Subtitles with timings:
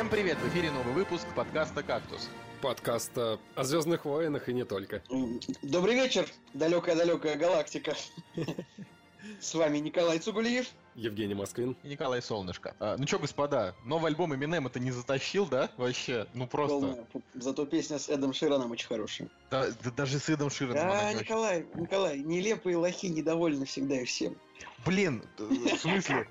[0.00, 0.38] Всем привет!
[0.38, 2.30] В эфире новый выпуск подкаста «Кактус».
[2.62, 5.02] Подкаста о Звездных войнах и не только.
[5.60, 7.94] Добрый вечер, далекая-далекая галактика.
[9.40, 10.68] С вами Николай Цугулиев.
[10.94, 11.76] Евгений Москвин.
[11.82, 12.74] И Николай Солнышко.
[12.80, 15.68] А, ну что, господа, новый альбом Eminem это не затащил, да?
[15.76, 16.78] Вообще, ну просто...
[16.80, 17.06] Полная.
[17.34, 19.28] Зато песня с Эдом Шираном очень хорошая.
[19.50, 21.82] Да, да даже с Эдом Шираном Да, Николай, очень...
[21.82, 24.34] Николай, нелепые лохи недовольны всегда и всем.
[24.84, 26.26] Блин, в смысле?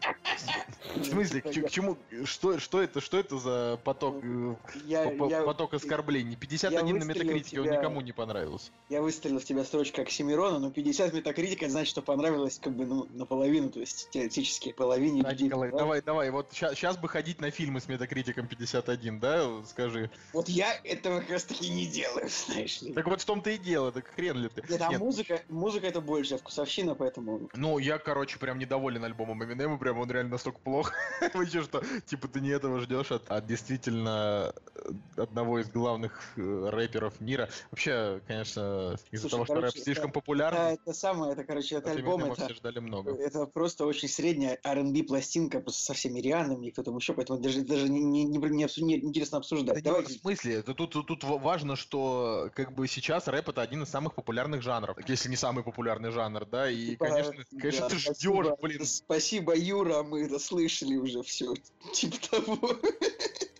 [0.96, 1.98] В смысле, к, чему?
[2.24, 3.00] Что, что это?
[3.00, 4.24] Что это за поток?
[4.24, 6.36] Э, я, поток оскорблений?
[6.36, 8.72] 51 на метакритике, он никому не понравился.
[8.90, 13.08] Я выстрелил в тебя строчка Оксимирона, но 50 метакритика, значит, что понравилось как бы ну,
[13.12, 17.80] наполовину, то есть теоретически половине да, Николай, давай, давай, вот сейчас бы ходить на фильмы
[17.80, 20.10] с метакритиком 51, да, скажи.
[20.34, 22.94] Вот я этого как раз таки не делаю, знаешь ли.
[22.94, 24.64] Так вот в том-то и дело, так хрен ли ты.
[24.68, 27.50] Нет, а музыка, музыка это больше вкусовщина, поэтому...
[27.54, 30.92] Ну, я, короче, прям недоволен альбомом Eminem, прям он реально настолько плох.
[31.34, 36.70] Вы что, типа, ты не этого ждешь от, от действительно э, одного из главных э,
[36.72, 37.50] рэперов мира.
[37.72, 40.60] Вообще, конечно, из-за того, что рэп слишком популярный.
[40.60, 43.12] Да, это самое, это, короче, это альбом, это, все ждали много.
[43.12, 47.62] это просто очень средняя R&B пластинка со всеми реальными и кто там еще, поэтому даже,
[47.62, 49.84] даже не, не, не, не, не интересно обсуждать.
[49.84, 50.14] Да Давайте.
[50.14, 50.56] В смысле?
[50.56, 54.62] Это тут, тут, тут важно, что как бы сейчас рэп это один из самых популярных
[54.62, 58.86] жанров, если не самый популярный жанр, да, и, типа, конечно, конечно, да, ты ждешь, блин.
[58.86, 61.54] Спасибо, Юра, мы это слышали уже все,
[61.94, 62.80] типа того.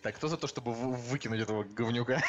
[0.02, 2.22] Так, кто за то, чтобы выкинуть этого говнюка?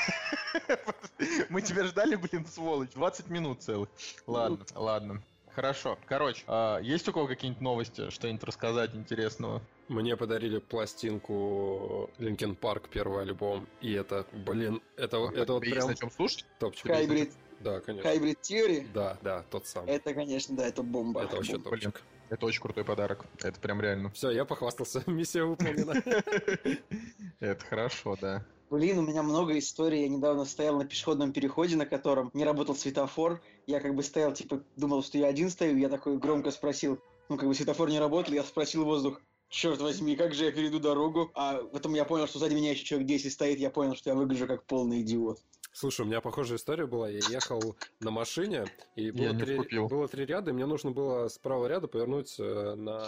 [1.49, 3.87] Мы тебя ждали, блин, сволочь, 20 минут целых.
[4.27, 5.23] Ладно, ладно.
[5.55, 5.97] Хорошо.
[6.05, 9.61] Короче, а есть у кого какие-нибудь новости, что-нибудь рассказать интересного?
[9.89, 15.87] Мне подарили пластинку Linkin Park, первый альбом, и это, блин, это, а, это вот прям...
[15.87, 16.45] на чем слушать?
[16.59, 16.87] Топчик.
[16.87, 17.33] Хайбрид.
[17.59, 18.09] Да, конечно.
[18.09, 18.87] Хайбрид Theory?
[18.93, 19.91] Да, да, тот самый.
[19.91, 21.23] Это, конечно, да, это бомба.
[21.23, 22.01] Это вообще топчик.
[22.31, 23.25] Это очень крутой подарок.
[23.43, 24.09] Это прям реально.
[24.11, 25.03] Все, я похвастался.
[25.07, 26.01] Миссия выполнена.
[27.41, 28.45] Это хорошо, да.
[28.69, 30.03] Блин, у меня много историй.
[30.03, 33.41] Я недавно стоял на пешеходном переходе, на котором не работал светофор.
[33.67, 35.77] Я как бы стоял, типа, думал, что я один стою.
[35.77, 38.33] Я такой громко спросил, ну, как бы светофор не работал.
[38.33, 41.31] Я спросил воздух, черт возьми, как же я перейду дорогу?
[41.33, 43.59] А потом я понял, что сзади меня еще человек 10 стоит.
[43.59, 45.39] Я понял, что я выгляжу как полный идиот.
[45.73, 47.09] Слушай, у меня похожая история была.
[47.09, 48.65] Я ехал на машине,
[48.95, 52.75] и было, три, было три ряда, и мне нужно было с правого ряда повернуть э,
[52.75, 53.07] на,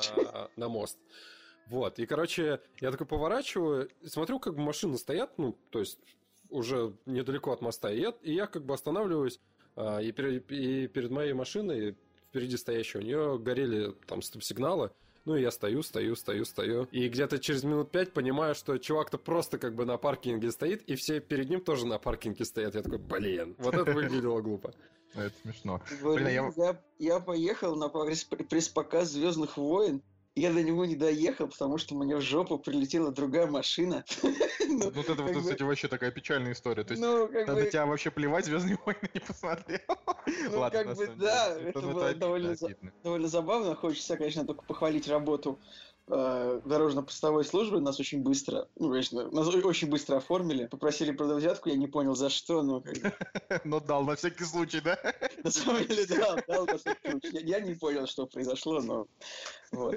[0.56, 0.98] на мост.
[1.68, 5.98] Вот, и, короче, я такой поворачиваю, смотрю, как бы машины стоят, ну, то есть
[6.50, 9.40] уже недалеко от моста, и я, и я как бы останавливаюсь,
[9.76, 11.98] а, и, перед, и перед моей машиной,
[12.30, 14.92] впереди стоящей, у нее горели там стоп-сигналы,
[15.26, 16.88] ну, и я стою, стою, стою, стою.
[16.92, 20.96] И где-то через минут пять понимаю, что чувак-то просто как бы на паркинге стоит, и
[20.96, 22.76] все перед ним тоже на паркинге стоят.
[22.76, 24.74] Я такой, блин, вот это выглядело глупо.
[25.16, 25.82] Это смешно.
[26.02, 26.82] Блин, я...
[26.98, 30.02] Я, поехал на пресс-показ Звездных войн,
[30.36, 34.04] я до него не доехал, потому что мне в жопу прилетела другая машина.
[34.66, 36.84] Ну, вот это вот, кстати, вообще такая печальная история.
[36.84, 39.80] То есть, ну, на тебя вообще плевать, Звездные войны не посмотрел.
[40.50, 43.76] Ну, как бы, да, это было довольно забавно.
[43.76, 45.60] Хочется, конечно, только похвалить работу
[46.08, 51.88] дорожно-постовой службы нас очень быстро, ну, конечно, нас очень быстро оформили, попросили взятку, я не
[51.88, 52.96] понял за что, но как
[53.66, 54.98] Но дал на всякий случай, да?
[55.44, 57.46] На самом деле, да, дал на всякий случай.
[57.46, 59.08] Я не понял, что произошло, но
[59.72, 59.96] вот.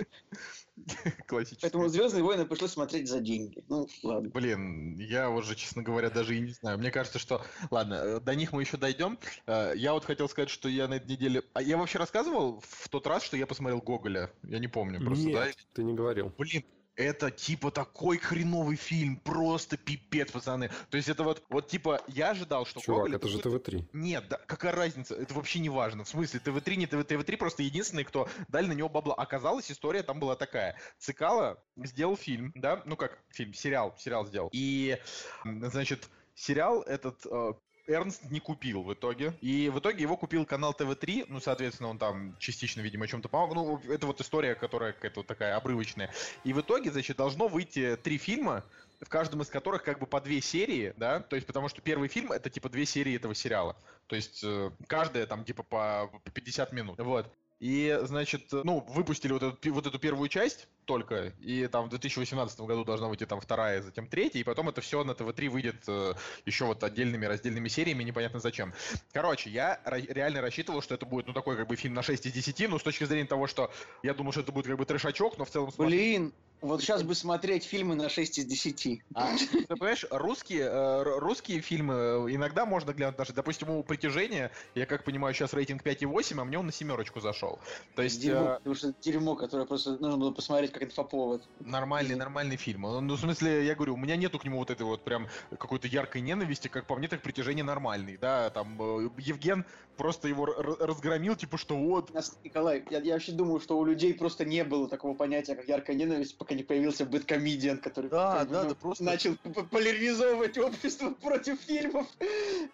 [1.27, 1.63] Классически.
[1.63, 3.65] Поэтому «Звездные войны» пришлось смотреть за деньги.
[3.69, 4.31] Ну, ладно.
[4.31, 6.79] Блин, я уже, честно говоря, даже и не знаю.
[6.79, 7.45] Мне кажется, что...
[7.71, 9.19] Ладно, э, до них мы еще дойдем.
[9.47, 11.43] Э, я вот хотел сказать, что я на этой неделе...
[11.55, 14.31] А я вообще рассказывал в тот раз, что я посмотрел Гоголя?
[14.43, 15.47] Я не помню просто, Нет, да?
[15.75, 16.33] ты не говорил.
[16.37, 16.65] Блин,
[16.97, 20.71] это типа такой хреновый фильм, просто пипец, пацаны.
[20.91, 23.17] То есть это вот, вот типа, я ожидал, что Чувак, Гоголь...
[23.17, 23.91] это же ТВ-3.
[23.93, 26.05] Нет, да, какая разница, это вообще не важно.
[26.05, 29.15] В смысле, ТВ-3, не ТВ, ТВ-3 просто единственный, кто дали на него бабла.
[29.15, 30.77] Оказалось, история там была такая.
[30.99, 34.49] Цикало сделал фильм, да, ну как фильм, сериал, сериал сделал.
[34.53, 34.99] И,
[35.45, 37.53] значит, сериал этот э,
[37.87, 39.33] Эрнст не купил в итоге.
[39.41, 41.27] И в итоге его купил канал ТВ-3.
[41.29, 43.55] Ну, соответственно, он там частично, видимо, чем-то помог.
[43.55, 46.11] Ну, это вот история, которая какая-то вот такая обрывочная.
[46.45, 48.65] И в итоге, значит, должно выйти три фильма,
[49.01, 52.09] в каждом из которых как бы по две серии, да, то есть потому что первый
[52.09, 56.31] фильм это типа две серии этого сериала, то есть э, каждая там типа по, по
[56.31, 57.31] 50 минут, вот.
[57.59, 62.61] И, значит, ну, выпустили вот эту, вот эту первую часть только, и там в 2018
[62.61, 66.15] году должна выйти там вторая, затем третья, и потом это все на ТВ-3 выйдет э,
[66.45, 68.75] еще вот отдельными раздельными сериями, непонятно зачем.
[69.13, 72.33] Короче, я реально рассчитывал, что это будет, ну, такой как бы фильм на 6 из
[72.33, 73.73] 10, ну, с точки зрения того, что
[74.03, 75.73] я думал, что это будет как бы трешачок, но в целом...
[75.79, 79.03] Блин, Вот сейчас бы смотреть фильмы на 6 из 10.
[79.15, 84.87] А, ты понимаешь, русские, э, русские фильмы иногда можно глянуть даже, допустим, у «Притяжения», я
[84.87, 87.59] как понимаю, сейчас рейтинг 5,8, а мне он на семерочку зашел.
[87.95, 88.21] То есть...
[88.21, 88.55] Дерьмо, э...
[88.57, 91.43] потому что дерьмо, которое просто нужно было посмотреть как инфоповод.
[91.61, 92.83] Нормальный, нормальный фильм.
[92.83, 95.89] Ну, в смысле, я говорю, у меня нету к нему вот этой вот прям какой-то
[95.89, 99.67] яркой ненависти, как по мне, так «Притяжение» нормальный, да, там э, Евген
[99.97, 102.11] просто его разгромил, типа, что вот...
[102.45, 105.97] Николай, я, я вообще думаю, что у людей просто не было такого понятия, как яркая
[105.97, 109.03] ненависть, пока не появился бэткомедиан, который да, да, да, просто...
[109.03, 109.37] начал
[109.71, 112.07] поляризовывать общество против фильмов.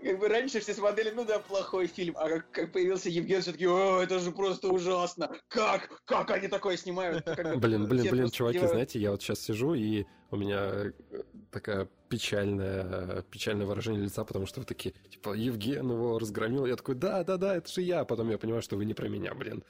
[0.02, 3.66] Как бы раньше все смотрели, ну да, плохой фильм, а как, как появился Евген, все-таки,
[3.66, 5.34] о, это же просто ужасно.
[5.48, 6.02] Как?
[6.04, 7.24] Как они такое снимают?
[7.56, 10.92] Блин, блин, блин, чуваки, знаете, я вот сейчас сижу и у меня э,
[11.52, 16.66] такая печальное, печальное выражение лица, потому что вы такие, типа, Евген его разгромил.
[16.66, 18.04] Я такой, да, да, да, это же я.
[18.04, 19.62] Потом я понимаю, что вы не про меня, блин.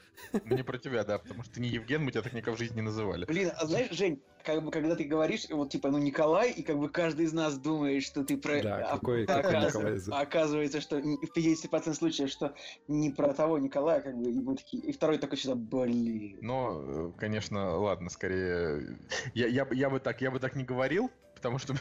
[0.44, 2.76] Не про тебя, да, потому что ты не Евген, мы тебя так никогда в жизни
[2.76, 3.26] не называли.
[3.26, 6.79] Блин, а знаешь, Жень, как бы, когда ты говоришь, вот, типа, ну, Николай, и как
[6.79, 8.62] бы каждый из нас думает, что ты про...
[8.62, 9.99] Да, а, какой, а, какой Николай?
[10.11, 12.55] А оказывается, что в 50% случаев, что
[12.88, 14.82] не про того Николая, как бы, и мы такие...
[14.82, 16.38] И второй такой сюда, блин.
[16.40, 18.99] Ну, э, конечно, ладно, скорее...
[19.35, 21.11] Я, я, я, бы так, я бы так не говорил,
[21.42, 21.74] потому что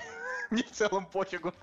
[0.61, 1.53] мне в целом пофигу.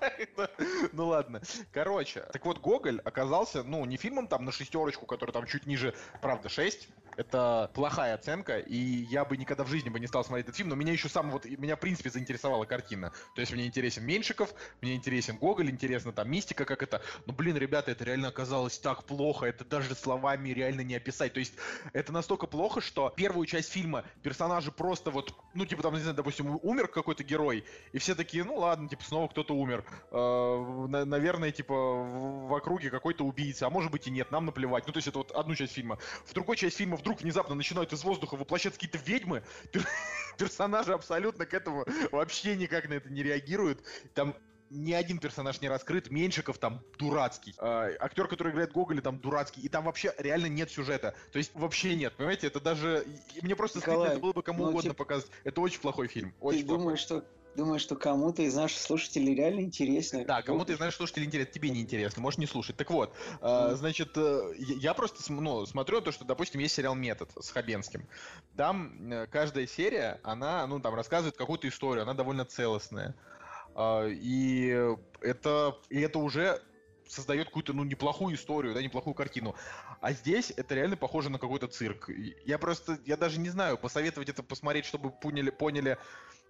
[0.93, 1.41] ну ладно.
[1.71, 5.93] Короче, так вот, Гоголь оказался, ну, не фильмом там на шестерочку, который там чуть ниже,
[6.21, 6.89] правда, 6,
[7.19, 10.69] это плохая оценка, и я бы никогда в жизни бы не стал смотреть этот фильм,
[10.69, 13.11] но меня еще сам вот, меня в принципе заинтересовала картина.
[13.35, 17.01] То есть мне интересен Меньшиков, мне интересен Гоголь, интересно там мистика, как это.
[17.25, 21.33] Но, блин, ребята, это реально оказалось так плохо, это даже словами реально не описать.
[21.33, 21.55] То есть
[21.91, 26.15] это настолько плохо, что первую часть фильма персонажи просто вот, ну, типа там, не знаю,
[26.15, 29.83] допустим, умер какой-то герой, и все такие, ну ладно, типа снова кто-то умер.
[30.11, 34.87] Э, наверное, типа в округе какой-то убийца, а может быть и нет, нам наплевать.
[34.87, 35.97] Ну, то есть это вот одну часть фильма.
[36.25, 39.41] В другой часть фильма вдруг вдруг внезапно начинают из воздуха воплощаться какие-то ведьмы,
[40.37, 43.81] персонажи абсолютно к этому вообще никак на это не реагируют.
[44.13, 44.35] Там
[44.69, 49.61] ни один персонаж не раскрыт, Меньшиков там дурацкий, э, актер, который играет Гоголя, там дурацкий,
[49.61, 53.03] и там вообще реально нет сюжета, то есть вообще нет, понимаете, это даже,
[53.41, 55.03] мне просто Николай, стыдно, это было бы кому ну, угодно типа...
[55.03, 56.83] показать, это очень плохой фильм, очень Ты плохой.
[56.83, 57.25] думаешь, что
[57.55, 60.23] Думаю, что кому-то из наших слушателей реально интересно.
[60.25, 62.77] Да, кому-то из наших слушателей интересно, тебе не интересно, можешь не слушать.
[62.77, 67.31] Так вот, э, значит, э, я просто ну, смотрю то, что, допустим, есть сериал «Метод»
[67.39, 68.07] с Хабенским.
[68.55, 73.15] Там э, каждая серия, она, ну, там, рассказывает какую-то историю, она довольно целостная.
[73.75, 76.61] Э, и это, и это уже
[77.09, 79.55] создает какую-то, ну, неплохую историю, да, неплохую картину.
[79.99, 82.09] А здесь это реально похоже на какой-то цирк.
[82.45, 85.97] Я просто, я даже не знаю, посоветовать это посмотреть, чтобы поняли, поняли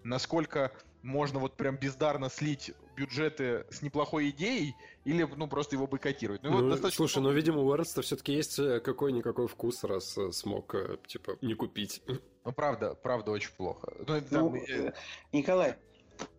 [0.03, 4.75] насколько можно вот прям бездарно слить бюджеты с неплохой идеей
[5.05, 6.43] или, ну, просто его бойкотировать.
[6.43, 6.97] Ну, ну вот достаточно...
[6.97, 11.37] Слушай, ну, видимо, у Уэрнста все-таки есть э, какой-никакой вкус, раз э, смог, э, типа,
[11.41, 12.01] не купить.
[12.43, 13.93] Ну, правда, правда очень плохо.
[13.99, 14.53] Ну, там...
[14.53, 14.93] ну,
[15.31, 15.75] Николай,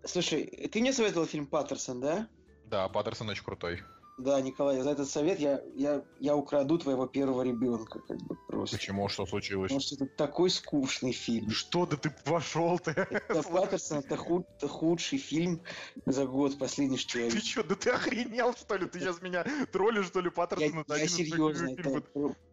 [0.05, 2.29] слушай, ты мне советовал фильм «Паттерсон», да?
[2.67, 3.83] Да, Паттерсон очень крутой.
[4.21, 8.77] Да, Николай, за этот совет я, я, я украду твоего первого ребенка, как бы просто.
[8.77, 9.09] Почему?
[9.09, 9.71] Что случилось?
[9.71, 11.51] Потому что это такой скучный фильм.
[11.51, 12.91] Что да ты пошел ты?
[12.91, 15.63] Это Паттерсон, это, худ, худший фильм
[16.05, 18.87] за год, последний, что я Ты что, да ты охренел, что ли?
[18.87, 20.85] Ты сейчас меня троллишь, что ли, Паттерсон?
[20.89, 22.03] Я, я серьезно, это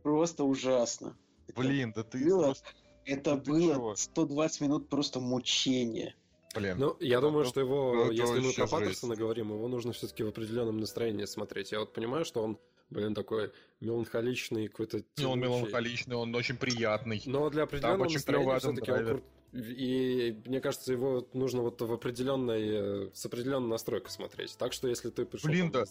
[0.03, 1.17] просто ужасно.
[1.53, 2.23] Блин, да ты...
[2.23, 2.55] Было.
[3.03, 6.15] Это было 120 минут просто мучения.
[6.55, 6.77] Блин.
[6.79, 10.29] Ну, я думаю, что его, ну, если мы про Паттерсона говорим, его нужно все-таки в
[10.29, 11.71] определенном настроении смотреть.
[11.71, 12.57] Я вот понимаю, что он,
[12.89, 15.03] блин, такой меланхоличный какой-то...
[15.17, 17.21] Не, он меланхоличный, он очень приятный.
[17.25, 19.23] Но для определенного настроения все-таки он крут...
[19.53, 24.57] И мне кажется, его нужно вот в определенной, с определенной настройкой смотреть.
[24.57, 25.49] Так что если ты пришел...
[25.49, 25.83] Блин, да.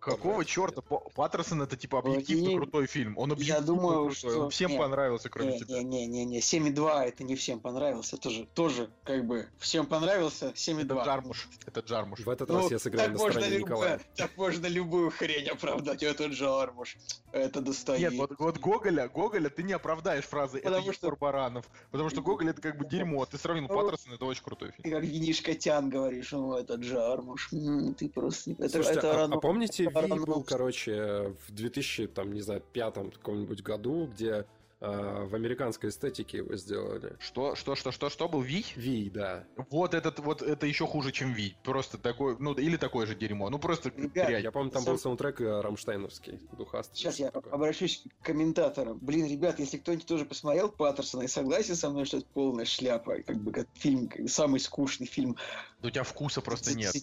[0.00, 0.80] Какого черта?
[0.80, 3.18] Паттерсон это типа объективно крутой фильм.
[3.18, 4.14] Он объективно я думаю, крутой.
[4.14, 4.44] Что...
[4.44, 5.82] Он всем не, понравился, кроме не, тебя.
[5.82, 8.16] Не-не-не, 7,2 это не всем понравился.
[8.16, 10.84] Тоже, тоже как бы всем понравился 7,2.
[10.84, 11.48] Это Джармуш.
[11.66, 12.20] Это Джармуш.
[12.20, 14.00] В этот ну, раз я сыграю на стороне Николая.
[14.16, 16.02] Так можно любую хрень оправдать.
[16.02, 16.96] Это Джармуш.
[17.32, 18.00] Это достоит.
[18.00, 21.16] Нет, вот, вот Гоголя, Гоголя ты не оправдаешь фразы потому это что...
[21.16, 21.66] Баранов.
[21.90, 23.26] Потому что Гоголь это как бы дерьмо.
[23.26, 24.82] Ты сравнил ну, Паттерсон, это очень крутой фильм.
[24.82, 27.50] Ты как Винишка Тян говоришь, ну это Джармуш.
[27.98, 28.52] Ты просто...
[28.52, 33.10] Это, Слушайте, это а, а помните Ви был, короче, в 2000, там, не знаю, пятом
[33.10, 34.46] каком-нибудь году, где
[34.80, 37.14] а, в американской эстетике его сделали.
[37.18, 38.64] Что, что, что, что, что был Ви?
[38.76, 39.44] Ви, да.
[39.68, 41.54] Вот этот вот это еще хуже, чем Ви.
[41.62, 43.50] Просто такой, ну или такое же дерьмо.
[43.50, 44.94] Ну просто Ребят, Я помню, там сам...
[44.94, 46.96] был саундтрек э, Рамштайновский, духастый.
[46.96, 47.52] Сейчас я такое.
[47.52, 48.98] обращусь к комментаторам.
[49.02, 53.20] Блин, ребят, если кто-нибудь тоже посмотрел Паттерсона и согласен со мной, что это полная шляпа,
[53.22, 55.36] как бы как фильм, самый скучный фильм
[55.82, 56.94] Да у тебя вкуса просто нет.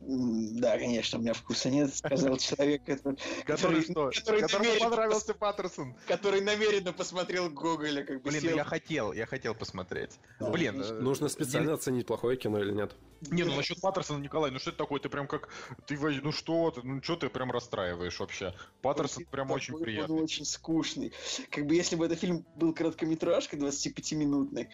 [0.00, 4.10] Да, конечно, у меня вкуса нет, сказал человек, который что?
[4.26, 5.94] Которому понравился Паттерсон.
[6.06, 10.18] Который намеренно посмотрел Гоголя, как бы Блин, ну я хотел, я хотел посмотреть.
[10.40, 10.82] Блин.
[10.82, 12.94] Э, нужно специально оценить, плохое кино или нет.
[13.30, 15.00] Не, ну насчет Паттерсона, Николай, ну что это такое?
[15.00, 15.48] Ты прям как...
[15.86, 18.54] Ты, ну что ты, ну что ты прям расстраиваешь вообще?
[18.82, 20.16] Паттерсон прям очень приятный.
[20.16, 21.12] Он очень скучный.
[21.50, 24.68] Как бы если бы этот фильм был короткометражкой 25-минутной,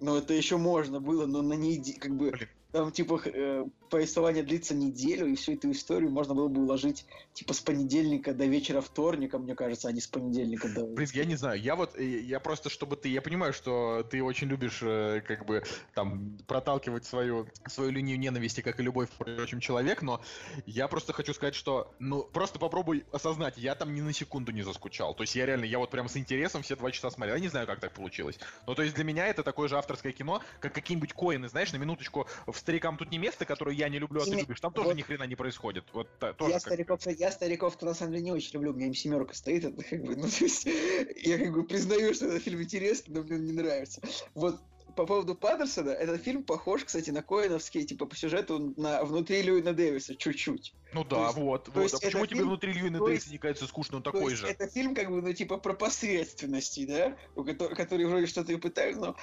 [0.00, 2.32] ну это еще можно было, но на ней как бы
[2.76, 7.54] там, типа, э, повествование длится неделю, и всю эту историю можно было бы уложить, типа,
[7.54, 10.84] с понедельника до вечера вторника, мне кажется, а не с понедельника до...
[10.84, 14.22] Блин, я не знаю, я вот, э, я просто, чтобы ты, я понимаю, что ты
[14.22, 15.62] очень любишь, э, как бы,
[15.94, 20.20] там, проталкивать свою, свою линию ненависти, как и любой, впрочем, человек, но
[20.66, 24.60] я просто хочу сказать, что, ну, просто попробуй осознать, я там ни на секунду не
[24.60, 27.40] заскучал, то есть я реально, я вот прям с интересом все два часа смотрел, я
[27.40, 30.42] не знаю, как так получилось, но то есть для меня это такое же авторское кино,
[30.60, 34.20] как какие-нибудь коины, знаешь, на минуточку в старикам тут не место, которое я не люблю,
[34.20, 34.60] а ты любишь.
[34.60, 34.96] Там тоже вот.
[34.96, 35.84] ни хрена не происходит.
[35.92, 38.88] Вот, та, тоже я, стариков, я стариков-то на самом деле не очень люблю, у меня
[38.88, 40.66] им семерка стоит, это как бы, ну, то есть,
[41.22, 44.02] я как бы признаю, что этот фильм интересный, но мне он не нравится.
[44.34, 44.60] Вот
[44.96, 49.72] по поводу Паттерсона, этот фильм похож, кстати, на Коиновский, типа, по сюжету на внутри Льюина
[49.72, 50.74] Дэвиса, чуть-чуть.
[50.92, 51.68] Ну да, есть, вот.
[51.68, 51.94] вот.
[51.94, 54.46] А почему тебе внутри Льюина Дэвиса не кажется скучно, он такой же?
[54.46, 58.56] Это фильм, как бы, ну, типа, про посредственности, да, у которых, которые вроде что-то и
[58.56, 59.16] пытают, но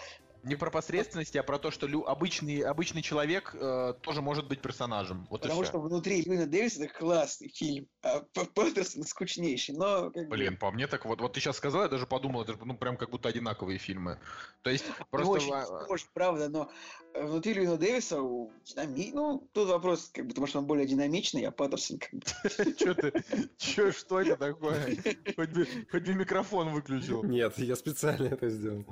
[0.43, 4.61] не про посредственность, а про то, что лю- обычный, обычный человек э, тоже может быть
[4.61, 5.25] персонажем.
[5.29, 8.21] Вот Потому что внутри Льюина Дэвиса это классный фильм, а
[8.53, 10.11] Паттерсон скучнейший, но...
[10.11, 10.59] Как Блин, бы...
[10.59, 13.09] по мне так вот, вот ты сейчас сказал, я даже подумал, это ну прям как
[13.09, 14.19] будто одинаковые фильмы.
[14.61, 15.31] То есть просто...
[15.31, 15.53] Очень,
[15.89, 16.69] очень правда, но
[17.13, 18.17] внутри Льюина Дэвиса
[18.65, 19.11] динами...
[19.13, 22.75] ну, тут вопрос, как бы, потому что он более динамичный, а Паттерсон как бы...
[22.77, 23.23] Че ты,
[23.57, 24.97] че, что это такое?
[25.35, 27.23] Хоть бы, хоть бы микрофон выключил.
[27.23, 28.85] Нет, я специально это сделал.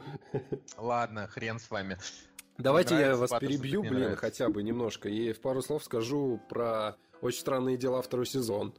[0.77, 1.97] Ладно, хрен с вами.
[2.59, 7.39] Давайте я вас перебью, блин, хотя бы немножко, и в пару слов скажу про «Очень
[7.39, 8.75] странные дела» второй сезон.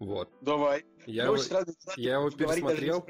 [0.00, 0.28] Вот.
[0.40, 0.84] Давай.
[1.06, 1.36] Я, его,
[1.96, 3.06] я его пересмотрел.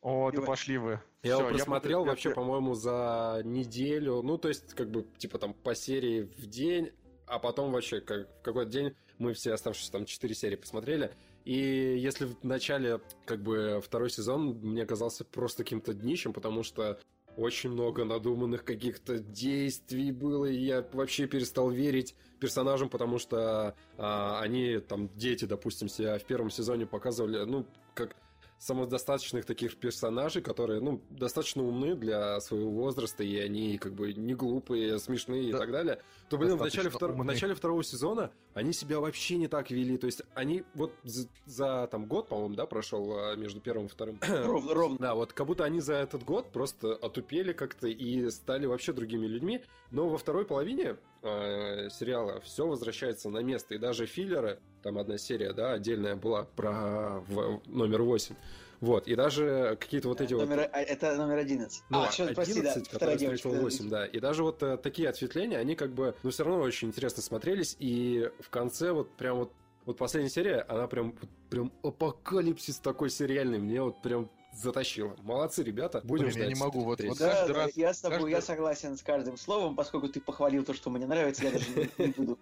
[0.00, 1.00] О, да пошли вы.
[1.22, 4.22] Я Всё, его просмотрел я вообще, по-моему, за неделю.
[4.22, 6.90] Ну, то есть, как бы, типа, там, по серии в день,
[7.26, 11.12] а потом вообще, как в какой-то день мы все оставшиеся там четыре серии посмотрели.
[11.44, 16.98] И если в начале, как бы, второй сезон мне казался просто каким-то днищем, потому что
[17.36, 24.40] очень много надуманных каких-то действий было, и я вообще перестал верить персонажам, потому что а,
[24.40, 28.16] они, там, дети, допустим, себя в первом сезоне показывали, ну, как
[28.62, 34.34] самодостаточных таких персонажей, которые, ну, достаточно умны для своего возраста, и они как бы не
[34.34, 35.56] глупые, смешные да.
[35.56, 37.10] и так далее, то, блин, в начале, втор...
[37.12, 39.96] в начале второго сезона они себя вообще не так вели.
[39.96, 43.88] То есть они вот за, за там год, по-моему, да, прошел а, между первым и
[43.88, 44.20] вторым.
[44.28, 44.98] Ровно, ровно.
[44.98, 49.26] Да, вот как будто они за этот год просто отупели как-то и стали вообще другими
[49.26, 49.60] людьми.
[49.90, 53.74] Но во второй половине э, сериала все возвращается на место.
[53.74, 58.34] И даже филлеры, там одна серия, да, отдельная была про в, номер 8.
[58.82, 60.70] Вот, и даже какие-то вот эти номер, вот...
[60.72, 61.84] А, это номер 11.
[61.88, 64.06] Ну, а, 11, прости, да, который встретил 8, да.
[64.06, 67.76] И даже вот э, такие ответвления, они как бы, ну, все равно очень интересно смотрелись.
[67.78, 69.52] И в конце вот прям вот
[69.84, 71.14] вот последняя серия, она прям,
[71.48, 73.60] прям апокалипсис такой сериальный.
[73.60, 75.16] Мне вот прям затащила.
[75.22, 76.00] Молодцы, ребята.
[76.04, 76.48] Будем Блин, ждать.
[76.48, 76.82] я не могу.
[76.82, 77.76] Вот, вот да, каждый да, раз...
[77.76, 78.30] Я с тобой, каждый...
[78.32, 81.66] я согласен с каждым словом, поскольку ты похвалил то, что мне нравится, я даже
[81.98, 82.38] не буду.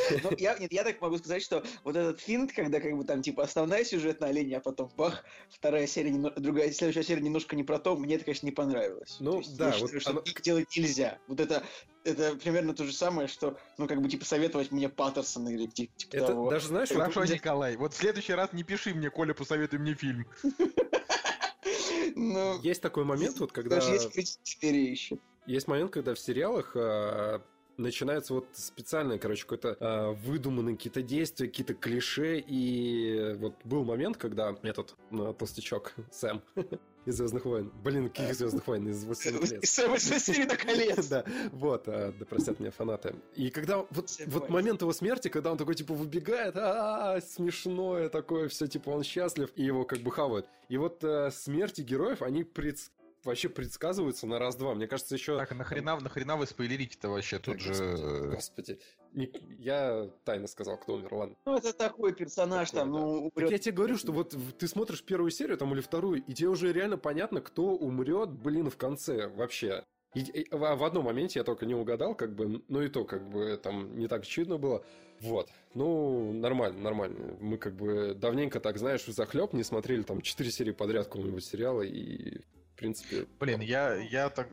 [0.22, 3.22] Ну, я, нет, я так могу сказать, что вот этот финт, когда как бы там
[3.22, 7.78] типа основная сюжетная линия, а потом бах, вторая серия, другая, следующая серия немножко не про
[7.78, 9.16] то, мне это, конечно, не понравилось.
[9.20, 9.66] Ну, есть, да.
[9.66, 10.20] Я вот считаю, что оно...
[10.20, 11.18] их делать нельзя.
[11.28, 11.62] Вот это,
[12.04, 15.92] это примерно то же самое, что, ну, как бы, типа, советовать мне Паттерсона или типа,
[15.96, 16.50] типа это того.
[16.50, 16.88] даже, знаешь...
[16.88, 17.30] Хорошо, вот...
[17.30, 20.26] Николай, вот в следующий раз не пиши мне, Коля, посоветуй мне фильм.
[22.14, 23.76] Ну, есть такой момент, вот когда...
[23.76, 25.18] Даже есть еще.
[25.46, 27.42] Есть момент, когда в сериалах а,
[27.78, 34.16] начинается вот специальное, короче, какое-то э, выдуманные какие-то действия, какие-то клише, и вот был момент,
[34.16, 36.42] когда этот э, толстячок Сэм
[37.06, 37.72] из Звездных войн.
[37.84, 38.88] Блин, каких Звездных войн?
[38.88, 41.06] Из Властелина колец.
[41.16, 43.14] Да, вот, да простят меня фанаты.
[43.34, 48.48] И когда вот, вот момент его смерти, когда он такой, типа, выбегает, а смешное такое,
[48.48, 50.46] все, типа, он счастлив, и его как бы хавают.
[50.68, 52.42] И вот э, смерти героев, они
[53.26, 54.74] вообще предсказываются на раз-два.
[54.74, 55.36] Мне кажется, еще...
[55.36, 57.38] Так, а нахрена, нахрена вы спойлерите-то вообще?
[57.38, 58.30] Тут же...
[58.30, 58.78] Господи.
[59.58, 61.36] Я тайно сказал, кто умер, ладно.
[61.44, 62.98] Ну, это такой персонаж такой, там, да.
[62.98, 63.50] ну, умрет.
[63.50, 66.72] я тебе говорю, что вот ты смотришь первую серию там или вторую, и тебе уже
[66.72, 69.84] реально понятно, кто умрет, блин, в конце вообще.
[70.14, 73.28] И, и, в одном моменте я только не угадал, как бы, ну и то, как
[73.28, 74.82] бы, там не так очевидно было.
[75.20, 75.50] Вот.
[75.74, 77.36] Ну, нормально, нормально.
[77.40, 81.82] Мы как бы давненько так, знаешь, захлеб не смотрели там четыре серии подряд какого-нибудь сериала,
[81.82, 82.40] и
[82.76, 83.24] в принципе...
[83.40, 84.48] Блин, я, я так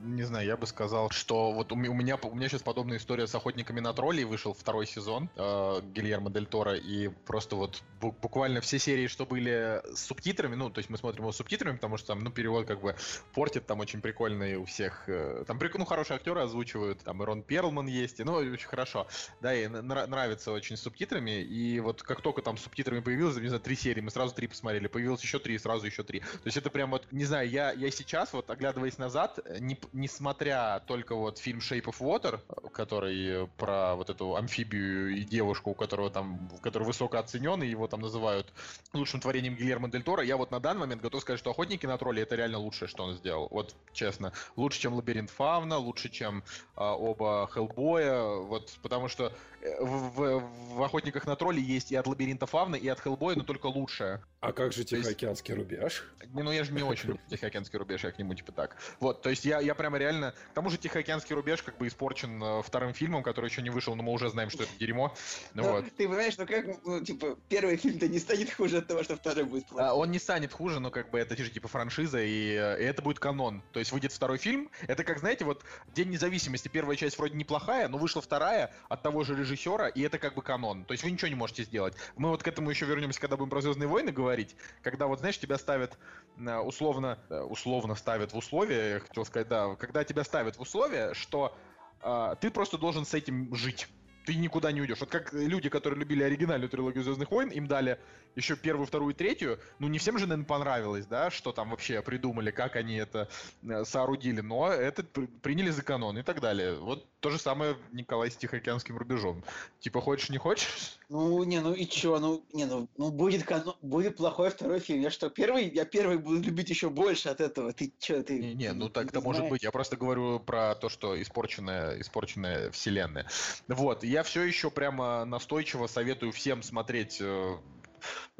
[0.00, 3.34] не знаю, я бы сказал, что вот у меня, у меня сейчас подобная история с
[3.34, 8.78] охотниками на троллей вышел второй сезон э, Гильермо Дель Торо, и просто вот буквально все
[8.78, 12.08] серии, что были с субтитрами, ну, то есть мы смотрим его с субтитрами, потому что
[12.08, 12.94] там, ну, перевод как бы
[13.34, 17.86] портит, там очень прикольный у всех, э, там, ну, хорошие актеры озвучивают, там, Ирон Перлман
[17.86, 19.06] есть, и, ну, очень хорошо,
[19.40, 23.48] да, и нравится очень с субтитрами, и вот как только там с субтитрами появилось, не
[23.48, 26.56] знаю, три серии, мы сразу три посмотрели, появилось еще три, сразу еще три, то есть
[26.56, 31.38] это прям вот, не знаю, я, я сейчас вот, оглядываясь назад, не, несмотря только вот
[31.38, 36.84] фильм Shape of Water, который про вот эту амфибию и девушку, у которого там, который
[36.84, 38.52] высоко оценен, и его там называют
[38.92, 41.98] лучшим творением Гильермо Дель Торо, я вот на данный момент готов сказать, что «Охотники на
[41.98, 43.48] тролли»— это реально лучшее, что он сделал.
[43.50, 44.32] Вот, честно.
[44.56, 46.44] Лучше, чем «Лабиринт Фавна», лучше, чем
[46.76, 51.96] а, оба «Хеллбоя», вот, потому что э, в, в, в «Охотниках на тролли» есть и
[51.96, 54.22] от «Лабиринта Фавна», и от «Хеллбоя», но только лучшее.
[54.40, 55.70] А как же Тихоокеанский есть...
[55.70, 56.04] рубеж?
[56.32, 58.76] Ну я же не очень Тихоокеанский рубеж, я к нему типа так.
[59.00, 60.32] Вот, то есть я, я прямо реально...
[60.50, 63.94] К тому же Тихоокеанский рубеж как бы испорчен э, вторым фильмом, который еще не вышел,
[63.94, 65.14] но мы уже знаем, что это дерьмо.
[65.54, 65.84] Ну, ну вот.
[65.96, 69.44] Ты понимаешь, ну как, ну, типа, первый фильм-то не станет хуже от того, что второй
[69.44, 69.88] будет плохой.
[69.88, 72.84] А, он не станет хуже, но как бы это же типа франшиза, и, э, и
[72.84, 73.62] это будет канон.
[73.72, 77.88] То есть выйдет второй фильм, это как, знаете, вот День независимости, первая часть вроде неплохая,
[77.88, 80.84] но вышла вторая от того же режиссера, и это как бы канон.
[80.84, 81.94] То есть вы ничего не можете сделать.
[82.16, 85.38] Мы вот к этому еще вернемся, когда будем про Звездные войны говорить, когда вот, знаешь,
[85.38, 85.98] тебя ставят
[86.38, 90.60] э, условно, э, условно ставят в условия, я хотел сказать, да, когда тебя ставят в
[90.60, 91.56] условия, что
[92.02, 93.88] э, ты просто должен с этим жить
[94.24, 95.00] ты никуда не уйдешь.
[95.00, 98.00] Вот как люди, которые любили оригинальную трилогию Звездных войн, им дали
[98.36, 99.58] еще первую, вторую, третью.
[99.78, 103.28] Ну, не всем же, наверное, понравилось, да, что там вообще придумали, как они это
[103.62, 105.02] э, соорудили, но это
[105.42, 106.74] приняли за канон и так далее.
[106.78, 109.44] Вот то же самое Николай с Тихоокеанским рубежом.
[109.80, 110.98] Типа, хочешь, не хочешь?
[111.08, 115.00] Ну, не, ну и чё, ну, не, ну, ну будет, канон, будет плохой второй фильм.
[115.00, 117.72] Я что, первый, я первый буду любить еще больше от этого.
[117.72, 118.38] Ты чё, ты...
[118.38, 119.62] Не, не, ну так-то может быть.
[119.62, 123.26] Я просто говорю про то, что испорченная, испорченная вселенная.
[123.68, 127.56] Вот, я все еще прямо настойчиво советую всем смотреть э,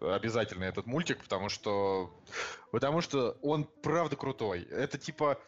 [0.00, 2.12] обязательно этот мультик, потому что,
[2.70, 4.62] потому что он правда крутой.
[4.70, 5.38] Это типа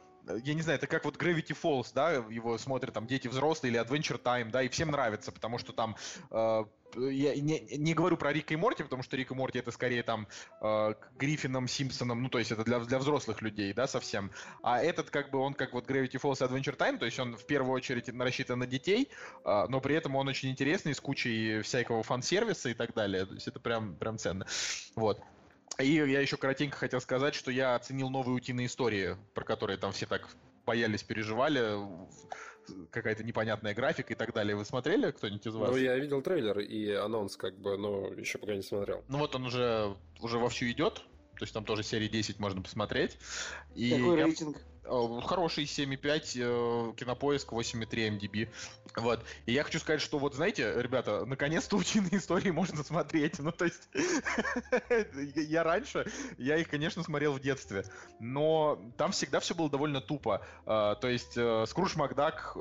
[0.45, 3.81] я не знаю, это как вот Gravity Falls, да, его смотрят там дети взрослые или
[3.81, 5.97] Adventure Time, да, и всем нравится, потому что там
[6.31, 6.65] э,
[6.97, 10.03] я не, не говорю про Рика и Морти, потому что Рик и Морти это скорее
[10.03, 10.27] там
[10.61, 14.31] э, Гриффином, Симпсоном, ну то есть это для, для взрослых людей, да, совсем.
[14.63, 17.37] А этот как бы он как вот Gravity Falls и Adventure Time, то есть он
[17.37, 19.11] в первую очередь рассчитан на детей,
[19.45, 23.27] э, но при этом он очень интересный, с кучей всякого фан-сервиса и так далее.
[23.27, 24.47] То есть это прям, прям ценно.
[24.95, 25.21] Вот.
[25.79, 29.93] И я еще коротенько хотел сказать, что я оценил новые утиные истории, про которые там
[29.93, 30.29] все так
[30.65, 31.79] боялись, переживали,
[32.91, 34.57] какая-то непонятная графика и так далее.
[34.57, 35.71] Вы смотрели кто-нибудь из вас?
[35.71, 39.05] Ну, я видел трейлер и анонс, как бы, но еще пока не смотрел.
[39.09, 43.19] Ну вот он уже, уже вовсю идет, то есть там тоже серии 10 можно посмотреть.
[43.75, 44.25] И Какой я...
[44.25, 44.57] рейтинг?
[44.89, 48.49] Э, хороший 7,5, э, кинопоиск 8,3 MDB.
[48.97, 49.25] Вот.
[49.47, 53.39] И я хочу сказать, что вот, знаете, ребята, наконец-то утиные истории можно смотреть.
[53.39, 53.89] Ну, то есть,
[55.37, 56.07] я раньше,
[56.39, 57.85] я их, конечно, смотрел в детстве,
[58.21, 60.45] но там всегда все было довольно тупо.
[60.67, 62.57] Э, то есть, Скрудж Макдак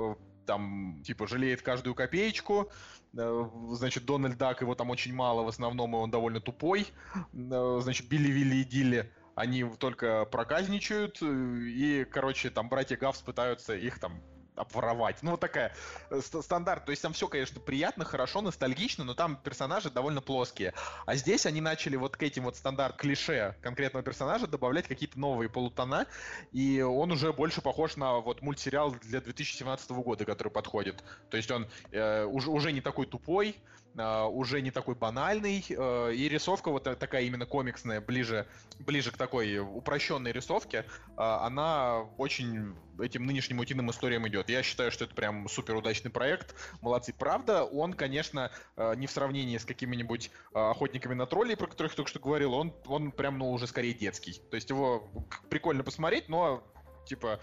[0.45, 2.71] там, типа, жалеет каждую копеечку,
[3.13, 6.85] значит, Дональд Дак, его там очень мало, в основном он довольно тупой,
[7.33, 13.75] значит, Билли Вилли и Дилли, они только проказничают, э, и, короче, там братья Гавс пытаются
[13.75, 14.21] их там
[14.55, 15.17] обворовать.
[15.21, 15.73] Ну, вот такая
[16.09, 16.85] э, стандарт.
[16.85, 20.73] То есть там все, конечно, приятно, хорошо, ностальгично, но там персонажи довольно плоские.
[21.05, 25.49] А здесь они начали вот к этим вот стандарт клише конкретного персонажа добавлять какие-то новые
[25.49, 26.07] полутона,
[26.51, 31.03] и он уже больше похож на вот мультсериал для 2017 года, который подходит.
[31.29, 33.55] То есть он э, уже, уже не такой тупой,
[33.97, 38.45] уже не такой банальный, uh, и рисовка вот такая именно комиксная, ближе,
[38.79, 44.49] ближе к такой упрощенной рисовке, uh, она очень этим нынешним утиным историям идет.
[44.49, 46.55] Я считаю, что это прям супер удачный проект.
[46.81, 47.13] Молодцы.
[47.13, 48.51] Правда, он, конечно,
[48.95, 52.73] не в сравнении с какими-нибудь охотниками на троллей, про которых я только что говорил, он,
[52.85, 54.41] он прям, ну, уже скорее детский.
[54.49, 55.09] То есть его
[55.49, 56.63] прикольно посмотреть, но
[57.05, 57.39] типа,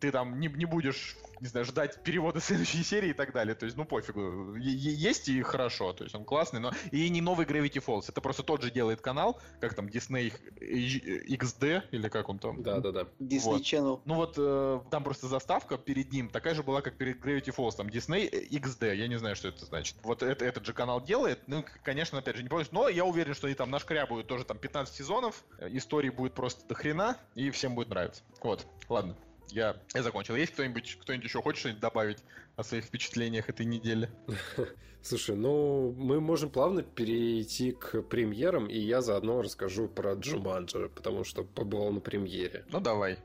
[0.00, 3.54] ты там не, не будешь не знаю, ждать перевода следующей серии и так далее.
[3.54, 4.54] То есть, ну пофигу.
[4.56, 8.04] Есть и хорошо, то есть он классный, но и не новый Gravity Falls.
[8.08, 12.62] Это просто тот же делает канал, как там Disney XD или как он там.
[12.62, 13.00] Да, да, да.
[13.18, 13.62] Disney вот.
[13.62, 14.00] Channel.
[14.04, 17.76] Ну вот э, там просто заставка перед ним такая же была, как перед Gravity Falls.
[17.76, 18.94] Там Disney XD.
[18.94, 19.96] Я не знаю, что это значит.
[20.02, 21.40] Вот это, этот же канал делает.
[21.46, 22.66] Ну, конечно, опять же, не помню.
[22.70, 25.44] Но я уверен, что они там нашкрябают тоже там 15 сезонов.
[25.60, 28.22] Истории будет просто до хрена, и всем будет нравиться.
[28.40, 29.16] Вот, ладно.
[29.50, 30.36] Я, я закончил.
[30.36, 32.18] Есть кто-нибудь, кто-нибудь еще хочет что-нибудь добавить
[32.56, 34.10] о своих впечатлениях этой недели?
[35.02, 41.22] Слушай, ну, мы можем плавно перейти к премьерам, и я заодно расскажу про Джуманджа, потому
[41.22, 42.64] что побывал на премьере.
[42.70, 43.18] Ну, давай.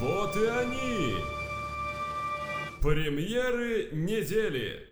[0.00, 1.16] Вот и они!
[2.80, 4.91] Премьеры недели!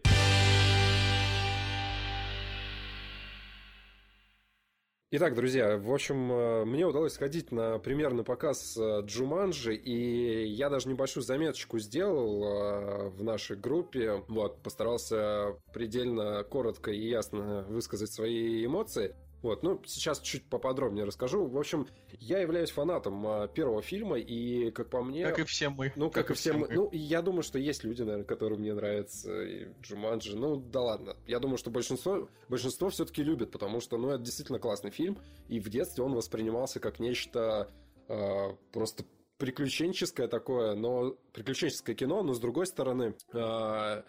[5.13, 10.71] Итак, друзья, в общем, э, мне удалось сходить на примерный показ э, Джуманджи, и я
[10.71, 14.23] даже небольшую заметочку сделал э, в нашей группе.
[14.29, 19.17] Вот, постарался предельно коротко и ясно высказать свои эмоции.
[19.43, 21.47] Вот, ну, сейчас чуть поподробнее расскажу.
[21.47, 25.25] В общем, я являюсь фанатом а, первого фильма, и, как по мне...
[25.25, 25.93] Как и все мы.
[25.97, 26.69] Ну, как, как и все мы.
[26.69, 30.37] Ну, я думаю, что есть люди, наверное, которым мне нравится и Джуманджи.
[30.37, 31.17] Ну, да ладно.
[31.27, 35.59] Я думаю, что большинство, большинство все-таки любит, потому что, ну, это действительно классный фильм, и
[35.59, 37.71] в детстве он воспринимался как нечто
[38.09, 39.05] э, просто
[39.39, 44.03] приключенческое такое, но приключенческое кино, но с другой стороны, э,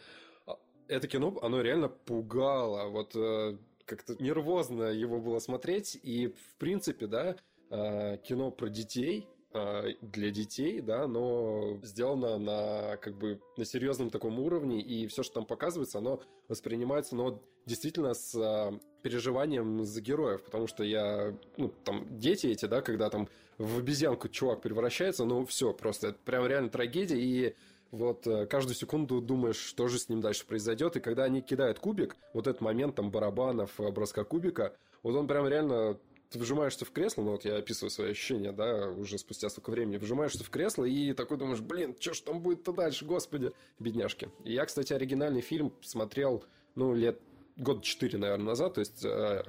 [0.90, 2.90] это кино, оно реально пугало.
[2.90, 6.00] Вот э, как-то нервозно его было смотреть.
[6.04, 7.36] И, в принципе, да,
[7.70, 14.10] а, кино про детей, а, для детей, да, но сделано на как бы на серьезном
[14.10, 20.00] таком уровне, и все, что там показывается, оно воспринимается, но действительно с а, переживанием за
[20.02, 25.26] героев, потому что я, ну, там, дети эти, да, когда там в обезьянку чувак превращается,
[25.26, 27.56] ну, все, просто это прям реально трагедия, и
[27.92, 31.80] вот э, каждую секунду думаешь, что же с ним дальше произойдет, и когда они кидают
[31.80, 35.98] кубик, вот этот момент там барабанов, э, броска кубика, вот он прям реально
[36.30, 39.98] ты вжимаешься в кресло, ну вот я описываю свои ощущения, да, уже спустя столько времени,
[39.98, 44.30] вжимаешься в кресло и такой думаешь, блин, что ж там будет-то дальше, господи, бедняжки.
[44.46, 47.20] И я, кстати, оригинальный фильм смотрел, ну, лет
[47.58, 49.44] год четыре, наверное, назад, то есть э,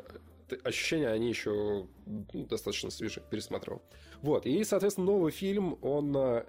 [0.65, 3.81] ощущения, они еще ну, достаточно свежие, пересматривал.
[4.21, 6.17] Вот, и, соответственно, новый фильм, он...
[6.17, 6.45] Э,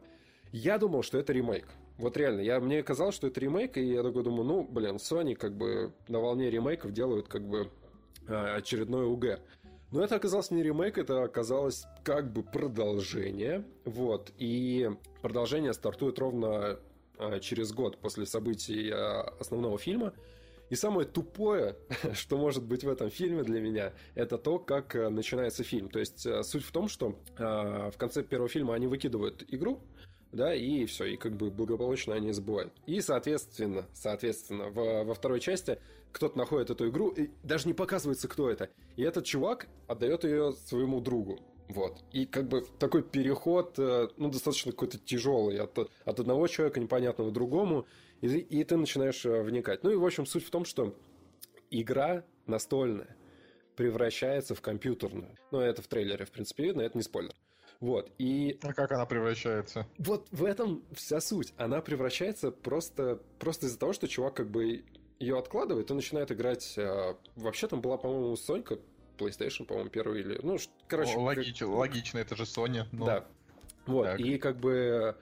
[0.52, 1.68] я думал, что это ремейк.
[2.04, 5.36] Вот реально, я, мне казалось, что это ремейк, и я такой думаю, ну, блин, Sony
[5.36, 7.72] как бы на волне ремейков делают как бы
[8.28, 9.40] а, очередной УГ.
[9.90, 13.64] Но это оказалось не ремейк, это оказалось как бы продолжение.
[13.86, 14.34] Вот.
[14.38, 16.78] И продолжение стартует ровно
[17.18, 20.12] а, через год после событий а, основного фильма.
[20.70, 21.78] И самое тупое,
[22.14, 25.88] что может быть в этом фильме для меня, это то, как начинается фильм.
[25.88, 29.80] То есть суть в том, что в конце первого фильма они выкидывают игру,
[30.34, 32.74] да, и все, и как бы благополучно они забывают.
[32.86, 35.80] И, соответственно, соответственно, во, во второй части
[36.12, 38.70] кто-то находит эту игру, и даже не показывается, кто это.
[38.96, 41.40] И этот чувак отдает ее своему другу.
[41.70, 42.04] Вот.
[42.12, 47.32] И как бы такой переход, э, ну, достаточно какой-то тяжелый от, от одного человека непонятного
[47.32, 47.88] другому,
[48.22, 49.84] и, и ты начинаешь э, вникать.
[49.84, 50.96] Ну и, в общем, суть в том, что
[51.72, 53.16] игра настольная
[53.76, 55.36] превращается в компьютерную.
[55.52, 57.34] Ну, это в трейлере, в принципе, видно, это не спойлер.
[57.84, 58.58] Вот, и...
[58.62, 59.86] А как она превращается?
[59.98, 61.54] Вот в этом вся суть.
[61.58, 64.86] Она превращается просто, просто из-за того, что чувак как бы
[65.20, 66.76] ее откладывает и начинает играть...
[66.78, 68.80] А, вообще там была, по-моему, Сонька,
[69.18, 70.40] PlayStation, по-моему, первый или...
[70.42, 71.18] Ну, короче...
[71.18, 71.60] О, логич...
[71.60, 71.68] как...
[71.68, 72.86] Логично, это же Sony.
[72.94, 73.06] Но...
[73.06, 73.26] Да.
[73.86, 74.20] Вот, так.
[74.22, 75.18] и как бы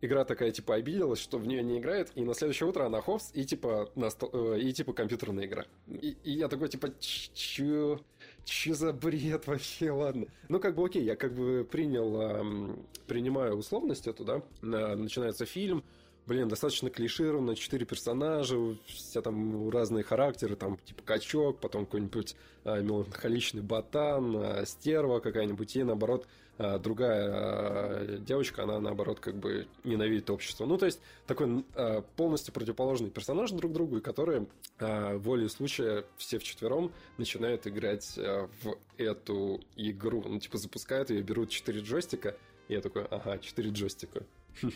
[0.00, 3.32] игра такая, типа, обиделась, что в нее не играет, и на следующее утро она хопс,
[3.34, 4.30] и типа, на стол...
[4.32, 5.64] Э, и типа компьютерная игра.
[5.88, 7.98] И, и я такой, типа, чё?
[8.44, 10.26] Че за бред вообще, ладно.
[10.48, 15.82] Ну, как бы окей, я как бы принял, принимаю условность эту, да, начинается фильм,
[16.26, 22.82] блин, достаточно клишированно, четыре персонажа, все там разные характеры, там типа качок, потом какой-нибудь э,
[22.82, 26.26] меланхоличный ботан, э, стерва какая-нибудь, и наоборот
[26.58, 30.66] другая э, девочка, она наоборот как бы ненавидит общество.
[30.66, 34.46] Ну, то есть такой э, полностью противоположный персонаж друг другу, и которые
[34.78, 40.22] волей случая все вчетвером начинают играть в эту игру.
[40.26, 42.36] Ну, типа запускают ее, берут четыре джойстика,
[42.68, 44.24] и я такой, ага, четыре джойстика.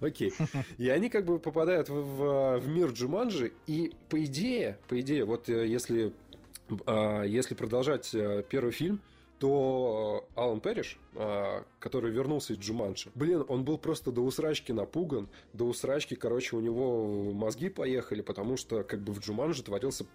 [0.00, 0.32] Окей.
[0.76, 5.24] И они как бы попадают в, в, в мир Джуманджи, и по идее, по идее,
[5.24, 6.12] вот э, если,
[6.86, 9.00] а, если продолжать э, первый фильм,
[9.38, 15.28] то Алан Перриш, а, который вернулся из Джуманджи, блин, он был просто до усрачки напуган,
[15.52, 20.06] до усрачки, короче, у него мозги поехали, потому что как бы в Джуманджи творился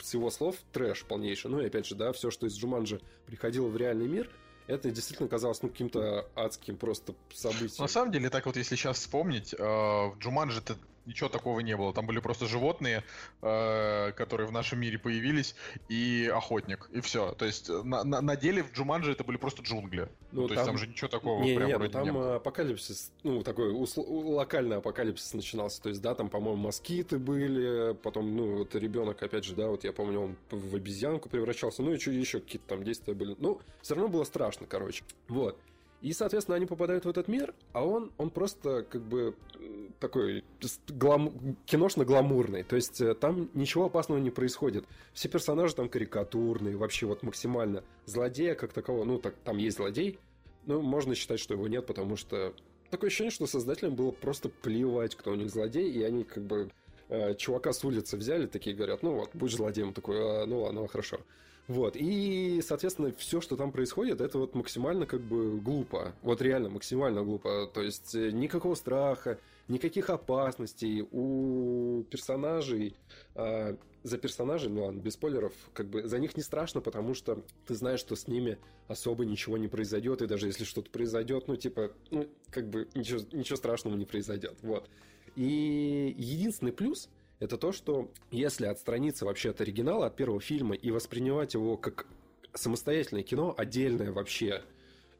[0.00, 1.50] с его слов трэш полнейший.
[1.50, 4.30] Ну и опять же, да, все, что из Джуманджи приходило в реальный мир–
[4.66, 7.82] это действительно казалось ну, каким-то адским просто событием.
[7.82, 10.60] На самом деле, так вот, если сейчас вспомнить, э, в Джуманджи
[11.06, 11.92] ничего такого не было.
[11.92, 13.04] Там были просто животные,
[13.42, 15.54] э, которые в нашем мире появились,
[15.88, 17.32] и охотник, и все.
[17.32, 20.08] То есть э, на, на, на деле в Джуманджи это были просто джунгли.
[20.32, 20.56] Ну, ну, то там...
[20.56, 22.36] есть там же ничего такого не, прям не, ну, там не было.
[22.36, 24.02] апокалипсис, ну, такой усл...
[24.02, 25.82] локальный апокалипсис начинался.
[25.82, 29.84] То есть, да, там, по-моему, москиты были, потом, ну, вот ребенок, опять же, да, вот
[29.84, 33.36] я помню, он в обезьянку превращался, ну, и что еще какие-то там действия были.
[33.38, 35.04] Ну, все равно было страшно, короче.
[35.28, 35.58] Вот.
[36.02, 39.34] И, соответственно, они попадают в этот мир, а он, он просто как бы
[39.98, 40.44] такой
[40.88, 41.56] глам...
[41.66, 42.62] киношно-гламурный.
[42.64, 44.84] То есть э, там ничего опасного не происходит.
[45.12, 47.82] Все персонажи там карикатурные, вообще вот максимально.
[48.04, 50.18] Злодея как такового, ну, так, там есть злодей,
[50.66, 52.54] но можно считать, что его нет, потому что
[52.90, 56.70] такое ощущение, что создателям было просто плевать, кто у них злодей, и они как бы
[57.08, 60.86] э, чувака с улицы взяли, такие говорят, ну вот, будь злодеем, такой, а, ну ладно,
[60.88, 61.20] хорошо.
[61.68, 66.14] Вот, и, соответственно, все, что там происходит, это вот максимально как бы глупо.
[66.22, 67.68] Вот реально максимально глупо.
[67.72, 72.96] То есть э, никакого страха, никаких опасностей у персонажей.
[73.34, 77.42] А, за персонажей, ну ладно, без спойлеров, как бы за них не страшно, потому что
[77.66, 81.56] ты знаешь, что с ними особо ничего не произойдет, и даже если что-то произойдет, ну
[81.56, 84.56] типа, ну как бы ничего, ничего страшного не произойдет.
[84.62, 84.88] Вот.
[85.34, 90.90] И единственный плюс это то, что если отстраниться вообще от оригинала, от первого фильма и
[90.90, 92.06] воспринимать его как
[92.54, 94.62] самостоятельное кино, отдельное вообще,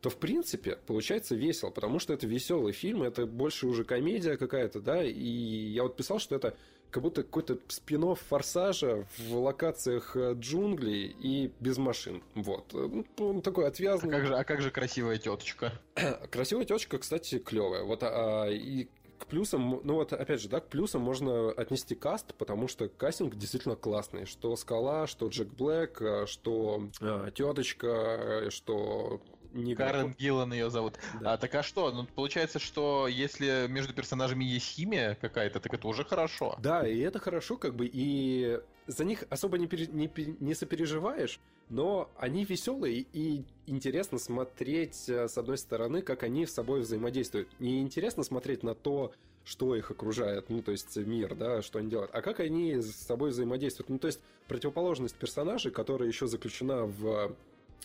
[0.00, 4.80] то в принципе получается весело, потому что это веселый фильм, это больше уже комедия какая-то,
[4.80, 6.56] да, и я вот писал, что это
[6.90, 12.22] как будто какой-то спин форсажа в локациях э, джунглей и без машин.
[12.34, 12.72] Вот.
[12.72, 14.14] Ну, он такой отвязанный.
[14.14, 15.72] А как же, а как же красивая теточка?
[16.30, 17.82] красивая теточка, кстати, клевая.
[17.82, 22.34] Вот а, и к плюсам, ну вот опять же, да, к плюсам можно отнести каст,
[22.34, 24.26] потому что кастинг действительно классный.
[24.26, 29.20] Что Скала, что Джек Блэк, э, что э, теточка, что
[29.52, 30.94] не Карен Гиллан ее зовут.
[31.20, 31.34] Да.
[31.34, 31.90] А, так а что?
[31.90, 36.56] Ну, получается, что если между персонажами есть химия какая-то, так это уже хорошо.
[36.58, 41.40] Да, и это хорошо, как бы, и за них особо не, пере, не, не сопереживаешь,
[41.68, 47.48] но они веселые и интересно смотреть, э, с одной стороны, как они с собой взаимодействуют.
[47.58, 49.12] Не интересно смотреть на то,
[49.44, 52.92] что их окружает, ну, то есть мир, да, что они делают, а как они с
[52.94, 53.88] собой взаимодействуют.
[53.88, 57.36] Ну, то есть противоположность персонажей, которая еще заключена в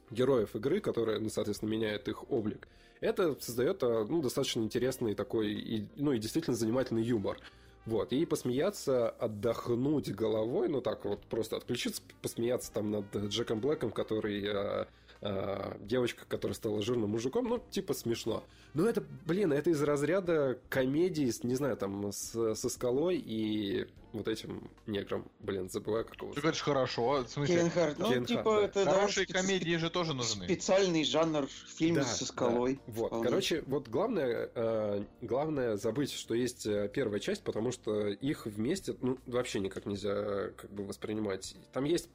[0.10, 2.68] героев игры, которые, ну, соответственно, меняют их облик,
[3.00, 7.40] это создает э, ну, достаточно интересный такой, и, ну и действительно занимательный юмор.
[7.86, 13.92] Вот, и посмеяться, отдохнуть головой, ну так вот, просто отключиться, посмеяться там над Джеком Блэком,
[13.92, 14.88] который
[15.22, 18.44] э, э, девочка, которая стала жирным мужиком, ну, типа смешно.
[18.74, 24.28] Но это, блин, это из разряда комедии, не знаю, там, с, со скалой и вот
[24.28, 26.34] этим негром, блин, забываю какого.
[26.34, 27.62] Ты говоришь хорошо, в смысле?
[27.62, 28.66] Кенхард, ну, Кенхард, типа, да.
[28.66, 30.46] это Хорошие да, комедии же тоже нужны.
[30.46, 32.76] Специальный жанр фильма да, со скалой.
[32.88, 32.94] Да.
[32.94, 33.26] Вот, вполне.
[33.26, 38.96] короче, вот главное, э, главное забыть, что есть э, первая часть, потому что их вместе,
[39.02, 41.56] ну, вообще никак нельзя как бы воспринимать.
[41.72, 42.10] Там есть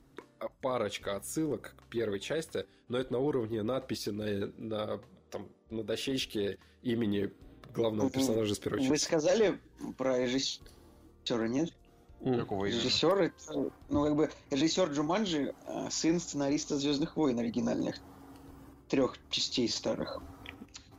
[0.60, 6.58] парочка отсылок к первой части, но это на уровне надписи на, на, там, на дощечке
[6.82, 7.32] имени
[7.74, 8.90] главного персонажа с первой части.
[8.90, 9.60] Вы сказали
[9.96, 11.72] про режиссера, нет?
[12.24, 17.96] Какого режиссер, это, ну, как бы, режиссер Джуманджи, а, сын сценариста Звездных войн оригинальных.
[18.88, 20.22] Трех частей старых.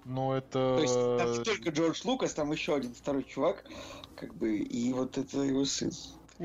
[0.05, 0.75] Ну, это...
[0.77, 3.65] То есть там не только Джордж Лукас, там еще один второй чувак,
[4.15, 5.91] как бы, и вот это его сын.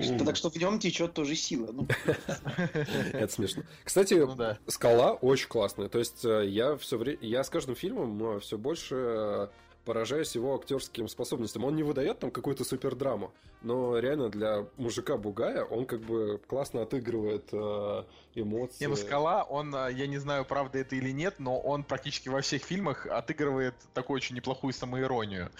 [0.00, 1.70] Что, так что в нем течет тоже сила.
[1.72, 1.86] Ну.
[3.12, 3.62] Это смешно.
[3.84, 4.58] Кстати, ну, да.
[4.66, 5.88] скала очень классная.
[5.88, 9.48] То есть э, я все время, я с каждым фильмом все больше э,
[9.84, 11.64] поражаюсь его актерским способностям.
[11.64, 16.40] Он не выдает там какую-то супер драму, но реально для мужика Бугая он как бы
[16.46, 18.84] классно отыгрывает э, эмоции.
[18.84, 22.28] Не, ну Скала, он, э, я не знаю, правда это или нет, но он практически
[22.28, 25.50] во всех фильмах отыгрывает такую очень неплохую самоиронию.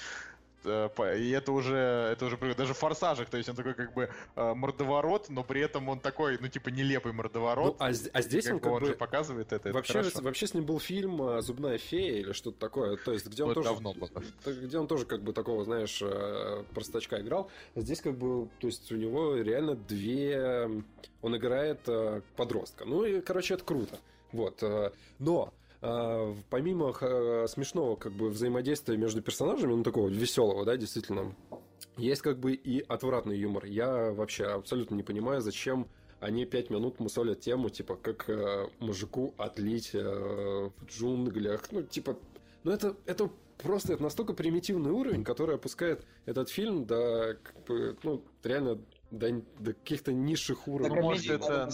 [0.65, 4.09] Э, и это уже, это уже даже в форсажах, то есть он такой как бы
[4.37, 7.79] э, мордоворот, но при этом он такой, ну типа нелепый мордоворот.
[7.79, 9.73] Ну, а, а здесь как он как он бы же показывает это.
[9.73, 13.27] Вообще, это вообще с ним был фильм э, "Зубная фея" или что-то такое, то есть
[13.27, 14.11] где он ну, тоже, давно было.
[14.47, 16.03] где он тоже как бы такого, знаешь,
[16.75, 17.51] простачка играл.
[17.75, 20.69] Здесь как бы, то есть у него реально две,
[21.23, 21.81] он играет
[22.37, 22.85] подростка.
[22.85, 23.99] Ну и, короче, это круто.
[24.33, 24.63] Вот,
[25.19, 31.35] но помимо а, смешного как бы взаимодействия между персонажами, ну такого веселого, да, действительно,
[31.97, 33.65] есть как бы и отвратный юмор.
[33.65, 35.89] Я вообще абсолютно не понимаю, зачем
[36.21, 41.63] они пять минут мусолят тему, типа, как э, мужику отлить э, в джунглях.
[41.73, 42.17] Ну, типа,
[42.63, 47.97] ну это, это просто это настолько примитивный уровень, который опускает этот фильм до, как бы,
[48.05, 48.79] ну, реально
[49.11, 50.95] до, до каких-то низших уровней.
[50.95, 51.69] Ну, может, это...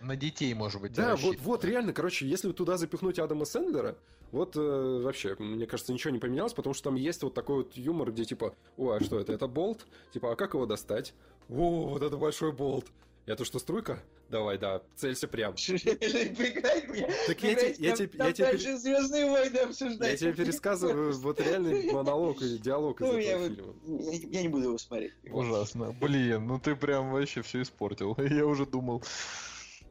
[0.00, 0.92] На детей, может быть.
[0.92, 3.96] Да, вот, вот реально, короче, если туда запихнуть Адама Сэндлера,
[4.30, 7.76] вот э, вообще, мне кажется, ничего не поменялось, потому что там есть вот такой вот
[7.76, 9.32] юмор, где типа, о, а что это?
[9.32, 9.86] Это болт?
[10.12, 11.14] Типа, а как его достать?
[11.48, 12.86] О, вот это большой болт.
[13.26, 14.00] Это что, струйка?
[14.28, 15.54] Давай, да, целься прям.
[15.56, 17.74] Так я тебе...
[17.78, 18.10] Я тебе...
[18.18, 18.76] Я тебе...
[18.76, 20.10] Звездные войны обсуждать.
[20.12, 24.12] Я тебе пересказываю вот реальный монолог или диалог из ну, этого фильма.
[24.32, 25.12] Я не буду его смотреть.
[25.30, 25.92] Ужасно.
[25.92, 28.16] Блин, ну ты прям вообще все испортил.
[28.18, 29.02] Я уже думал...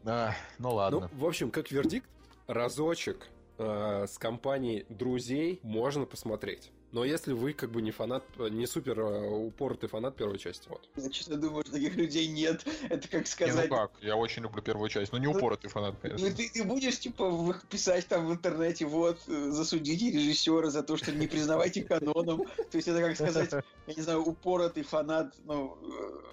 [0.05, 1.09] А, ну ладно.
[1.11, 2.07] Ну, в общем, как вердикт,
[2.47, 6.71] разочек э, с компанией друзей можно посмотреть.
[6.91, 10.87] Но если вы как бы не фанат, не супер э, упоротый фанат первой части, вот.
[10.95, 12.65] Я что-то думаю, что таких людей нет.
[12.89, 13.65] Это как сказать...
[13.65, 16.29] Не, ну как, я очень люблю первую часть, но не ну, упоротый фанат, конечно.
[16.29, 20.95] Ну ты, ты будешь, типа, писать там в интернете, вот, э, засудите режиссера за то,
[20.95, 22.45] что не признавайте каноном.
[22.71, 23.51] То есть это как сказать,
[23.87, 25.77] я не знаю, упоротый фанат, ну...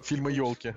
[0.01, 0.75] Фильма «Елки».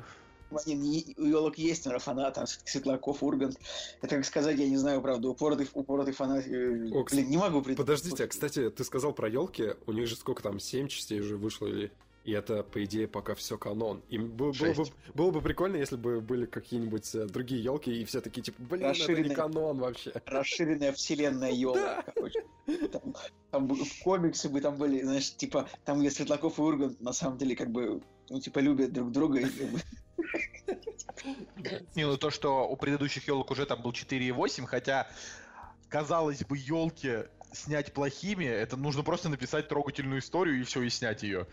[0.50, 3.58] У елок есть фанат, там Светлаков, Ургант.
[4.00, 6.46] Это как сказать, я не знаю, правда, упоротый, упоротый фанат.
[6.46, 7.78] Э, О, Блин, не могу прийти.
[7.78, 11.36] Подождите, а, кстати, ты сказал про елки, у них же сколько там, семь частей уже
[11.36, 11.90] вышло или...
[12.24, 14.02] И это, по идее, пока все канон.
[14.08, 18.04] И было, было, бы, было бы прикольно, если бы были какие-нибудь э, другие елки, и
[18.04, 20.12] все такие, типа, блин, это не канон вообще.
[20.26, 22.44] Расширенная вселенная елка, короче.
[22.90, 23.14] Там,
[23.52, 23.70] там
[24.02, 27.70] комиксы бы там были, знаешь, типа, там где Светлаков и Ургант, на самом деле, как
[27.70, 29.80] бы, ну, типа, любят друг друга, и как бы,
[31.94, 35.08] не, ну то, что у предыдущих елок уже там был 4,8, хотя,
[35.88, 41.22] казалось бы, елки снять плохими, это нужно просто написать трогательную историю и все, и снять
[41.22, 41.46] ее.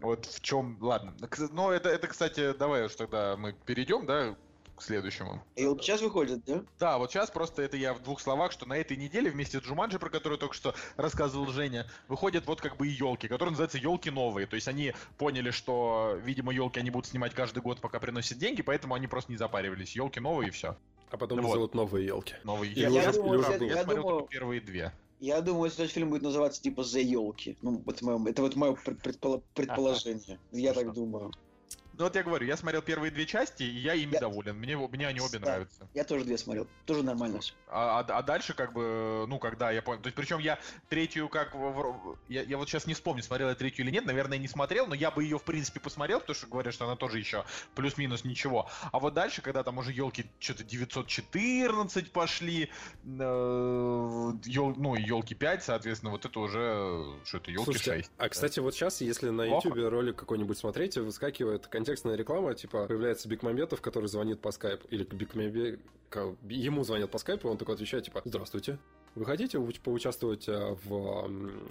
[0.00, 1.14] Вот в чем, ладно.
[1.52, 4.36] Ну, это, это, кстати, давай уж тогда мы перейдем, да,
[4.82, 5.42] к следующему.
[5.54, 6.64] И вот сейчас выходит, да?
[6.78, 9.62] Да, вот сейчас просто это я в двух словах, что на этой неделе вместе с
[9.62, 13.78] Джуманджи, про которую только что рассказывал Женя, выходят вот как бы и елки, которые называются
[13.78, 14.46] елки новые.
[14.46, 18.62] То есть они поняли, что, видимо, елки они будут снимать каждый год, пока приносят деньги,
[18.62, 19.94] поэтому они просто не запаривались.
[19.94, 20.76] Елки новые и все.
[21.10, 21.74] А потом ну, вот.
[21.74, 22.34] новые елки.
[22.42, 22.80] Новые елки.
[22.80, 24.18] Я, я, думаю, я, я смотрел думаю...
[24.18, 24.92] только первые две.
[25.20, 27.56] Я думаю, что этот фильм будет называться типа «За елки».
[27.62, 28.76] Ну, это, мое, это вот мое
[29.54, 30.40] предположение.
[30.50, 31.30] Я так думаю.
[31.98, 34.20] Ну вот я говорю, я смотрел первые две части, и я ими я...
[34.20, 34.56] доволен.
[34.56, 35.46] Мне, мне они обе да.
[35.46, 35.88] нравятся.
[35.94, 36.66] Я тоже две смотрел.
[36.86, 37.54] Тоже нормально все.
[37.68, 40.00] А, а, а дальше, как бы, ну, когда я понял.
[40.00, 41.54] То есть, причем я третью, как.
[42.28, 44.06] Я, я вот сейчас не вспомню, смотрел я третью или нет.
[44.06, 46.96] Наверное, не смотрел, но я бы ее, в принципе, посмотрел, потому что говорят, что она
[46.96, 48.68] тоже еще плюс-минус ничего.
[48.90, 52.70] А вот дальше, когда там уже елки что-то 914 пошли,
[53.04, 58.10] э, ел, ну, и елки 5, соответственно, вот это уже что это елки 6.
[58.18, 63.28] А, кстати, вот сейчас, если на YouTube ролик какой-нибудь смотреть, выскакивает контекстная реклама, типа, появляется
[63.28, 65.80] Бекмамбетов, который звонит по скайпу, или Бекмамбет,
[66.48, 68.78] ему звонят по скайпу, он такой отвечает, типа, здравствуйте,
[69.14, 71.28] вы хотите поучаствовать э, в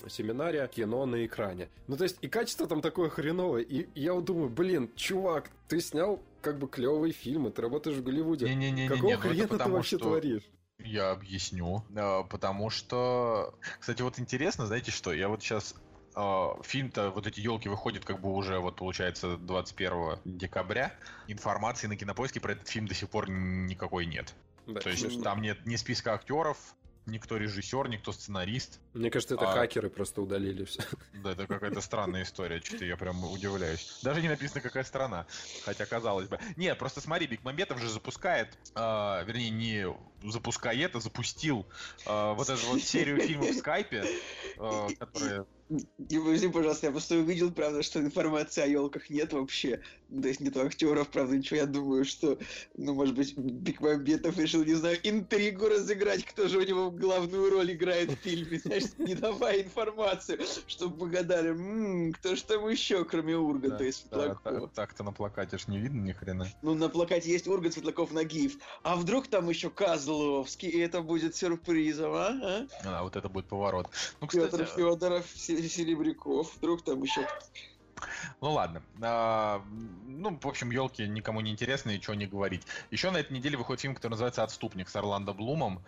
[0.09, 1.69] семинаре кино на экране?
[1.87, 3.63] Ну, то есть, и качество там такое хреновое.
[3.63, 8.03] И я вот думаю, блин, чувак, ты снял как бы клевые фильмы, ты работаешь в
[8.03, 8.47] Голливуде.
[8.47, 10.09] Не-не-не, Какого не, ну хрена ты вообще что...
[10.09, 10.43] творишь?
[10.83, 11.83] Я объясню.
[11.95, 15.75] Э, потому что, кстати, вот интересно, знаете что, я вот сейчас
[16.63, 20.93] фильм-то, вот эти елки выходят как бы уже, вот получается, 21 декабря.
[21.27, 24.33] Информации на кинопоиске про этот фильм до сих пор никакой нет.
[24.67, 25.23] Да, То есть конечно.
[25.23, 26.57] там нет ни списка актеров,
[27.05, 28.79] никто режиссер, никто сценарист.
[28.93, 29.53] Мне кажется, это а...
[29.53, 30.81] хакеры просто удалили все.
[31.13, 33.99] Да, это какая-то странная история, что-то я прям удивляюсь.
[34.03, 35.25] Даже не написано, какая страна.
[35.65, 36.39] Хотя, казалось бы.
[36.55, 38.79] Нет, просто смотри, Бекмамбетов же запускает, э,
[39.25, 39.87] вернее, не
[40.23, 41.65] запускает, а запустил
[42.05, 44.05] э, вот эту вот серию фильмов в скайпе,
[44.57, 49.81] э, которые не подожди, пожалуйста, я просто увидел, правда, что информации о елках нет вообще.
[50.09, 51.57] То есть нет актеров, правда, ничего.
[51.57, 52.37] Я думаю, что,
[52.75, 57.71] ну, может быть, Бекмамбетов решил, не знаю, интригу разыграть, кто же у него главную роль
[57.71, 63.05] играет в фильме, знаешь, не давая информацию, чтобы мы гадали, м-м, кто же там еще,
[63.05, 64.59] кроме Урганта да, и Светлакова.
[64.59, 66.47] Да, так-то на плакате ж не видно ни хрена.
[66.61, 68.57] Ну, на плакате есть Ургант, Светлаков, Нагиев.
[68.83, 72.67] А вдруг там еще Козловский, и это будет сюрпризом, а?
[72.83, 73.87] А, а вот это будет поворот.
[74.19, 74.51] Ну, кстати...
[74.51, 75.25] Петр Федоров,
[75.69, 77.27] Серебряков, вдруг там еще
[78.41, 78.81] ну ладно.
[79.01, 79.63] А,
[80.07, 82.63] ну, в общем, елки никому не интересны, и что не говорить.
[82.89, 85.83] Еще на этой неделе выходит фильм, который называется Отступник с Орландо Блумом.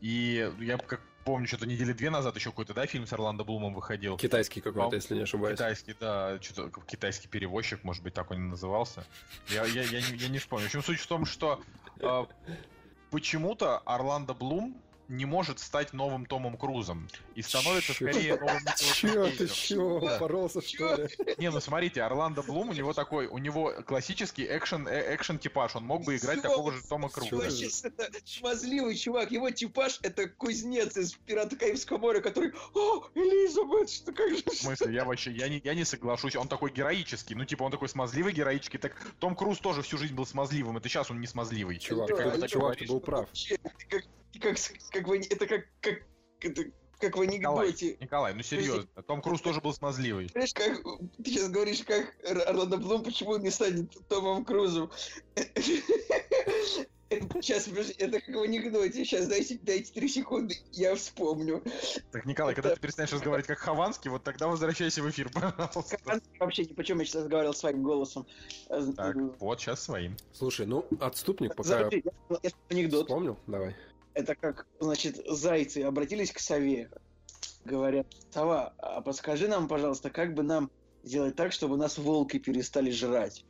[0.00, 3.74] И я как помню, что-то недели две назад еще какой-то, да, фильм с Орландо Блумом
[3.74, 4.16] выходил.
[4.16, 5.58] Китайский какой-то, если не ошибаюсь.
[5.58, 9.04] Китайский, да, что-то китайский перевозчик, может быть, так он и назывался.
[9.48, 10.64] Я, я, я, не, я не вспомню.
[10.64, 11.60] В общем, суть в том, что
[12.00, 12.24] э,
[13.10, 17.08] почему-то Орландо Блум не может стать новым Томом Крузом.
[17.34, 18.10] И становится чё?
[18.10, 20.00] скорее новым Чё ты чё?
[20.00, 20.18] Да.
[20.18, 21.08] Поролся, что ли?
[21.38, 25.76] Не, ну смотрите, Орландо Блум, у него такой, у него классический экшен, э, экшен типаж.
[25.76, 27.44] Он мог бы играть такого же Тома Круза.
[27.84, 29.30] Это смазливый чувак.
[29.30, 34.42] Его типаж это кузнец из Пирата Карибского моря, который О, Элизабет, что как же...
[34.44, 36.36] В смысле, я вообще, я не, я не соглашусь.
[36.36, 37.34] Он такой героический.
[37.34, 38.78] Ну, типа, он такой смазливый, героический.
[38.78, 40.76] Так Том Круз тоже всю жизнь был смазливым.
[40.76, 41.78] Это сейчас он не смазливый.
[41.78, 43.28] Чувак, да, ты, чувак, ты был прав.
[43.88, 44.04] Как,
[44.40, 44.56] как,
[44.90, 46.02] как вы, это как, как,
[46.40, 46.64] это,
[46.98, 47.86] как в анекдоте.
[47.86, 50.28] Николай, Николай, ну серьезно, Том Круз тоже был смазливый.
[50.28, 54.90] Знаешь, как, ты сейчас говоришь, как Орландо Блум, почему он не станет Томом Крузом?
[57.10, 59.04] Сейчас, это как в анекдоте.
[59.04, 61.62] Сейчас дайте, дайте три секунды, я вспомню.
[62.12, 62.60] Так, Николай, это...
[62.60, 65.96] когда ты перестанешь разговаривать как Хованский, вот тогда возвращайся в эфир, пожалуйста.
[66.04, 68.26] Хованский вообще ни почем, я сейчас разговаривал своим голосом.
[68.96, 70.16] Так, вот сейчас своим.
[70.32, 71.84] Слушай, ну, отступник пока...
[71.84, 73.06] Подожди, я, я анекдот.
[73.06, 73.38] Вспомнил?
[73.46, 73.74] Давай.
[74.18, 76.90] Это как, значит, зайцы обратились к сове.
[77.64, 80.72] говорят, Сова, а подскажи нам, пожалуйста, как бы нам
[81.04, 83.44] сделать так, чтобы нас волки перестали жрать?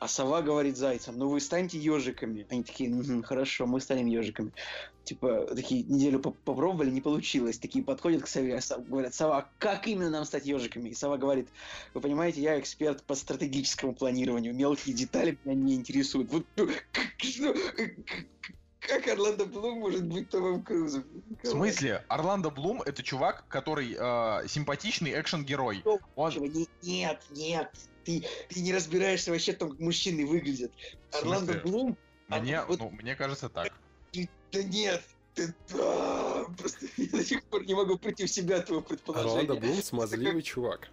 [0.00, 2.48] А сова говорит зайцам, ну вы станьте ежиками.
[2.50, 4.52] Они такие, угу, хорошо, мы станем ежиками.
[5.04, 7.58] Типа, такие неделю попробовали, не получилось.
[7.58, 10.88] Такие подходят к сове, а говорят, сова, «А как именно нам стать ежиками?
[10.88, 11.48] И сова говорит,
[11.94, 16.28] вы понимаете, я эксперт по стратегическому планированию, мелкие детали меня не интересуют.
[16.32, 16.68] Вот ну,
[18.80, 21.04] как Орландо Блум может быть Томом Крузом?
[21.42, 22.04] В смысле?
[22.08, 25.82] Орландо Блум это чувак, который э, симпатичный экшен-герой.
[26.16, 26.32] Он...
[26.82, 27.70] Нет, нет,
[28.04, 30.72] ты, ты не разбираешься вообще в том, как мужчины выглядят.
[31.12, 31.96] Орландо Блум...
[32.28, 33.72] Мне, а, вот, ну, мне кажется так.
[34.52, 35.02] Да нет,
[35.34, 39.40] ты, да, просто я до сих пор не могу прийти в себя твоего предположения.
[39.40, 40.90] Орландо Блум смазливый чувак.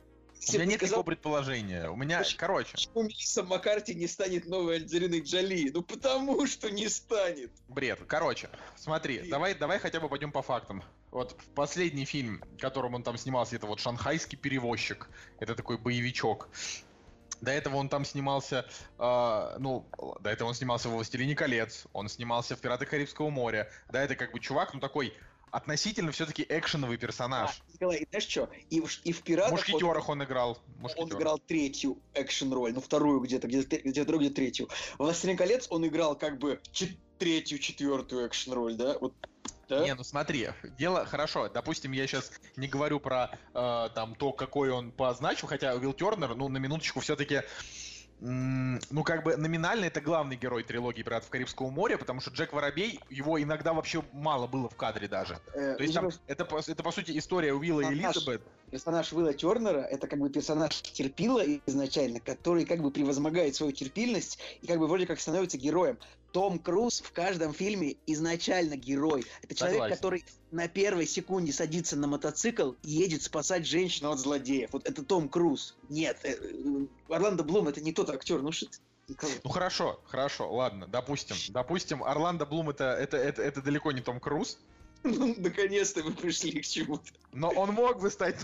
[0.50, 1.90] У меня нет такого предположения.
[1.90, 2.72] У меня, почему, короче.
[2.72, 5.72] Почему Мелисса Маккарти не станет новой Анджелиной Джоли?
[5.74, 7.52] Ну потому что не станет.
[7.68, 8.00] Бред.
[8.08, 9.30] Короче, смотри, Бред.
[9.30, 10.84] давай, давай хотя бы пойдем по фактам.
[11.12, 15.10] Вот последний фильм, в котором он там снимался, это вот «Шанхайский перевозчик».
[15.40, 16.50] Это такой боевичок.
[17.42, 18.66] До этого он там снимался,
[18.98, 19.86] э, ну,
[20.20, 23.70] до этого он снимался в «Властелине колец», он снимался в «Пиратах Карибского моря».
[23.92, 25.14] Да, это как бы чувак, ну, такой
[25.52, 27.50] относительно все-таки экшеновый персонаж.
[27.50, 30.58] А, Николай, знаешь что, и и в «Пиратах» «Мушкетерах» он, он играл.
[30.98, 34.68] Он играл третью экшен-роль, ну, вторую где-то, где-то, где-то другую, где третью.
[34.98, 36.60] В «Властелине колец» он играл как бы
[37.18, 38.98] третью, четвертую экшен-роль, да?
[39.00, 39.14] Вот
[39.68, 39.84] да?
[39.84, 41.50] Не, ну смотри, дело хорошо.
[41.50, 46.36] Допустим, я сейчас не говорю про э, там то, какой он позначил, хотя Уилл Тернер,
[46.36, 47.42] ну, на минуточку все-таки
[48.20, 53.00] ну, как бы номинально это главный герой трилогии «Пиратов Карибского моря», потому что Джек Воробей,
[53.10, 55.38] его иногда вообще мало было в кадре даже.
[55.54, 58.42] Э, То есть там, это, это, по сути, история Уилла и Элизабет.
[58.72, 64.40] Персонаж Уилла Тернера— это как бы персонаж терпила изначально, который как бы превозмогает свою терпильность
[64.62, 65.98] и как бы вроде как становится героем.
[66.36, 69.24] Том Круз в каждом фильме изначально герой.
[69.42, 69.96] Это человек, Согласен.
[69.96, 74.74] который на первой секунде садится на мотоцикл и едет спасать женщину от злодеев.
[74.74, 75.78] Вот это Том Круз.
[75.88, 78.42] Нет, э, э, Орландо Блум это не тот актер.
[78.42, 78.68] Ну что
[79.46, 84.20] ну хорошо, хорошо, ладно, допустим, допустим, Орландо Блум это, это, это, это далеко не Том
[84.20, 84.58] Круз.
[85.06, 87.12] Ну, наконец-то вы пришли к чему-то.
[87.32, 88.38] Но он мог бы стать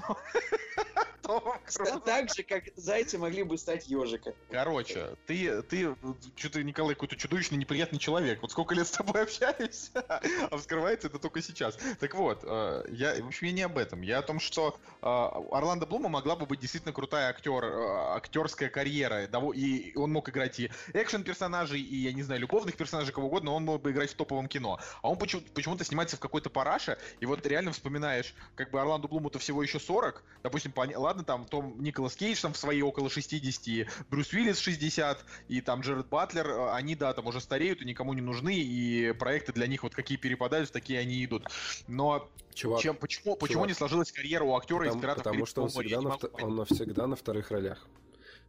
[2.06, 4.34] Так же, как зайцы могли бы стать ежиком.
[4.50, 5.96] Короче, ты, ты,
[6.36, 8.42] что-то, Николай, какой-то чудовищно неприятный человек.
[8.42, 11.78] Вот сколько лет с тобой общаюсь, а вскрывается это только сейчас.
[12.00, 14.02] Так вот, э, я, в общем, я не об этом.
[14.02, 18.70] Я о том, что э, Орландо Блума могла бы быть действительно крутая актер, э, актерская
[18.70, 19.26] карьера.
[19.54, 23.64] И он мог играть и экшен-персонажей, и, я не знаю, любовных персонажей, кого угодно, он
[23.64, 24.80] мог бы играть в топовом кино.
[25.02, 29.40] А он почему-то снимается в какой-то параше, и вот реально вспоминаешь, как бы Орландо Блуму-то
[29.40, 34.32] всего еще 40, допустим, ладно, там Том Николас Кейдж там в свои около 60, Брюс
[34.34, 38.22] Уиллис 60, и там Джеред Батлер, э, они, да, там уже стареют и никому не
[38.22, 41.48] нужны, и проекты для них вот какие перепадают, такие они идут.
[41.88, 45.46] Но Чувак, чем, почему, чувак, почему не сложилась карьера у актера потому, из «Пиратов Потому
[45.46, 47.88] что он всегда, на, он всегда на вторых ролях.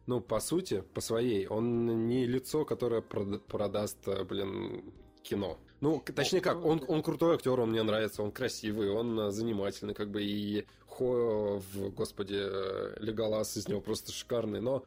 [0.05, 4.83] Ну, по сути, по своей, он не лицо, которое продаст, э, блин,
[5.21, 5.57] кино.
[5.83, 9.93] Ну, точнее как, он, он крутой актер, он мне нравится, он красивый, он э, занимательный,
[9.93, 14.85] как бы и Хо в, господи, э, Леголас из него просто шикарный, но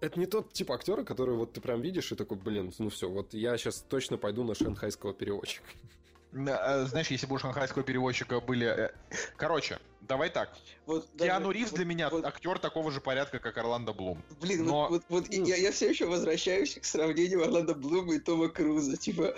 [0.00, 3.08] это не тот тип актера, который вот ты прям видишь и такой, блин, ну все,
[3.08, 5.68] вот я сейчас точно пойду на шанхайского переводчика.
[6.32, 8.92] Э, знаешь, если бы у шанхайского переводчика были...
[9.36, 10.50] Короче, давай так.
[10.86, 14.20] Вот, Киану даже, Ривз вот, для меня вот, актер такого же порядка, как Орландо Блум.
[14.40, 14.88] Блин, Но...
[14.88, 18.96] вот, вот, вот я, я все еще возвращаюсь к сравнению Орландо Блума и Тома Круза.
[18.96, 19.36] Типа,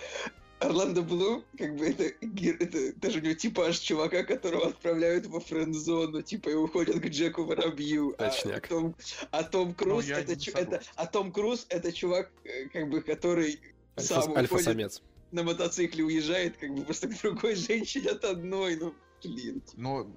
[0.62, 6.22] Орландо Блум, как бы это, это даже у него типаж чувака, которого отправляют во френд-зону,
[6.22, 8.14] типа и уходят к Джеку Воробью.
[8.18, 8.64] А Точняк.
[8.64, 8.94] А Том,
[9.30, 13.60] а Том Круз ну, это, это, а Том Круз это чувак, э, как бы, который
[13.98, 15.02] Альфа, сам альфа-самец.
[15.32, 18.94] на мотоцикле уезжает, как бы просто к другой женщине от одной, ну
[19.24, 19.62] блин.
[19.76, 20.10] Ну,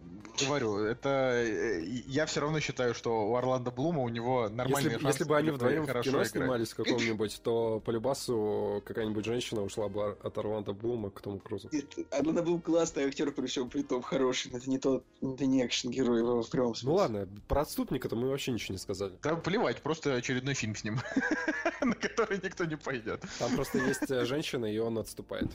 [0.45, 1.09] говорю, это...
[1.35, 5.37] Э, я все равно считаю, что у Орландо Блума у него нормальные если, Если бы
[5.37, 6.29] они вдвоем в кино играть.
[6.29, 11.39] снимались в каком-нибудь, то по любасу какая-нибудь женщина ушла бы от Орландо Блума к Тому
[11.39, 11.69] Крузу.
[12.11, 14.51] Орландо Блум классный актер, при всем при том хороший.
[14.51, 16.89] Это не тот, это не экшен-герой в прямом смысле.
[16.89, 19.13] Ну ладно, про отступника-то мы вообще ничего не сказали.
[19.21, 20.99] Да плевать, просто очередной фильм с ним,
[21.81, 23.23] на который никто не пойдет.
[23.39, 25.51] Там просто есть э, женщина, и он отступает.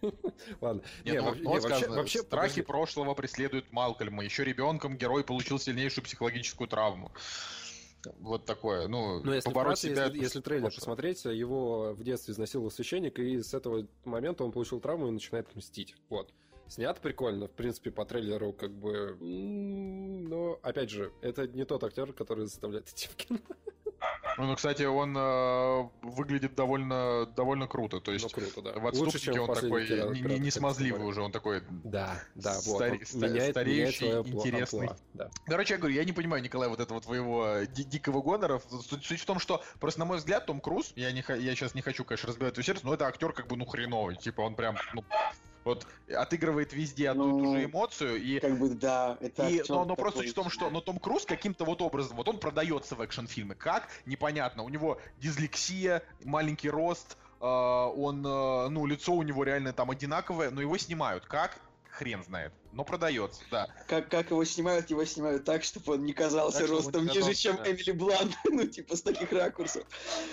[0.60, 0.82] Ладно.
[1.04, 2.62] Нет, не, ну, не, вообще, сказано, вообще, страхи подожди.
[2.62, 4.24] прошлого преследуют Малкольма.
[4.24, 7.12] Еще ребенком герой получил сильнейшую психологическую травму.
[8.18, 10.06] Вот такое, ну, Но если побороть себя...
[10.06, 14.80] Если, если трейлер посмотреть, его в детстве изнасиловал священник, и с этого момента он получил
[14.80, 15.94] травму и начинает мстить.
[16.08, 16.32] Вот.
[16.66, 19.16] Снят прикольно, в принципе, по трейлеру как бы...
[19.20, 23.40] Но, опять же, это не тот актер, который заставляет идти в кино.
[24.46, 28.00] Ну, кстати, он э, выглядит довольно, довольно круто.
[28.00, 28.80] То есть ну, круто, да.
[28.80, 32.98] в отступнике Лучше, он такой не, не, не смазливый уже, он такой да, да, старе,
[32.98, 34.88] вот, ста- меняет, стареющий, меняет интересный.
[34.88, 35.30] Амплуа, да.
[35.46, 38.60] Короче, я говорю, я не понимаю, Николай, вот этого твоего ди- дикого гонора.
[38.88, 41.74] Суть, суть в том, что просто, на мой взгляд, Том Круз, я, не, я сейчас
[41.74, 44.16] не хочу, конечно, разбивать его сердце, но это актер как бы, ну, хреновый.
[44.16, 45.04] Типа, он прям, ну,
[45.64, 48.22] вот отыгрывает везде одну ну, и ту же эмоцию.
[48.22, 51.24] И, как бы да, это и, но, но просто в том, что но Том Круз
[51.24, 53.54] каким-то вот образом, вот он продается в экшн-фильмы.
[53.54, 53.88] Как?
[54.06, 54.62] Непонятно.
[54.62, 60.50] У него дислексия, маленький рост, э, он, э, ну, лицо у него реально там одинаковое,
[60.50, 61.26] но его снимают.
[61.26, 61.58] Как?
[61.90, 62.52] хрен знает.
[62.72, 63.68] Но продается, да.
[63.88, 67.34] Как, как его снимают, его снимают так, чтобы он не казался так, ростом не ниже,
[67.34, 67.70] чем да.
[67.70, 68.36] Эмили Блант.
[68.44, 69.84] ну, типа, с таких ракурсов.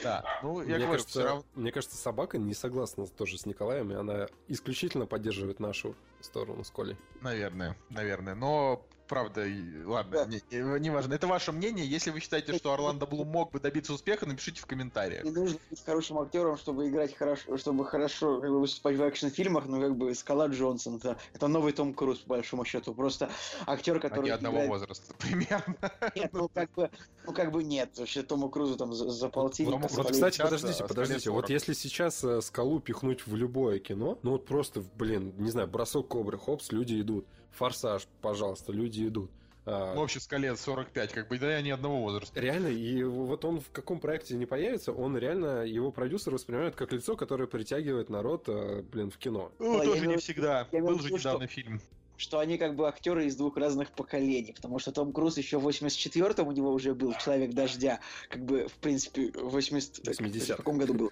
[0.04, 1.46] Да, ну, я мне говорю, кажется, равно...
[1.56, 6.70] Мне кажется, собака не согласна тоже с Николаем, и она исключительно поддерживает нашу сторону с
[6.70, 6.98] Колей.
[7.22, 8.36] Наверное, наверное.
[8.36, 9.46] Но правда,
[9.86, 10.26] ладно, да.
[10.26, 11.14] не, не важно.
[11.14, 11.86] Это ваше мнение.
[11.86, 15.24] Если вы считаете, что Орландо Блум мог бы добиться успеха, напишите в комментариях.
[15.24, 19.66] Не нужно быть хорошим актером, чтобы играть хорошо, чтобы хорошо как бы, выступать в экшн-фильмах,
[19.66, 22.94] но как бы Скала Джонсон, это, это новый Том Круз, по большому счету.
[22.94, 23.30] Просто
[23.66, 24.26] актер, который...
[24.26, 24.70] Они одного играет...
[24.70, 25.76] возраста, примерно.
[26.16, 26.90] Нет, ну как бы,
[27.26, 27.98] ну как бы нет.
[27.98, 29.82] Вообще Тому Крузу там за, за полтинник.
[29.82, 31.30] Вот, вот, кстати, подождите, подождите.
[31.30, 35.68] Вот если сейчас э, Скалу пихнуть в любое кино, ну вот просто, блин, не знаю,
[35.68, 37.26] бросок кобры, хопс, люди идут.
[37.58, 39.30] Форсаж, пожалуйста, люди идут.
[39.66, 42.40] А, ну, вообще скале 45, как бы, да, ни одного возраста.
[42.40, 46.94] Реально, и вот он в каком проекте не появится, он реально, его продюсер воспринимает как
[46.94, 49.52] лицо, которое притягивает народ, э, блин, в кино.
[49.60, 50.68] Ну, тоже не всегда.
[50.72, 51.82] Был же недавно фильм
[52.18, 55.68] что они как бы актеры из двух разных поколений, потому что Том Круз еще в
[55.68, 58.00] 84-м у него уже был «Человек дождя»,
[58.30, 60.08] как бы, в принципе, в 80...
[60.08, 61.12] 80 в каком году был?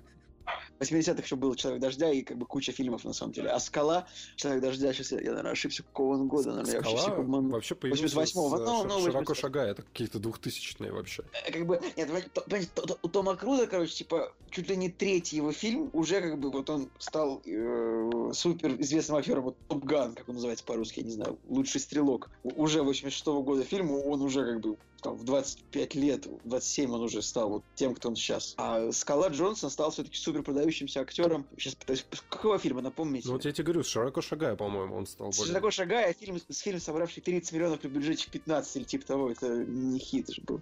[0.80, 3.50] 80-х еще был «Человек дождя» и как бы куча фильмов на самом деле.
[3.50, 7.10] А «Скала», «Человек дождя», сейчас я, я наверное, ошибся, какого он года, наверное, Скала я
[7.10, 8.58] вообще, вообще появился 88-го.
[8.58, 11.24] Ну, ну, широко шагая, это какие-то двухтысячные вообще.
[11.46, 12.70] Э, как бы, нет, понимаете,
[13.02, 16.70] у Тома Круза, короче, типа, чуть ли не третий его фильм, уже как бы вот
[16.70, 21.12] он стал э, супер известным актером, вот Топ Ган, как он называется по-русски, я не
[21.12, 22.30] знаю, лучший стрелок.
[22.44, 27.22] Уже 86-го года фильм, он уже как бы там, в 25 лет, 27 он уже
[27.22, 28.56] стал вот тем, кто он сейчас.
[28.58, 31.46] А Скала Джонсон стал все-таки супер продающимся актером.
[31.58, 32.04] Сейчас пытаюсь...
[32.28, 33.28] Какого фильма, напомните?
[33.28, 35.46] Ну вот я тебе говорю, с «Широко шагая», по-моему, он стал более...
[35.46, 39.48] «Широко шагая», фильм, с фильм, собравший 30 миллионов при бюджете 15 или типа того, это
[39.48, 40.62] не хит же был.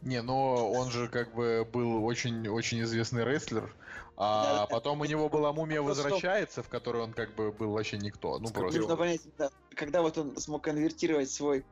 [0.00, 3.74] Не, но он же как бы был очень-очень известный рестлер,
[4.16, 5.06] а да, потом да.
[5.06, 8.38] у него была «Мумия возвращается», в которой он как бы был вообще никто.
[8.38, 8.78] Ну, просто...
[8.78, 11.64] Нужно понять, да, когда вот он смог конвертировать свой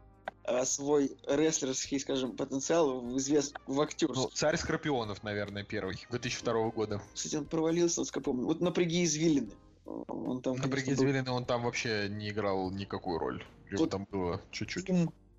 [0.65, 4.23] свой рестлерский, скажем, потенциал в извест в актерство.
[4.23, 7.03] Ну, Царь Скорпионов, наверное, первый, 2002 года.
[7.15, 8.47] Кстати, он провалился, вот помню.
[8.47, 9.53] Вот напряги извилины.
[9.85, 11.35] Он там, напряги извилины, был...
[11.35, 13.45] он там вообще не играл никакую роль.
[13.71, 13.91] Его вот...
[13.91, 14.89] там было чуть-чуть.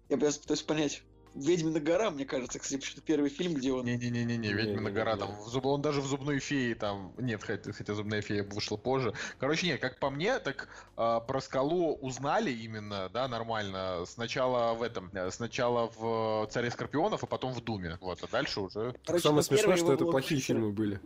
[0.09, 1.03] Я пытаюсь понять,
[1.33, 3.85] Ведьмина гора, мне кажется, кстати, что первый фильм, где он...
[3.85, 5.65] Не-не-не-не, Ведьмина гора, там, в зуб...
[5.65, 7.13] он даже в Зубной фее там...
[7.17, 9.13] Нет, хотя, хотя Зубная фея вышла позже.
[9.39, 10.67] Короче, нет, как по мне, так
[10.97, 17.23] э, про Скалу узнали именно, да, нормально, сначала в этом, э, сначала в Царе Скорпионов,
[17.23, 18.93] а потом в Думе, вот, а дальше уже...
[19.05, 20.99] Короче, Самое смешное, что это плохие фильмы были.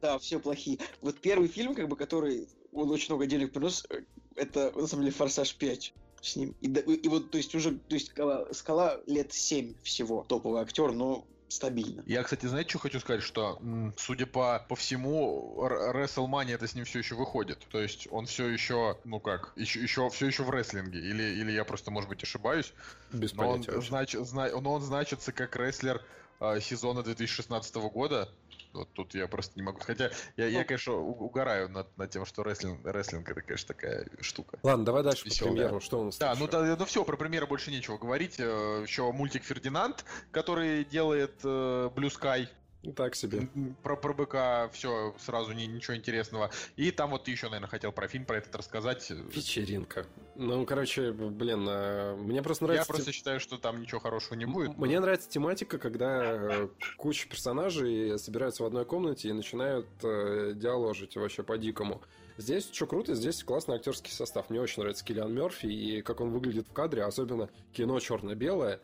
[0.00, 0.78] Да, все плохие.
[1.00, 4.02] Вот первый фильм, как бы, который он очень много денег принес, э,
[4.36, 5.92] это, на самом деле, «Форсаж 5»
[6.24, 6.54] с ним.
[6.60, 10.62] И, и, и вот, то есть, уже, то есть, скала, скала лет 7 всего, топовый
[10.62, 12.02] актер, но стабильно.
[12.06, 13.60] Я, кстати, знаете, что хочу сказать, что,
[13.96, 17.58] судя по, по всему, WrestleMania это с ним все еще выходит.
[17.70, 20.98] То есть он все еще, ну как, еще, еще все еще в рестлинге.
[20.98, 22.72] Или, или я просто, может быть, ошибаюсь.
[23.12, 23.72] Без но понятия.
[23.72, 26.02] Он, знач, зна, но он значится как рестлер
[26.40, 28.28] э, сезона 2016 года.
[28.74, 29.78] Вот тут я просто не могу.
[29.80, 30.66] Хотя я, я ну.
[30.66, 34.58] конечно, угораю над, над тем, что рестлинг, рестлинг это, конечно, такая штука.
[34.62, 35.52] Ладно, давай дальше Веселая.
[35.52, 35.80] по премьеру.
[35.80, 38.38] Что у нас Да, ну, да, ну все, про премьеры больше нечего говорить.
[38.38, 42.48] Э, еще мультик Фердинанд, который делает э, Blue Sky.
[42.92, 43.48] Так себе.
[43.82, 46.50] Про, про быка все, сразу не, ничего интересного.
[46.76, 49.10] И там вот ты еще, наверное, хотел про фильм про этот рассказать.
[49.10, 50.06] Вечеринка.
[50.34, 52.90] Ну, короче, блин, э, мне просто нравится...
[52.90, 54.76] Я просто считаю, что там ничего хорошего не будет.
[54.76, 55.02] Мне но...
[55.02, 61.42] нравится тематика, когда э, куча персонажей собираются в одной комнате и начинают э, диаложить вообще
[61.42, 62.02] по-дикому.
[62.36, 64.50] Здесь что круто, здесь классный актерский состав.
[64.50, 68.80] Мне очень нравится Киллиан Мерфи и как он выглядит в кадре, особенно кино черно-белое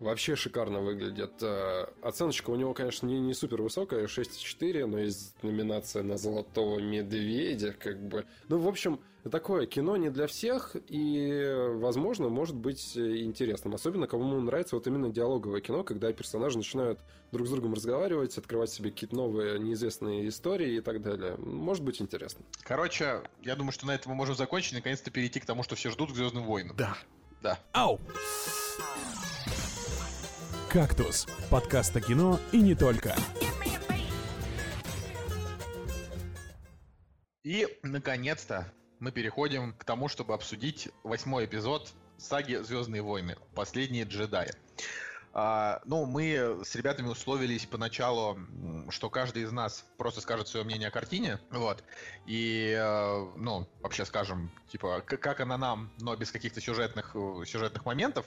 [0.00, 1.32] вообще шикарно выглядит.
[1.42, 6.78] Э, оценочка у него, конечно, не, не супер высокая, 6,4, но есть номинация на «Золотого
[6.78, 8.24] медведя», как бы.
[8.48, 13.74] Ну, в общем, такое кино не для всех, и, возможно, может быть интересным.
[13.74, 17.00] Особенно, кому нравится вот именно диалоговое кино, когда персонажи начинают
[17.32, 21.36] друг с другом разговаривать, открывать себе какие-то новые неизвестные истории и так далее.
[21.38, 22.44] Может быть интересно.
[22.62, 25.76] Короче, я думаю, что на этом мы можем закончить и наконец-то перейти к тому, что
[25.76, 26.76] все ждут к Звездным войнам.
[26.76, 26.96] Да.
[27.42, 27.58] Да.
[27.72, 28.00] Ау!
[30.70, 33.16] «Кактус»– подкаст о кино и не только.
[37.42, 43.36] И, наконец-то, мы переходим к тому, чтобы обсудить восьмой эпизод саги «Звездные войны.
[43.54, 44.50] Последние джедаи».
[45.32, 48.38] А, ну, мы с ребятами условились поначалу,
[48.90, 51.82] что каждый из нас просто скажет свое мнение о картине, вот,
[52.26, 57.86] и, э, ну, вообще скажем, типа, как она нам, но без каких-то сюжетных, э, сюжетных
[57.86, 58.26] моментов,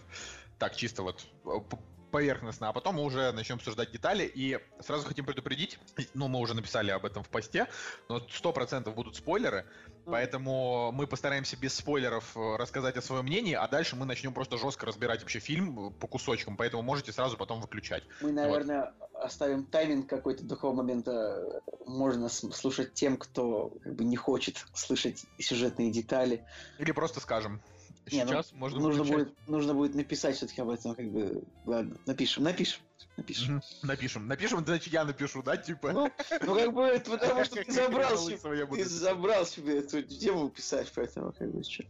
[0.57, 1.75] так чисто вот э,
[2.11, 4.23] поверхностно, а потом мы уже начнем обсуждать детали.
[4.23, 5.79] И сразу хотим предупредить,
[6.13, 7.67] ну, мы уже написали об этом в посте,
[8.09, 9.65] но 100% будут спойлеры,
[10.05, 14.57] поэтому мы постараемся без спойлеров э, рассказать о своем мнении, а дальше мы начнем просто
[14.57, 18.03] жестко разбирать вообще фильм э, по кусочкам, поэтому можете сразу потом выключать.
[18.21, 19.23] Мы, наверное, вот.
[19.23, 25.25] оставим тайминг какой-то до какого момента можно слушать тем, кто как бы не хочет слышать
[25.39, 26.45] сюжетные детали.
[26.77, 27.61] Или просто скажем.
[28.07, 31.43] Сейчас не, ну, можно нужно будет, нужно будет написать все-таки об этом, как бы.
[31.65, 32.81] Ладно, напишем, напишем.
[33.17, 33.57] Напишем.
[33.57, 33.63] Угу.
[33.83, 34.27] Напишем.
[34.27, 35.91] Напишем, значит, я напишу, да, типа?
[35.91, 40.49] Ну, ну как бы, это потому что ты забрал себе, ты забрал себе эту тему
[40.49, 41.83] писать, поэтому как бы что.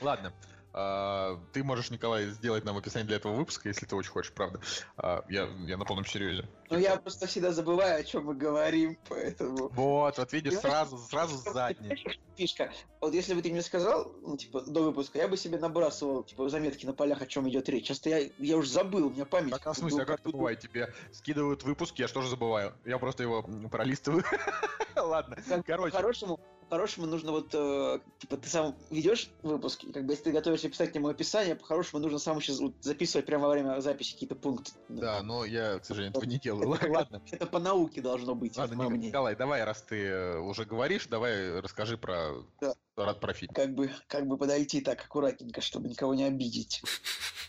[0.00, 0.32] Ладно.
[0.72, 4.60] А, ты можешь, Николай, сделать нам описание для этого выпуска, если ты очень хочешь, правда.
[4.96, 6.48] А, я, я на полном серьезе.
[6.70, 9.68] Ну, я просто всегда забываю, о чем мы говорим, поэтому...
[9.70, 12.04] Вот, вот видишь, сразу, сразу задний.
[12.36, 12.72] Фишка.
[13.00, 16.48] Вот если бы ты мне сказал, ну, типа, до выпуска, я бы себе набрасывал, типа,
[16.48, 17.86] заметки на полях, о чем идет речь.
[17.86, 19.50] Часто я, я уже забыл, у меня память...
[19.50, 20.60] Так, а в смысле, а как это бывает?
[20.60, 22.74] Тебе скидывают выпуск, я что же забываю?
[22.84, 24.24] Я просто его пролистываю.
[24.96, 25.92] Ладно, короче.
[25.92, 26.40] По-хорошему,
[26.70, 30.68] по-хорошему нужно вот, э, типа, ты сам ведешь выпуск, и как бы если ты готовишься
[30.68, 34.36] писать к нему описание, по-хорошему нужно сам сейчас вот, записывать прямо во время записи какие-то
[34.36, 34.70] пункты.
[34.88, 36.72] Да, но я, к сожалению, этого не делаю.
[36.74, 37.22] Это, Ладно.
[37.28, 38.56] Это по науке должно быть.
[38.56, 43.14] Ладно, Николай, давай, раз ты э, уже говоришь, давай расскажи про, да.
[43.14, 43.52] про фильм.
[43.52, 46.82] Как бы, как бы подойти так аккуратненько, чтобы никого не обидеть.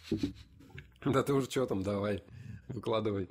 [1.03, 2.23] Да ты уже что там, давай,
[2.67, 3.27] выкладывай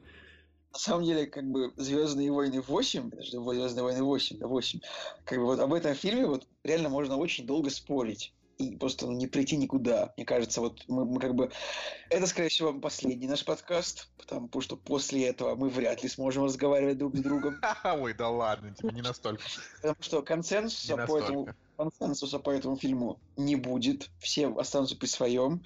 [0.72, 4.80] на самом деле, как бы Звездные войны 8, подожди, Звездные войны 8, да 8,
[5.24, 9.12] как бы вот об этом фильме вот реально можно очень долго спорить и просто ну,
[9.12, 10.12] не прийти никуда.
[10.16, 11.50] Мне кажется, вот мы, мы как бы...
[12.10, 16.98] Это, скорее всего, последний наш подкаст, потому что после этого мы вряд ли сможем разговаривать
[16.98, 17.56] друг с другом.
[17.84, 19.42] Ой, да ладно, тебе не настолько.
[19.76, 21.48] Потому что консенсуса по этому
[21.80, 25.62] консенсуса по этому фильму не будет, все останутся при своем.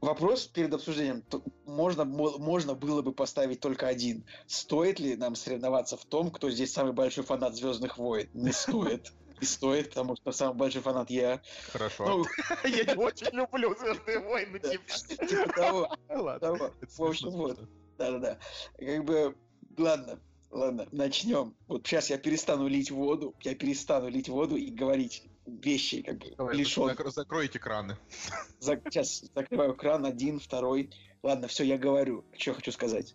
[0.00, 1.22] Вопрос перед обсуждением,
[1.66, 4.24] можно, можно было бы поставить только один.
[4.46, 8.30] Стоит ли нам соревноваться в том, кто здесь самый большой фанат Звездных войн?
[8.32, 9.12] Не стоит.
[9.38, 11.42] Не стоит, потому что самый большой фанат я.
[11.72, 12.06] Хорошо.
[12.06, 12.24] Ну,
[12.64, 15.26] я не очень люблю Звездные войны, типа.
[15.26, 15.94] Типа того.
[16.08, 16.72] Ладно.
[16.80, 17.58] В общем, вот.
[17.98, 18.38] Да-да-да.
[18.78, 19.36] Как бы,
[19.76, 20.18] ладно,
[20.50, 21.54] Ладно, начнем.
[21.68, 25.22] Вот сейчас я перестану лить воду, я перестану лить воду и говорить
[25.58, 26.96] вещи, как Давай, лишен.
[27.06, 27.96] Закройте краны.
[28.60, 30.90] За, сейчас закрываю кран, один, второй.
[31.22, 33.14] Ладно, все, я говорю, что хочу сказать.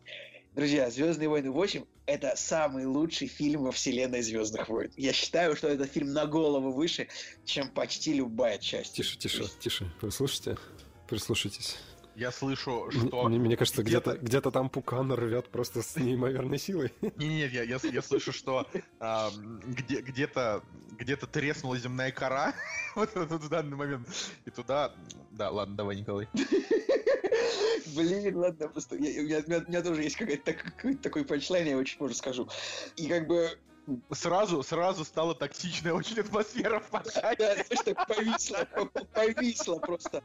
[0.53, 4.91] Друзья, Звездные войны 8 это самый лучший фильм во вселенной Звездных войн.
[4.95, 7.07] Я считаю, что это фильм на голову выше,
[7.45, 8.95] чем почти любая часть.
[8.95, 9.91] Тише, тише, тише.
[9.99, 10.57] Прислушайте,
[11.07, 11.77] прислушайтесь.
[12.15, 13.27] Я слышу, что...
[13.27, 16.93] Мне, мне кажется, где-то где, -то, где -то там пукан рвет просто с неимоверной силой.
[17.01, 18.65] Не-не-не, я, я, я слышу, что
[18.99, 19.31] а,
[19.65, 20.63] где, где-то
[20.97, 22.53] где-то треснула земная кора
[22.95, 24.07] вот, вот, в данный момент.
[24.45, 24.93] И туда...
[25.31, 26.27] Да, ладно, давай, Николай.
[27.95, 31.77] Блин, ладно, просто я, у, меня, у, меня, тоже есть какой-то какой такой панчлайн, я
[31.77, 32.49] очень позже скажу.
[32.95, 33.49] И как бы
[34.11, 37.35] сразу, сразу стала токсичная очень атмосфера в подкасте.
[37.37, 38.67] Да, точно, повисла,
[39.13, 40.23] повисла просто.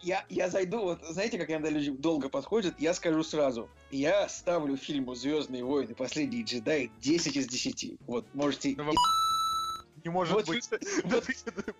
[0.00, 3.68] Я, я зайду, вот, знаете, как иногда люди долго подходят, я скажу сразу.
[3.90, 5.94] Я ставлю фильму «Звездные войны.
[5.94, 7.98] Последние джедаи» 10 из 10.
[8.06, 8.74] Вот, можете...
[8.76, 8.92] Ну,
[10.06, 10.68] не может вот, быть.
[11.04, 11.24] Вот,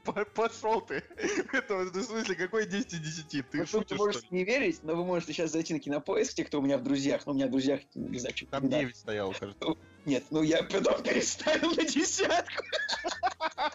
[0.14, 1.02] да пошел ты.
[1.52, 3.50] Это, в смысле, какой 10 из 10?
[3.50, 6.44] Ты вот шутишь, Вы можете не верить, но вы можете сейчас зайти на кинопоиск, те,
[6.44, 7.22] кто у меня в друзьях.
[7.24, 9.64] Ну, у меня в друзьях, не знаю, что Там 9 стояло, кажется.
[9.64, 12.64] Ну, нет, ну я потом переставил на десятку.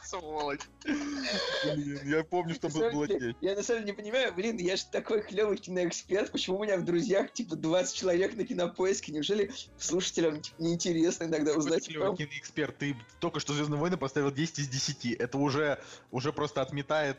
[0.03, 0.61] Сволочь.
[0.83, 3.35] Блин, я помню, что было 9.
[3.41, 6.77] Я на самом деле не понимаю, блин, я же такой клевый киноэксперт, почему у меня
[6.77, 9.11] в друзьях типа 20 человек на кинопоиске?
[9.11, 11.87] Неужели слушателям типа, неинтересно иногда узнать?
[11.87, 15.13] Клевый киноэксперт, ты только что Звездные войны поставил 10 из 10.
[15.13, 15.79] Это уже,
[16.11, 17.17] уже просто отметает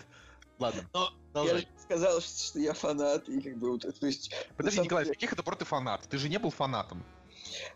[0.58, 0.88] Ладно.
[0.92, 1.48] Но Давай.
[1.48, 4.32] я же сказал, что я фанат, и как бы то есть...
[4.56, 6.06] Подожди, Николай, каких это ты фанат?
[6.08, 7.02] Ты же не был фанатом.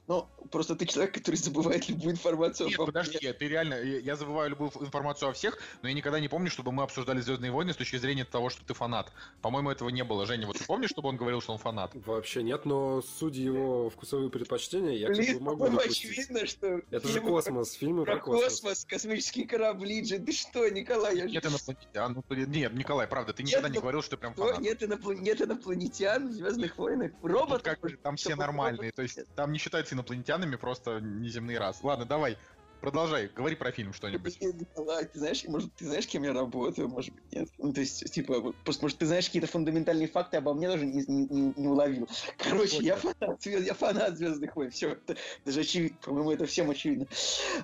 [0.07, 2.68] Ну, просто ты человек, который забывает любую информацию.
[2.68, 6.51] Нет, подожди, ты реально, я забываю любую информацию о всех, но я никогда не помню,
[6.51, 9.12] чтобы мы обсуждали Звездные войны с точки зрения того, что ты фанат.
[9.43, 10.27] По-моему, этого не было.
[10.27, 11.91] Женя, вот ты помнишь, чтобы он говорил, что он фанат?
[11.95, 16.81] Вообще нет, но судя его вкусовые предпочтения, я Блин, как бы могу очевидно, что...
[16.91, 18.45] Это же космос, фильмы про, про космос.
[18.45, 21.16] космос, космические корабли, же, ты что, Николай?
[21.16, 24.35] Я нет инопланетян, ну, нет, Николай, правда, ты никогда нет, не говорил, что ты прям
[24.35, 24.61] фанат.
[24.61, 25.22] Нет, иноплан...
[25.22, 27.12] нет инопланетян в Звездных войнах.
[27.22, 27.62] Робот.
[27.62, 31.84] Как, там все нормальные, то есть там не считаются инопланетянами, просто неземные расы.
[31.84, 32.38] Ладно, давай.
[32.80, 34.38] Продолжай, говори про фильм что-нибудь.
[34.38, 37.48] Ты знаешь, может, ты знаешь, кем я работаю, может быть, нет.
[37.58, 41.02] Ну, то есть, типа, просто, может, ты знаешь какие-то фундаментальные факты обо мне даже не,
[41.08, 42.06] не, не уловил.
[42.38, 44.98] Короче, я фанат, я фанат Звездных войн, все,
[45.44, 47.08] даже очевидно, по-моему, это всем очевидно.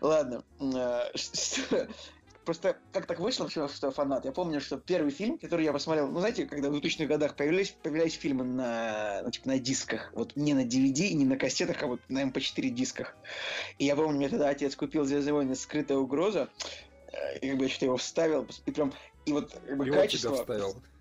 [0.01, 1.13] Ладно, а,
[2.45, 4.25] Просто как так вышло, что я фанат?
[4.25, 7.71] Я помню, что первый фильм, который я посмотрел, ну, знаете, когда в 2000-х годах появились,
[7.83, 10.11] появлялись фильмы на, ну, типа, на дисках.
[10.15, 13.17] Вот не на DVD, не на кассетах, а вот на MP4 эм дисках.
[13.79, 15.55] И я помню, мне тогда отец купил «Звездные войны.
[15.55, 16.49] Скрытая угроза»,
[17.13, 18.93] э, и как бы я что-то его вставил, и прям,
[19.25, 20.45] и вот как бы, качество...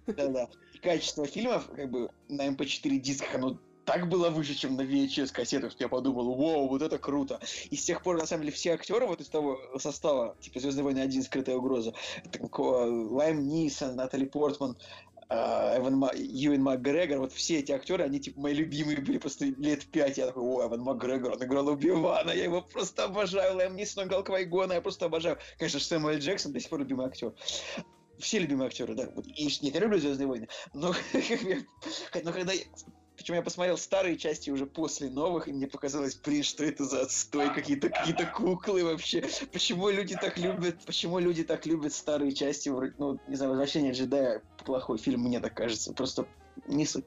[0.08, 0.48] Да-да.
[0.82, 5.32] Качество фильмов, как бы, на MP4 эм дисках, оно так было выше, чем на VHS
[5.34, 7.40] кассетах, что я подумал, вау, вот это круто.
[7.70, 10.84] И с тех пор, на самом деле, все актеры вот из того состава, типа Звездные
[10.84, 11.94] войны 1, Скрытая угроза,
[12.58, 14.78] Лайм Нисон, Натали Портман,
[15.30, 16.10] а, Эван.
[16.16, 20.18] Юэн МакГрегор, вот все эти актеры, они типа мои любимые были просто лет пять.
[20.18, 23.56] Я такой, о, Эван МакГрегор, он играл Убивана, я его просто обожаю.
[23.56, 25.38] Лэм Нисон, он играл Квайгона, я просто обожаю.
[25.58, 27.34] Конечно, Сэмюэл Джексон до сих пор любимый актер
[28.22, 29.08] все любимые актеры, да.
[29.26, 30.48] И нет, я люблю Звездные войны.
[30.74, 30.94] Но,
[32.24, 32.54] но когда
[33.22, 37.04] причем я посмотрел старые части уже после новых, и мне показалось, блин, что это за
[37.04, 39.24] отстой, какие-то какие куклы вообще.
[39.54, 44.42] Почему люди так любят, почему люди так любят старые части, ну, не знаю, «Возвращение джедая»
[44.66, 45.94] плохой фильм, мне так кажется.
[45.94, 46.26] Просто
[46.66, 47.06] не суть.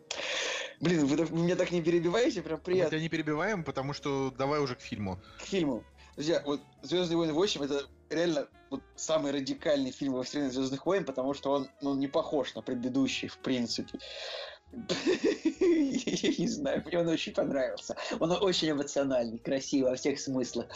[0.79, 2.85] Блин, вы, вы меня так не перебиваете, прям приятно.
[2.85, 5.19] Мы тебя не перебиваем, потому что давай уже к фильму.
[5.41, 5.83] К фильму.
[6.15, 11.05] Друзья, вот «Звездные войны 8» это реально вот самый радикальный фильм во вселенной Звездных войн,
[11.05, 13.99] потому что он ну, не похож на предыдущий, в принципе.
[16.23, 17.97] Я не знаю, мне он очень понравился.
[18.19, 20.67] Он очень эмоциональный, красивый во всех смыслах.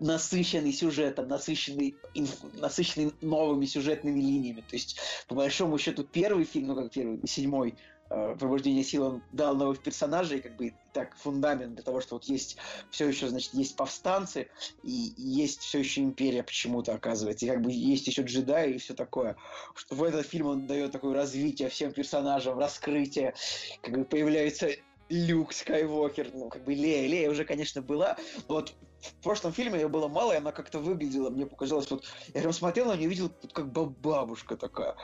[0.00, 1.96] Насыщенный сюжетом, насыщенный,
[2.54, 4.60] насыщенный новыми сюжетными линиями.
[4.60, 7.76] То есть, по большому счету, первый фильм, ну как первый, седьмой,
[8.10, 12.56] пробуждение сил он дал новых персонажей, как бы так фундамент для того, что вот есть
[12.90, 14.48] все еще, значит, есть повстанцы,
[14.82, 18.94] и есть все еще империя почему-то оказывается, и как бы есть еще джедаи и все
[18.94, 19.36] такое.
[19.76, 23.34] Что в этот фильм он дает такое развитие всем персонажам, раскрытие,
[23.80, 24.70] как бы появляется
[25.08, 27.08] Люк Скайуокер, ну, как бы Лея.
[27.08, 28.16] Лея уже, конечно, была,
[28.48, 32.04] но вот в прошлом фильме ее было мало, и она как-то выглядела, мне показалось, вот
[32.34, 34.96] я прям смотрел на нее, видел, вот, как бабушка такая.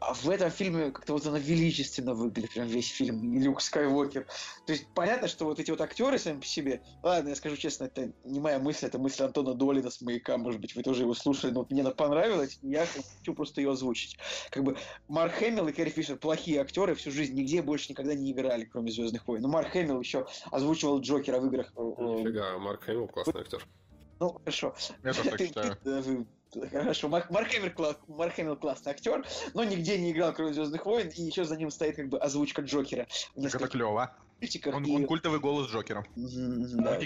[0.00, 4.26] А в этом фильме как-то вот она величественно выглядит, прям весь фильм, Люк Скайуокер.
[4.66, 7.84] То есть понятно, что вот эти вот актеры сами по себе, ладно, я скажу честно,
[7.84, 11.14] это не моя мысль, это мысль Антона Долина с «Маяка», может быть, вы тоже его
[11.14, 14.18] слушали, но вот мне она понравилась, я хочу просто ее озвучить.
[14.50, 14.76] Как бы
[15.08, 18.90] Марк Хэмилл и Кэрри Фишер плохие актеры, всю жизнь нигде больше никогда не играли, кроме
[18.90, 19.42] «Звездных войн».
[19.42, 21.72] Но Марк Хэмилл еще озвучивал Джокера в играх.
[21.76, 23.66] Э, Нифига, Марк Хэмилл классный актер.
[24.20, 24.74] Ну, хорошо.
[25.02, 26.26] Я тоже так считаю.
[26.70, 30.84] Хорошо, Марк, Марк, Хэмилл, класс, Марк Хэмилл классный актер, но нигде не играл, кроме Звездных
[30.84, 33.06] войн, и еще за ним стоит как бы озвучка Джокера.
[33.34, 34.14] Так это клево.
[34.66, 34.96] Он, и...
[34.96, 36.04] он культовый голос Джокера.
[36.14, 36.98] Да,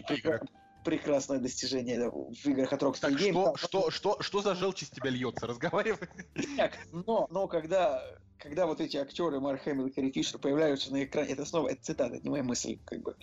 [0.86, 5.10] прекрасное достижение в играх от Rockstar так Что, что, что, что за желчь из тебя
[5.10, 5.48] льется?
[5.48, 6.08] Разговаривай.
[6.56, 8.02] Так, но, но когда
[8.38, 11.82] когда вот эти актеры Марк Хэмилл и Кэрри Фишер появляются на экране, это снова, это
[11.82, 13.16] цитата, не моя мысль, как бы,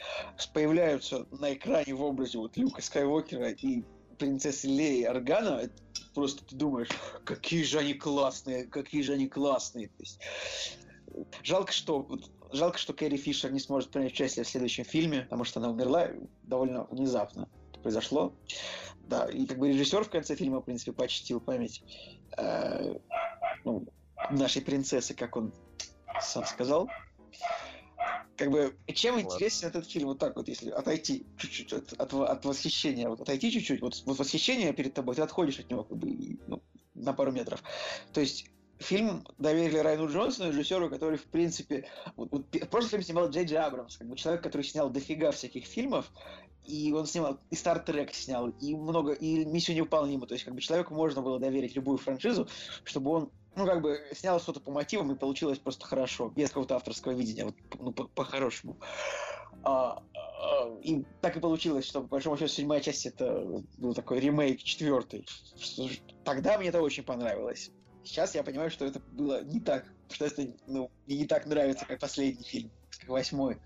[0.53, 3.83] появляются на экране в образе вот Люка Скайуокера и
[4.17, 5.73] принцессы Леи Органа, это
[6.13, 6.89] просто ты думаешь,
[7.23, 9.87] какие же они классные, какие же они классные.
[9.87, 10.19] То есть,
[11.43, 12.07] жалко, что
[12.55, 16.09] жалко, что Кэрри Фишер не сможет принять участие в следующем фильме, потому что она умерла
[16.43, 17.49] довольно внезапно.
[17.71, 18.33] Это произошло.
[19.07, 21.83] Да, и как бы режиссер в конце фильма, в принципе, почтил память.
[22.37, 22.95] Э,
[23.65, 23.85] ну,
[24.31, 25.53] нашей принцессы, как он
[26.21, 26.89] сам сказал.
[28.37, 29.27] Как бы, чем Ладно.
[29.27, 33.51] интересен этот фильм, вот так вот, если отойти чуть-чуть от, от, от восхищения, вот отойти
[33.51, 36.63] чуть-чуть, вот, вот восхищение перед тобой, ты отходишь от него как бы ну,
[36.95, 37.61] на пару метров.
[38.11, 38.47] То есть
[38.83, 43.57] фильм доверили Райну Джонсону, режиссеру, который, в принципе, вот, вот, прошлый фильм снимал Джей Джей
[43.57, 46.11] Абрамс, как бы человек, который снял дофига всяких фильмов,
[46.65, 50.53] и он снимал, и Star Trek снял, и много, и Миссию невыполнима, то есть, как
[50.53, 52.47] бы, человеку можно было доверить любую франшизу,
[52.83, 56.75] чтобы он ну, как бы, снял что-то по мотивам, и получилось просто хорошо, без какого-то
[56.75, 58.77] авторского видения, вот, ну, по-хорошему.
[59.63, 64.19] А, а, и так и получилось, что, по большому счету, седьмая часть это был такой
[64.19, 65.25] ремейк четвертый.
[66.23, 67.71] Тогда мне это очень понравилось.
[68.03, 71.99] Сейчас я понимаю, что это было не так, что это, ну, не так нравится, как
[71.99, 73.57] последний фильм, как восьмой.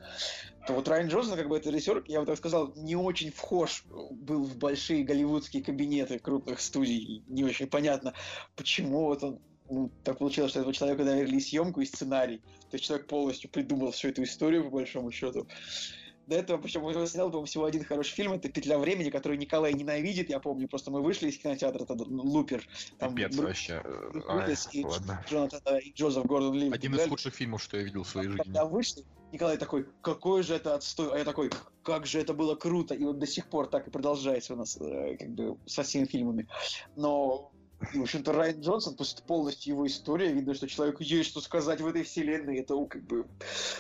[0.68, 3.84] То вот Райан Джонсон, как бы это режиссер, я бы так сказал, не очень вхож
[4.12, 7.24] был в большие голливудские кабинеты крупных студий.
[7.28, 8.14] Не очень понятно,
[8.56, 12.38] почему вот он ну, так получилось, что этого человека доверили съемку и сценарий.
[12.38, 15.48] То есть человек полностью придумал всю эту историю, по большому счету.
[16.28, 19.74] До этого, причем он снял, по всего один хороший фильм, это «Петля времени», который Николай
[19.74, 22.68] ненавидит, я помню, просто мы вышли из кинотеатра, тогда ну, «Лупер».
[23.00, 23.48] Там Пипец Бру...
[23.48, 23.82] вообще.
[24.28, 24.86] Ай, и.
[25.30, 26.72] Джонатан, и Джозеф Гордон Ли.
[26.72, 28.44] Один из худших фильмов, что я видел в своей жизни.
[28.44, 31.50] Когда вышли, Николай такой, какой же это отстой, а я такой,
[31.84, 34.78] как же это было круто, и вот до сих пор так и продолжается у нас,
[34.80, 36.48] э, как бы, со всеми фильмами.
[36.96, 41.80] Но в общем-то, Райан Джонсон, просто полностью его история, видно, что человеку есть что сказать
[41.80, 43.26] в этой вселенной, это как бы...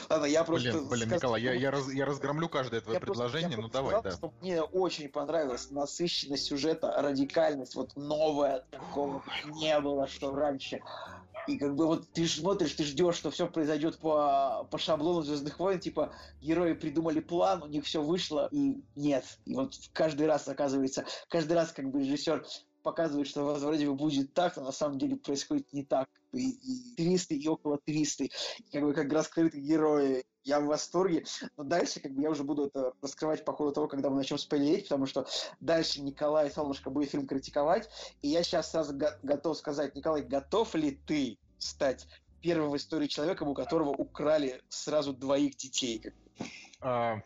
[0.09, 0.71] Ладно, я просто...
[0.71, 1.21] Блин, блин сказ...
[1.21, 4.17] Николай, я, я, раз, я разгромлю каждое твое я предложение, просто, ну давай, сказал, да.
[4.17, 10.79] Что мне очень понравилась насыщенность сюжета, радикальность, вот новая, такого не было, что раньше.
[11.47, 15.59] И как бы вот ты смотришь, ты ждешь, что все произойдет по, по шаблону Звездных
[15.59, 19.23] войн, типа герои придумали план, у них все вышло, и нет.
[19.45, 22.45] И вот каждый раз оказывается, каждый раз как бы режиссер
[22.87, 26.07] показывает, что вроде бы будет так, но на самом деле происходит не так.
[26.31, 30.25] И, и твисты, и около твисты, и как бы как раскрыты герои.
[30.45, 31.25] Я в восторге.
[31.57, 34.37] Но дальше как бы я уже буду это раскрывать по ходу того, когда мы начнем
[34.37, 35.27] спойлерить, потому что
[35.59, 37.89] дальше Николай Солнышко будет фильм критиковать.
[38.21, 42.07] И я сейчас сразу го- готов сказать, Николай, готов ли ты стать
[42.41, 46.01] первым в истории человеком, у которого украли сразу двоих детей?
[46.79, 47.17] А,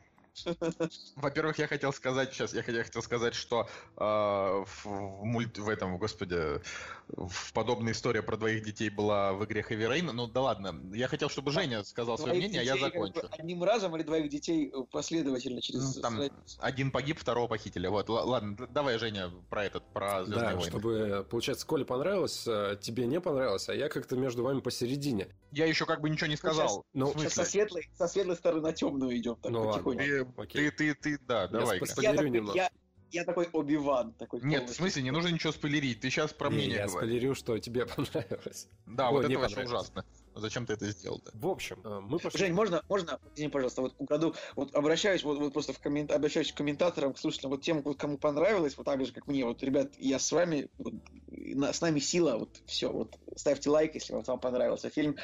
[1.16, 3.68] во-первых, я хотел сказать сейчас, я хотел сказать, что
[3.98, 6.62] э, в, в мульт в этом, господи,
[7.10, 10.12] в подобная история про двоих детей была в игре Heavy Rain.
[10.12, 13.22] Ну да ладно, я хотел, чтобы Женя сказал свое мнение, а я закончу.
[13.22, 15.96] Как бы одним разом или двоих детей последовательно через.
[15.96, 16.22] Ну, там
[16.60, 17.88] один погиб, второго похитили.
[17.88, 20.70] Вот, ладно, давай, Женя, про этот, про Звездные да, войны.
[20.70, 25.28] чтобы получается, Коле понравилось, э, тебе не понравилось, а я как-то между вами посередине.
[25.52, 26.86] Я еще как бы ничего не сказал.
[26.94, 30.21] Ну, сейчас, со светлой, со светлой стороны на темную идем, так ну, потихоньку.
[30.38, 30.70] Окей.
[30.72, 31.80] Ты, ты, ты, да, давай.
[31.98, 32.70] Я, такой, я,
[33.12, 34.14] я такой Оби-Ван.
[34.14, 36.00] Такой Нет, в смысле, не нужно ничего спойлерить.
[36.00, 38.68] Ты сейчас про мнение Я спойлерю, что тебе понравилось.
[38.86, 40.06] Да, Ой, вот это вообще ужасно.
[40.34, 41.32] Зачем ты это сделал-то?
[41.34, 42.40] В общем, э, мы пошли...
[42.40, 46.10] Жень, можно, можно, извини, пожалуйста, вот украду, вот обращаюсь, вот, вот просто в коммент...
[46.10, 49.44] обращаюсь к комментаторам, к слушателям, вот тем, вот, кому понравилось, вот так же, как мне,
[49.44, 50.94] вот, ребят, я с вами, вот,
[51.28, 55.18] на, с нами сила, вот, все, вот, ставьте лайк, если вот вам понравился фильм,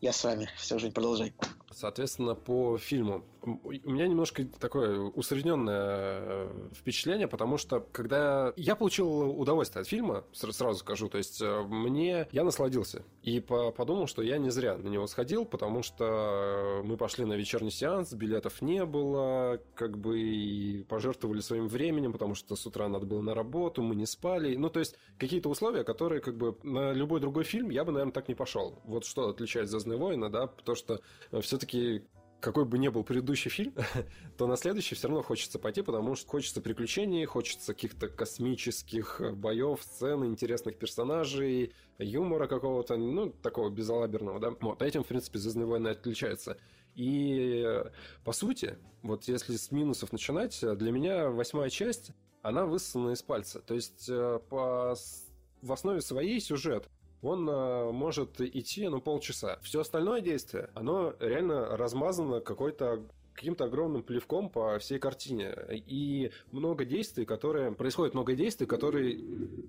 [0.00, 0.48] я с вами.
[0.56, 1.34] Все, Жень, продолжай.
[1.70, 3.22] Соответственно, по фильму.
[3.44, 10.24] У меня немножко такое усредненное э, впечатление, потому что когда я получил удовольствие от фильма,
[10.32, 14.88] сразу скажу, то есть э, мне я насладился и подумал, что я не зря на
[14.88, 20.82] него сходил, потому что мы пошли на вечерний сеанс, билетов не было, как бы и
[20.84, 24.70] пожертвовали своим временем, потому что с утра надо было на работу, мы не спали, ну
[24.70, 28.28] то есть какие-то условия, которые как бы на любой другой фильм я бы, наверное, так
[28.28, 28.80] не пошел.
[28.84, 32.04] Вот что отличает «Звездные войны», да, потому что э, все-таки
[32.44, 33.74] какой бы ни был предыдущий фильм,
[34.36, 39.32] то на следующий все равно хочется пойти, потому что хочется приключений, хочется каких-то космических э,
[39.32, 44.54] боев, сцен, интересных персонажей, юмора какого-то, ну, такого безалаберного, да.
[44.60, 46.58] Вот, этим, в принципе, «Звездные войны» отличаются.
[46.94, 47.90] И, э,
[48.24, 52.10] по сути, вот если с минусов начинать, для меня восьмая часть,
[52.42, 53.60] она высосана из пальца.
[53.60, 54.06] То есть,
[54.50, 54.94] по
[55.62, 56.90] в основе своей сюжет
[57.24, 59.58] он э, может идти, ну, полчаса.
[59.62, 63.02] Все остальное действие, оно реально размазано какой-то
[63.34, 65.54] каким-то огромным плевком по всей картине.
[65.86, 67.72] И много действий, которые...
[67.72, 69.18] Происходит много действий, которые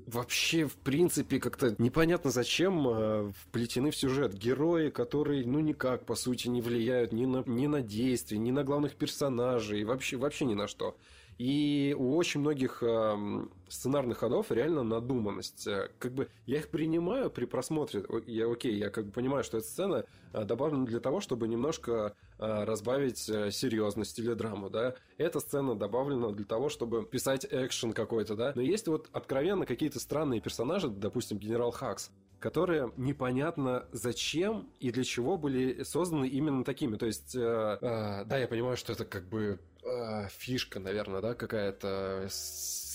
[0.06, 4.34] вообще, в принципе, как-то непонятно зачем э, вплетены в сюжет.
[4.36, 8.64] Герои, которые, ну, никак, по сути, не влияют ни на, ни на действия, ни на
[8.64, 10.95] главных персонажей, вообще, вообще ни на что.
[11.38, 15.68] И у очень многих э, сценарных ходов реально надуманность.
[15.68, 18.04] Э, как бы я их принимаю при просмотре.
[18.26, 22.16] Я окей, я как бы понимаю, что эта сцена э, добавлена для того, чтобы немножко
[22.40, 24.96] э, разбавить серьезность или драму, да.
[25.18, 28.54] Эта сцена добавлена для того, чтобы писать экшен какой-то, да.
[28.56, 35.04] Но есть вот откровенно какие-то странные персонажи, допустим, генерал Хакс, которые непонятно зачем и для
[35.04, 36.96] чего были созданы именно такими.
[36.96, 41.34] То есть, э, э, да, я понимаю, что это как бы э, фишка, наверное, да,
[41.36, 42.28] какая-то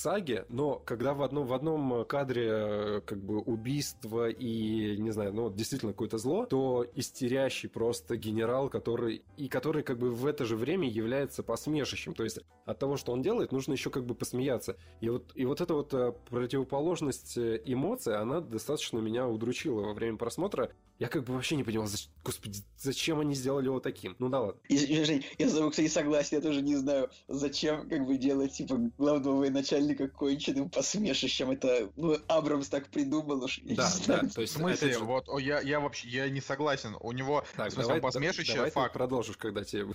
[0.01, 5.34] саги, но когда в одном, в одном кадре э, как бы убийство и, не знаю,
[5.34, 10.45] ну, действительно какое-то зло, то истерящий просто генерал, который, и который как бы в это
[10.45, 12.14] же время является посмешищем.
[12.14, 14.76] То есть от того, что он делает, нужно еще как бы посмеяться.
[15.01, 19.93] И вот, и вот эта вот э, противоположность э, эмоций, она достаточно меня удручила во
[19.93, 20.70] время просмотра.
[21.01, 21.96] Я как бы вообще не понимал, за...
[22.22, 24.14] господи, зачем они сделали его таким?
[24.18, 24.61] Ну да ладно.
[24.68, 28.76] Жень, я с тобой, кстати, согласен, я тоже не знаю, зачем как бы делать, типа,
[28.98, 31.53] главного военачальника конченым посмешищем.
[31.53, 33.61] Это, ну, Абрамс так придумал уж.
[33.64, 34.55] Да, да, то есть...
[34.55, 34.98] В смысле, же...
[34.98, 36.94] вот, я, я вообще, я не согласен.
[37.01, 38.92] У него, так, в смысле, давай, посмешище, давай факт.
[38.92, 39.86] продолжишь, когда тебе...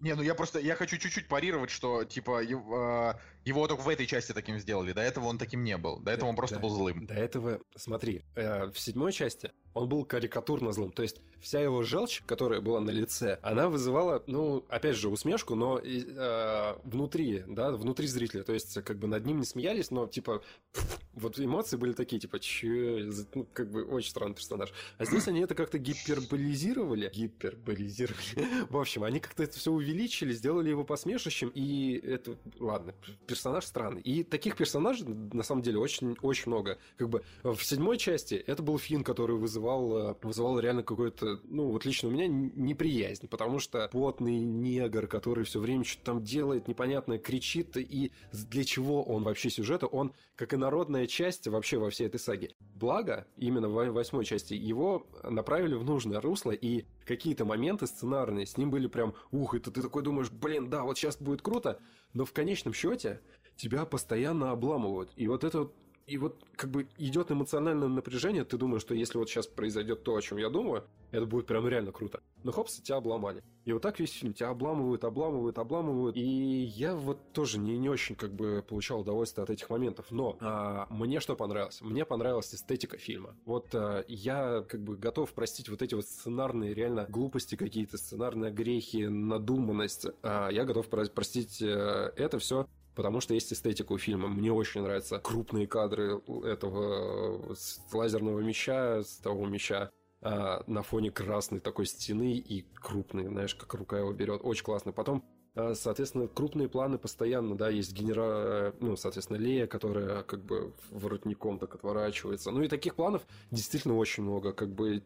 [0.00, 4.06] Не, ну я просто, я хочу чуть-чуть парировать, что, типа, его, его только в этой
[4.06, 4.92] части таким сделали.
[4.92, 5.98] До этого он таким не был.
[6.00, 7.06] До этого он просто до, был злым.
[7.06, 10.92] До этого, смотри, э, в седьмой части он был карикатурно злым.
[10.92, 15.54] То есть вся его желчь, которая была на лице, она вызывала, ну, опять же, усмешку,
[15.54, 18.42] но э, внутри, да, внутри зрителя.
[18.42, 20.42] То есть, как бы над ним не смеялись, но, типа,
[21.14, 24.72] вот эмоции были такие, типа, че, ну, как бы, очень странный персонаж.
[24.98, 27.10] А здесь они это как-то гиперболизировали.
[27.14, 28.66] Гиперболизировали.
[28.70, 32.94] В общем, они как-то это все увеличили, сделали его посмешищем, и это, ладно,
[33.28, 34.00] персонаж странный.
[34.00, 36.78] И таких персонажей, на самом деле, очень, очень много.
[36.96, 41.68] Как бы в седьмой части это был Финн, который вызывал, э, вызывал реально какой-то, ну,
[41.68, 46.66] вот лично у меня неприязнь, потому что потный негр, который все время что-то там делает,
[46.66, 52.06] непонятно, кричит, и для чего он вообще сюжета, он как инородная часть вообще во всей
[52.06, 52.50] этой саге.
[52.58, 58.56] Благо, именно в восьмой части его направили в нужное русло, и какие-то моменты сценарные с
[58.56, 61.80] ним были прям, ух, это ты такой думаешь, блин, да, вот сейчас будет круто,
[62.14, 63.20] но в конечном счете
[63.56, 65.10] тебя постоянно обламывают.
[65.16, 65.70] И вот это
[66.08, 70.16] и вот как бы идет эмоциональное напряжение, ты думаешь, что если вот сейчас произойдет то,
[70.16, 72.20] о чем я думаю, это будет прям реально круто.
[72.44, 73.42] Но хопс, тебя обломали.
[73.64, 76.16] И вот так весь фильм тебя обламывают, обламывают, обламывают.
[76.16, 80.06] И я вот тоже не, не очень как бы получал удовольствие от этих моментов.
[80.10, 81.80] Но а, мне что понравилось?
[81.82, 83.34] Мне понравилась эстетика фильма.
[83.44, 88.52] Вот а, я как бы готов простить вот эти вот сценарные реально глупости какие-то, сценарные
[88.52, 90.06] грехи, надуманность.
[90.22, 92.66] А, я готов простить а, это все
[92.98, 94.26] потому что есть эстетика у фильма.
[94.26, 101.12] Мне очень нравятся крупные кадры этого с лазерного меча, с того меча, а, на фоне
[101.12, 104.40] красной такой стены и крупный, знаешь, как рука его берет.
[104.42, 104.90] Очень классно.
[104.90, 105.22] Потом
[105.54, 111.60] а, Соответственно, крупные планы постоянно, да, есть генерал, ну, соответственно, Лея, которая как бы воротником
[111.60, 112.50] так отворачивается.
[112.50, 113.22] Ну и таких планов
[113.52, 115.02] действительно очень много, как бы э,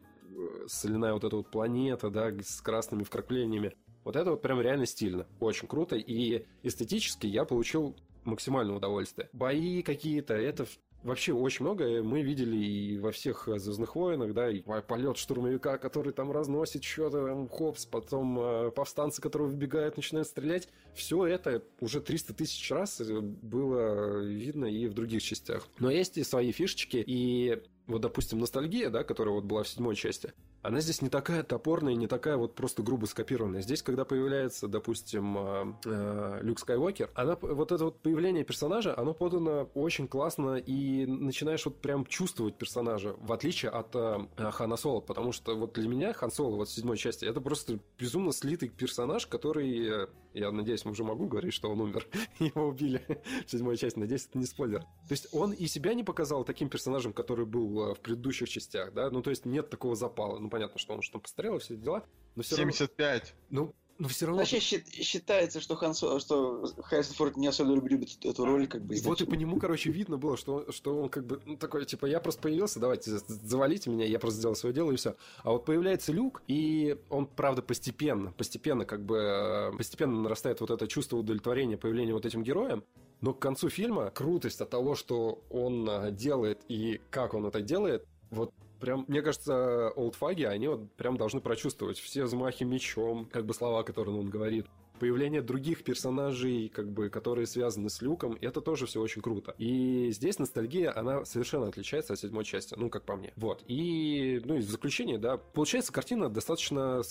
[0.65, 3.75] соляная вот эта вот планета, да, с красными вкраплениями.
[4.03, 9.29] Вот это вот прям реально стильно, очень круто, и эстетически я получил максимальное удовольствие.
[9.33, 10.65] Бои какие-то, это
[11.03, 16.13] Вообще очень много мы видели и во всех Звездных войнах, да, и полет штурмовика, который
[16.13, 20.69] там разносит что-то, там, хопс, потом э, повстанцы, которые выбегают, начинают стрелять.
[20.95, 25.67] Все это уже 300 тысяч раз было видно и в других частях.
[25.77, 29.97] Но есть и свои фишечки, и вот, допустим, ностальгия, да, которая вот была в седьмой
[29.97, 30.31] части,
[30.63, 33.61] она здесь не такая топорная, не такая вот просто грубо скопированная.
[33.61, 39.13] Здесь, когда появляется, допустим, э, э, Люк Скайуокер, она, вот это вот появление персонажа, оно
[39.13, 45.01] подано очень классно, и начинаешь вот прям чувствовать персонажа, в отличие от э, Хана Соло,
[45.01, 48.69] потому что вот для меня Хан Соло вот в седьмой части, это просто безумно слитый
[48.69, 52.07] персонаж, который, я надеюсь, уже могу говорить, что он умер,
[52.39, 53.01] его убили
[53.45, 54.79] в седьмой части, надеюсь, это не спойлер.
[54.79, 59.09] То есть он и себя не показал таким персонажем, который был в предыдущих частях, да,
[59.09, 62.03] ну то есть нет такого запала, ну понятно, что он что постарел, все дела.
[62.35, 63.21] Но все 75.
[63.23, 64.41] Равно, ну, но все равно...
[64.41, 68.93] Вообще считается, что, Хан что Харрисон Форд не особенно любит эту роль, как бы.
[68.93, 71.85] И вот и по нему, короче, видно было, что, что он как бы ну, такой,
[71.85, 75.15] типа, я просто появился, давайте завалите меня, я просто сделал свое дело и все.
[75.41, 80.69] А вот появляется Люк, и он, правда, постепенно, постепенно, как бы, э, постепенно нарастает вот
[80.69, 82.83] это чувство удовлетворения появления вот этим героем,
[83.21, 87.61] но к концу фильма крутость от того, что он э, делает и как он это
[87.61, 88.53] делает, вот
[88.83, 93.81] прям, мне кажется, олдфаги, они вот прям должны прочувствовать все взмахи мечом, как бы слова,
[93.83, 94.65] которые он говорит.
[94.99, 99.55] Появление других персонажей, как бы, которые связаны с Люком, это тоже все очень круто.
[99.57, 103.31] И здесь ностальгия, она совершенно отличается от седьмой части, ну, как по мне.
[103.37, 103.63] Вот.
[103.69, 107.03] И, ну, и в заключение, да, получается картина достаточно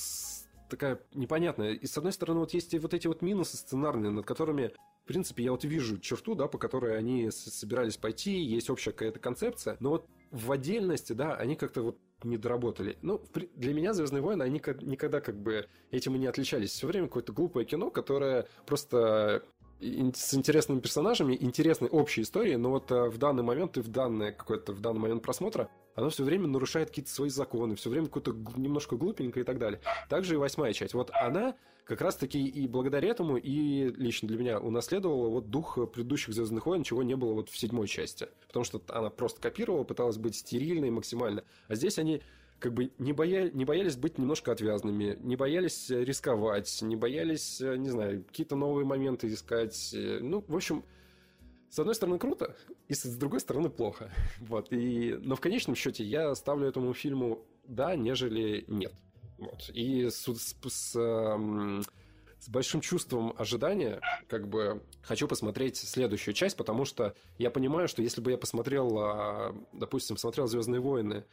[0.69, 1.73] такая непонятная.
[1.73, 4.73] И с одной стороны, вот есть и вот эти вот минусы сценарные, над которыми
[5.05, 9.19] в принципе, я вот вижу черту, да, по которой они собирались пойти, есть общая какая-то
[9.19, 12.97] концепция, но вот в отдельности, да, они как-то вот не доработали.
[13.03, 13.21] Ну,
[13.55, 16.71] для меня «Звездные войны», они никогда как бы этим и не отличались.
[16.71, 19.45] Все время какое-то глупое кино, которое просто
[20.15, 24.33] с интересными персонажами, интересной общей историей, но вот э, в данный момент и в данный
[24.33, 28.33] какой-то в данный момент просмотра оно все время нарушает какие-то свои законы, все время какое-то
[28.57, 29.81] немножко глупенькое и так далее.
[30.09, 30.95] Также и восьмая часть.
[30.95, 31.55] Вот она
[31.85, 36.85] как раз-таки и благодаря этому и лично для меня унаследовала вот дух предыдущих «Звездных войн»,
[36.85, 38.29] чего не было вот в седьмой части.
[38.47, 41.45] Потому что она просто копировала, пыталась быть стерильной максимально.
[41.69, 42.23] А здесь они
[42.63, 43.51] как бы не, боя...
[43.51, 49.27] не боялись быть немножко отвязными, не боялись рисковать, не боялись, не знаю, какие-то новые моменты
[49.27, 49.93] искать.
[49.93, 50.85] Ну, в общем,
[51.69, 52.55] с одной стороны круто,
[52.87, 54.13] и с другой стороны плохо.
[54.41, 54.73] Вот.
[54.73, 55.19] И...
[55.21, 58.93] Но в конечном счете я ставлю этому фильму да, нежели нет.
[59.39, 59.69] Вот.
[59.71, 61.83] И с, с, с, эм,
[62.39, 68.03] с большим чувством ожидания, как бы хочу посмотреть следующую часть, потому что я понимаю, что
[68.03, 71.25] если бы я посмотрел, а, допустим, смотрел Звездные войны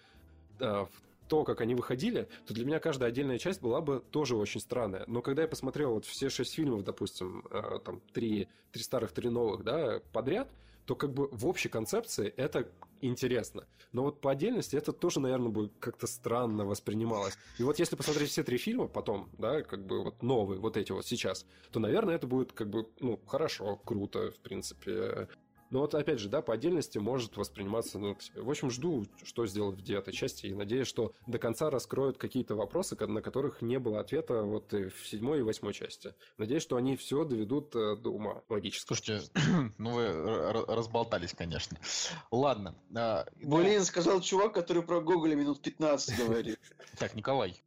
[0.59, 0.89] в
[1.29, 5.03] то, как они выходили, то для меня каждая отдельная часть была бы тоже очень странная.
[5.07, 9.29] Но когда я посмотрел вот все шесть фильмов, допустим, э, там три, три старых, три
[9.29, 10.49] новых, да, подряд,
[10.85, 12.67] то как бы в общей концепции это
[13.01, 13.67] интересно.
[13.91, 17.37] Но вот по отдельности это тоже, наверное, будет как-то странно воспринималось.
[17.59, 20.91] И вот если посмотреть все три фильма потом, да, как бы вот новые, вот эти
[20.91, 25.27] вот сейчас, то, наверное, это будет как бы, ну, хорошо, круто, в принципе.
[25.69, 28.41] Но вот опять же, да, по отдельности может восприниматься, ну, к себе.
[28.41, 32.55] В общем, жду, что сделать в девятой части, и надеюсь, что до конца раскроют какие-то
[32.55, 36.13] вопросы, на которых не было ответа вот в седьмой и восьмой части.
[36.37, 38.87] Надеюсь, что они все доведут э, до ума логически.
[38.87, 39.29] Слушайте,
[39.77, 41.77] ну вы разболтались, конечно.
[42.31, 42.75] Ладно.
[42.95, 46.59] А, Блин, сказал чувак, который про Гоголя минут 15 говорит.
[46.97, 47.61] Так, Николай,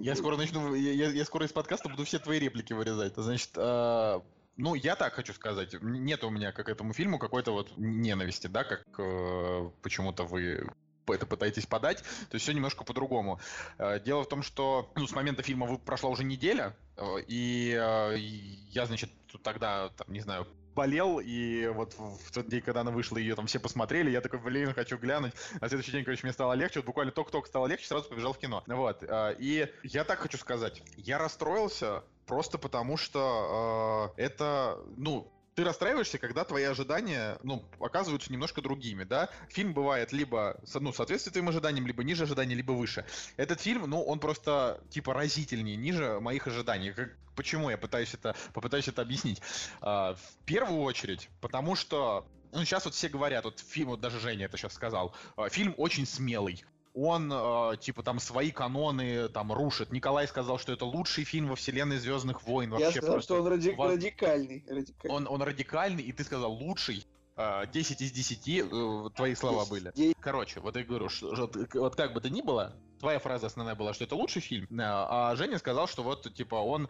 [0.00, 3.14] я скоро начну, я, я скоро из подкаста буду все твои реплики вырезать.
[3.16, 4.22] Значит, а,
[4.56, 5.74] ну, я так хочу сказать.
[5.82, 10.66] Нет у меня к этому фильму какой-то вот ненависти, да, как э, почему-то вы
[11.14, 12.02] это пытаетесь подать.
[12.30, 13.40] То есть все немножко по-другому.
[13.78, 18.16] Э, дело в том, что ну, с момента фильма прошла уже неделя, э, и э,
[18.18, 19.10] я, значит,
[19.42, 20.46] тогда, там, не знаю,
[20.76, 24.38] болел, и вот в тот день, когда она вышла, ее там все посмотрели, я такой,
[24.38, 25.32] блин, хочу глянуть.
[25.60, 28.38] На следующий день, короче, мне стало легче, вот буквально только-только стало легче, сразу побежал в
[28.38, 28.62] кино.
[28.66, 29.02] Вот,
[29.38, 36.18] и я так хочу сказать, я расстроился просто потому, что э, это, ну, ты расстраиваешься,
[36.18, 39.30] когда твои ожидания, ну, оказываются немножко другими, да?
[39.48, 43.06] Фильм бывает либо, ну, соответствует твоим ожиданиям, либо ниже ожиданий, либо выше.
[43.38, 46.92] Этот фильм, ну, он просто, типа, разительнее, ниже моих ожиданий.
[46.92, 49.40] Как, почему я пытаюсь это, попытаюсь это объяснить?
[49.80, 54.20] А, в первую очередь, потому что ну, сейчас вот все говорят, вот фильм, вот даже
[54.20, 56.66] Женя это сейчас сказал, а, фильм очень смелый
[56.96, 59.92] он, э, типа, там свои каноны там рушит.
[59.92, 62.74] Николай сказал, что это лучший фильм во вселенной Звездных войн.
[62.78, 63.34] Я сказал, просто...
[63.34, 63.70] что он ради...
[63.70, 63.88] Во...
[63.88, 64.64] радикальный.
[64.66, 65.16] радикальный.
[65.16, 67.06] Он, он радикальный, и ты сказал лучший.
[67.38, 69.92] 10 из 10 э, твои слова 10, были.
[69.94, 70.16] 10.
[70.20, 73.92] Короче, вот я говорю, что, вот как бы то ни было, твоя фраза основная была,
[73.92, 76.88] что это лучший фильм, а Женя сказал, что вот, типа, он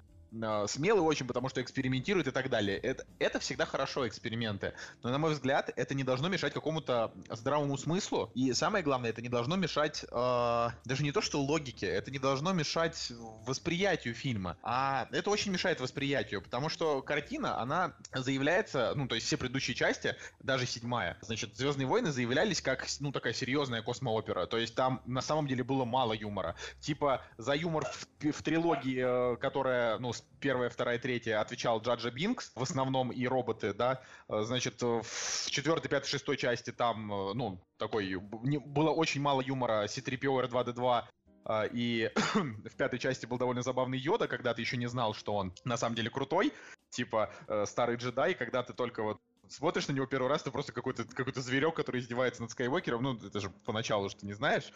[0.66, 2.78] смелый очень, потому что экспериментирует и так далее.
[2.78, 4.74] Это, это всегда хорошо, эксперименты.
[5.02, 8.30] Но, на мой взгляд, это не должно мешать какому-то здравому смыслу.
[8.34, 12.18] И самое главное, это не должно мешать э, даже не то, что логике, это не
[12.18, 13.12] должно мешать
[13.44, 14.56] восприятию фильма.
[14.62, 19.74] А это очень мешает восприятию, потому что картина, она заявляется, ну, то есть все предыдущие
[19.74, 24.46] части, даже седьмая, значит, Звездные войны заявлялись как, ну, такая серьезная космоопера.
[24.46, 26.54] То есть там на самом деле было мало юмора.
[26.80, 32.52] Типа за юмор в, в трилогии, э, которая, ну, первая, вторая, третья отвечал Джаджа Бинкс,
[32.54, 35.04] в основном и роботы, да, э, значит, в
[35.50, 41.04] четвертой, пятой, шестой части там, э, ну, такой, было очень мало юмора C-3PO R2-D2,
[41.46, 45.34] э, и в пятой части был довольно забавный Йода, когда ты еще не знал, что
[45.34, 46.52] он на самом деле крутой,
[46.90, 47.30] типа
[47.66, 49.18] старый джедай, когда ты только вот
[49.48, 53.02] смотришь на него первый раз, ты просто какой-то какой зверек, который издевается над Скайуокером.
[53.02, 54.72] Ну, это же поначалу, что не знаешь.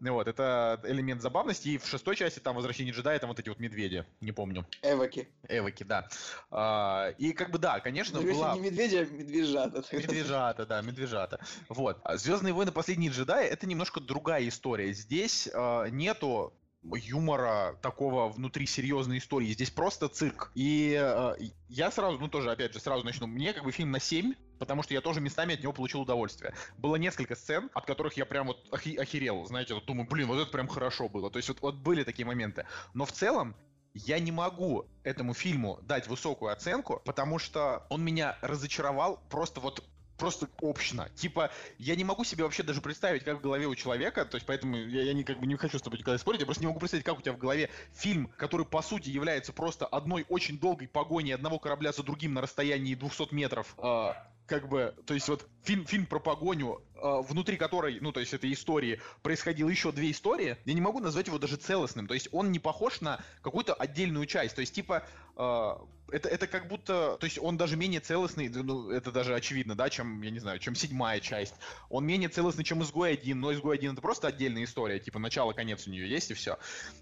[0.00, 1.68] Ну вот, это элемент забавности.
[1.70, 4.66] И в шестой части там «Возвращение джедая», там вот эти вот медведи, не помню.
[4.82, 5.28] Эвоки.
[5.48, 6.08] Эвоки, да.
[6.50, 8.54] А, и как бы да, конечно, ну, была...
[8.54, 9.84] не медведи, а медвежата.
[9.92, 11.40] Медвежата, да, медвежата.
[11.68, 11.98] Вот.
[12.14, 12.72] «Звездные войны.
[12.72, 14.92] Последние джедаи»— это немножко другая история.
[14.92, 16.52] Здесь а, нету
[16.82, 19.52] юмора такого внутри серьезной истории.
[19.52, 20.50] Здесь просто цирк.
[20.54, 21.34] И э,
[21.68, 23.26] я сразу, ну тоже, опять же, сразу начну.
[23.26, 26.54] Мне как бы фильм на 7, потому что я тоже местами от него получил удовольствие.
[26.78, 29.44] Было несколько сцен, от которых я прям вот охи- охерел.
[29.44, 31.30] Знаете, вот думаю, блин, вот это прям хорошо было.
[31.30, 32.66] То есть вот, вот были такие моменты.
[32.94, 33.54] Но в целом
[33.92, 39.84] я не могу этому фильму дать высокую оценку, потому что он меня разочаровал просто вот
[40.20, 41.08] просто общно.
[41.16, 44.46] Типа, я не могу себе вообще даже представить, как в голове у человека, то есть
[44.46, 46.66] поэтому я, я не, как бы не хочу с тобой никогда спорить, я просто не
[46.68, 50.58] могу представить, как у тебя в голове фильм, который по сути является просто одной очень
[50.58, 54.12] долгой погоней одного корабля за другим на расстоянии 200 метров, э,
[54.46, 58.52] как бы, то есть вот фильм, фильм про погоню, внутри которой, ну, то есть этой
[58.52, 62.52] истории, происходило еще две истории, я не могу назвать его даже целостным, то есть он
[62.52, 65.04] не похож на какую-то отдельную часть, то есть типа
[65.36, 65.70] э,
[66.12, 69.88] это, это как будто, то есть он даже менее целостный, ну, это даже очевидно, да,
[69.90, 71.54] чем, я не знаю, чем седьмая часть.
[71.88, 75.86] Он менее целостный, чем изгой 1, но изгой 1 это просто отдельная история, типа начало-конец
[75.86, 76.58] у нее есть и все.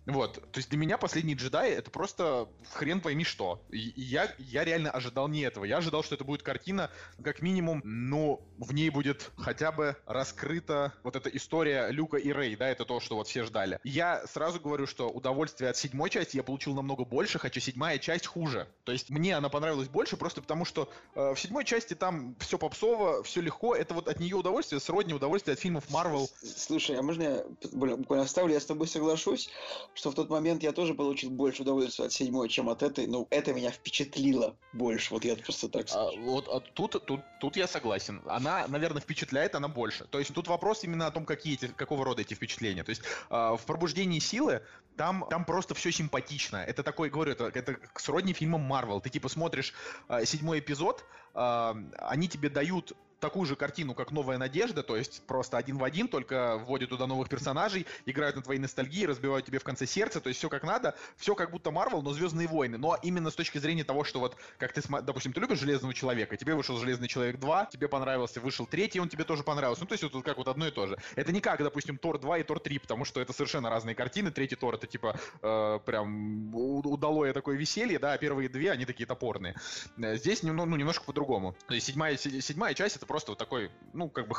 [0.07, 3.63] Вот, то есть для меня последний джедай это просто хрен пойми что.
[3.71, 5.65] И я, я реально ожидал не этого.
[5.65, 6.91] Я ожидал, что это будет картина,
[7.23, 12.57] как минимум, ну, в ней будет хотя бы раскрыта вот эта история Люка и Рэй,
[12.57, 13.79] да, это то, что вот все ждали.
[13.85, 18.27] Я сразу говорю, что удовольствие от седьмой части я получил намного больше, хотя седьмая часть
[18.27, 18.67] хуже.
[18.85, 22.59] То есть мне она понравилась больше просто потому, что э, в седьмой части там все
[22.59, 23.75] попсово, все легко.
[23.75, 26.29] Это вот от нее удовольствие, сродни удовольствие от фильмов Марвел.
[26.43, 28.53] Слушай, а можно я буквально оставлю?
[28.53, 29.51] Я с тобой соглашусь,
[29.95, 33.07] что в тот момент я тоже получил больше удовольствия от седьмой, чем от этой.
[33.07, 35.15] Ну, это меня впечатлило больше.
[35.15, 36.19] Вот я просто так скажу.
[36.19, 38.23] А, вот а тут, тут, тут я согласен.
[38.27, 40.05] Она, наверное, впечатляет, она больше.
[40.11, 42.83] То есть тут вопрос именно о том, какие эти, какого рода эти впечатления.
[42.83, 44.63] То есть э, в пробуждении силы
[44.97, 46.57] там, там просто все симпатично.
[46.57, 49.01] Это такой, говорю, это, это сродни фильмам Марвел.
[49.01, 49.73] Ты типа смотришь
[50.09, 55.23] э, седьмой эпизод, э, они тебе дают такую же картину, как «Новая надежда», то есть
[55.27, 59.59] просто один в один, только вводят туда новых персонажей, играют на твоей ностальгии, разбивают тебе
[59.59, 62.79] в конце сердце, то есть все как надо, все как будто Марвел, но «Звездные войны».
[62.79, 66.37] Но именно с точки зрения того, что вот, как ты, допустим, ты любишь «Железного человека»,
[66.37, 69.83] тебе вышел «Железный человек 2», тебе понравился, вышел третий, он тебе тоже понравился.
[69.83, 70.97] Ну, то есть вот как вот одно и то же.
[71.17, 74.31] Это не как, допустим, Тор 2 и Тор 3, потому что это совершенно разные картины.
[74.31, 79.07] Третий Тор это типа э, прям удалое такое веселье, да, а первые две, они такие
[79.07, 79.55] топорные.
[79.99, 81.55] Э, здесь ну, ну, немножко по-другому.
[81.67, 84.37] То есть седьмая, седьмая часть это просто вот такой, ну, как бы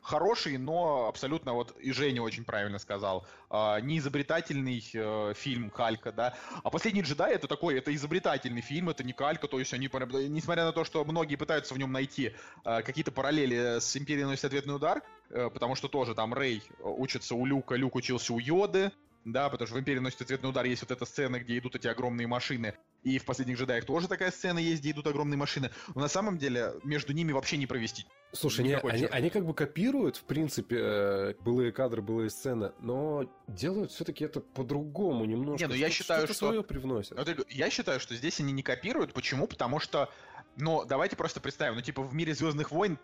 [0.00, 6.34] хороший, но абсолютно вот и Женя очень правильно сказал, э, неизобретательный э, фильм Халька, да.
[6.62, 9.90] А последний джедай это такой, это изобретательный фильм, это не калька, то есть они,
[10.28, 12.34] несмотря на то, что многие пытаются в нем найти
[12.64, 17.34] э, какие-то параллели с Империей носит ответный удар, э, потому что тоже там Рэй учится
[17.34, 18.92] у Люка, Люк учился у Йоды,
[19.24, 21.86] да, потому что в Империи носит ответный удар, есть вот эта сцена, где идут эти
[21.86, 25.70] огромные машины, и в последних джедаях тоже такая сцена есть, где идут огромные машины.
[25.94, 28.06] Но на самом деле между ними вообще не провести.
[28.32, 33.30] Слушай, не, они, они как бы копируют, в принципе, э, былые кадры, былые сцены, но
[33.46, 35.64] делают все-таки это по-другому немножко.
[35.64, 36.34] Не, ну я считаю, что...
[36.34, 37.16] свое привносят.
[37.48, 39.12] Я считаю, что здесь они не копируют.
[39.12, 39.46] Почему?
[39.46, 40.10] Потому что
[40.56, 42.98] но давайте просто представим, ну, типа, в мире Звездных войн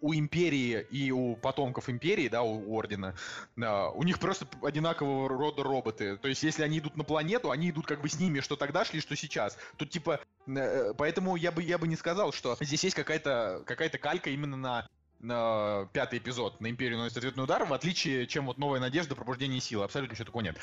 [0.00, 3.14] у Империи и у потомков Империи, да, у Ордена,
[3.56, 6.16] да, у них просто одинакового рода роботы.
[6.16, 8.84] То есть, если они идут на планету, они идут как бы с ними, что тогда
[8.84, 9.58] шли, что сейчас.
[9.76, 13.88] Тут, типа, э, поэтому я бы, я бы не сказал, что здесь есть какая-то какая
[13.90, 14.88] калька именно на
[15.24, 19.60] на пятый эпизод на Империю наносит ответный удар, в отличие, чем вот Новая Надежда, Пробуждение
[19.60, 19.84] силы.
[19.84, 20.56] Абсолютно ничего такого нет.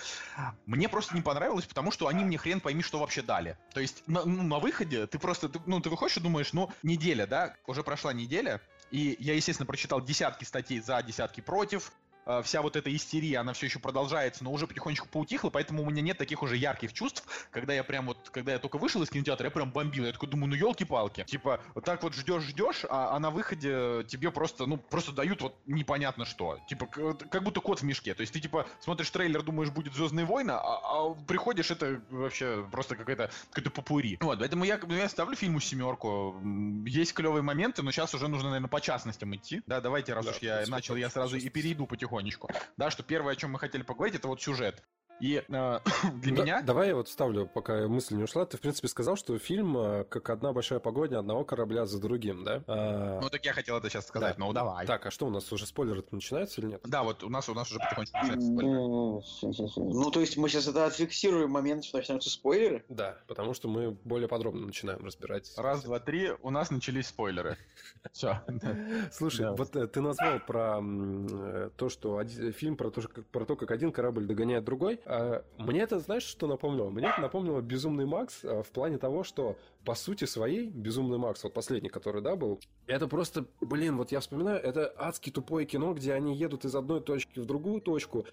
[0.66, 3.58] Мне просто не понравилось, потому что они мне хрен пойми, что вообще дали.
[3.74, 6.70] То есть на, ну, на выходе ты просто, ты, ну, ты выходишь и думаешь, ну,
[6.84, 8.62] неделя, да, уже прошла неделя,
[8.92, 12.11] и я, естественно, прочитал десятки статей за, десятки против, Э,
[12.43, 16.02] вся вот эта истерия, она все еще продолжается, но уже потихонечку поутихла, поэтому у меня
[16.02, 19.45] нет таких уже ярких чувств, когда я прям вот, когда я только вышел из кинотеатра,
[19.45, 23.19] я прям бомбил, я такой думаю, ну елки-палки, типа, вот так вот ждешь-ждешь, а, а
[23.19, 27.84] на выходе тебе просто, ну, просто дают вот непонятно что, типа, как будто кот в
[27.84, 32.02] мешке, то есть ты, типа, смотришь трейлер, думаешь, будет Звездные войны, а, а приходишь, это
[32.10, 34.18] вообще просто какая-то какая-то попури.
[34.22, 36.39] Вот, поэтому я, я ставлю фильму семерку,
[36.85, 40.31] есть клевые моменты, но сейчас уже нужно, наверное, по частностям идти, да, давайте, раз да,
[40.31, 42.50] уж я начал, я сразу и перейду потихоньку потихонечку.
[42.78, 44.84] Да, что первое, о чем мы хотели поговорить, это вот сюжет.
[45.22, 45.80] И э,
[46.22, 46.61] для да, меня...
[46.61, 48.45] Давай я вот ставлю, пока мысль не ушла.
[48.45, 52.43] Ты, в принципе, сказал, что фильм э, как одна большая погоня одного корабля за другим,
[52.43, 52.64] да?
[52.68, 53.19] А...
[53.22, 54.45] Ну, так я хотел это сейчас сказать, да.
[54.45, 54.85] но давай.
[54.88, 56.81] Так, а что у нас уже спойлеры начинаются или нет?
[56.85, 59.93] Да, вот у нас, у нас уже потихонечку начинается спойлеры.
[59.93, 62.84] Ну, то есть мы сейчас это отфиксируем момент, что начинаются спойлеры?
[62.89, 65.52] Да, потому что мы более подробно начинаем разбирать.
[65.57, 67.57] Раз, два, три, у нас начались спойлеры.
[68.11, 68.41] Все.
[69.11, 74.26] Слушай, вот э, ты назвал про э, то, что фильм про то, как один корабль
[74.26, 74.99] догоняет другой.
[75.12, 76.90] А, мне это, знаешь, что напомнило?
[76.90, 81.44] Мне это напомнило «Безумный Макс» а, в плане того, что по сути своей «Безумный Макс»,
[81.44, 85.94] вот последний, который, да, был, это просто, блин, вот я вспоминаю, это адски тупое кино,
[85.94, 88.26] где они едут из одной точки в другую точку,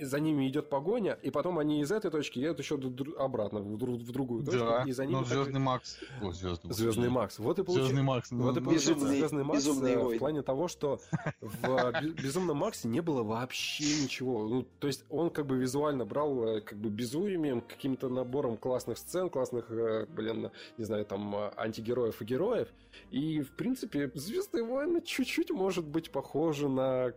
[0.00, 2.80] за ними идет погоня, и потом они из этой точки едут еще
[3.18, 5.24] обратно в, в другую точку, да, и за ними...
[5.24, 5.62] «Звездный так...
[5.62, 5.98] Макс».
[6.22, 7.38] О, «Звездный, «Звездный Макс».
[7.38, 7.92] Вот и получается...
[7.92, 8.32] «Звездный Макс».
[8.32, 11.00] Вот и получается «Звездный Макс» в плане того, что
[11.40, 11.92] в
[12.22, 14.48] «Безумном Максе» не было вообще ничего.
[14.48, 18.98] Ну, то есть он как бы визуально брал Э, как бы безумием, каким-то набором классных
[18.98, 22.68] сцен, классных, э, блин, не знаю, там, э, антигероев и героев.
[23.10, 27.12] И, в принципе, «Звездные войны» чуть-чуть может быть похожи на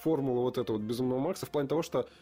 [0.00, 2.21] формулу вот этого вот «Безумного Макса» в плане того, что Э,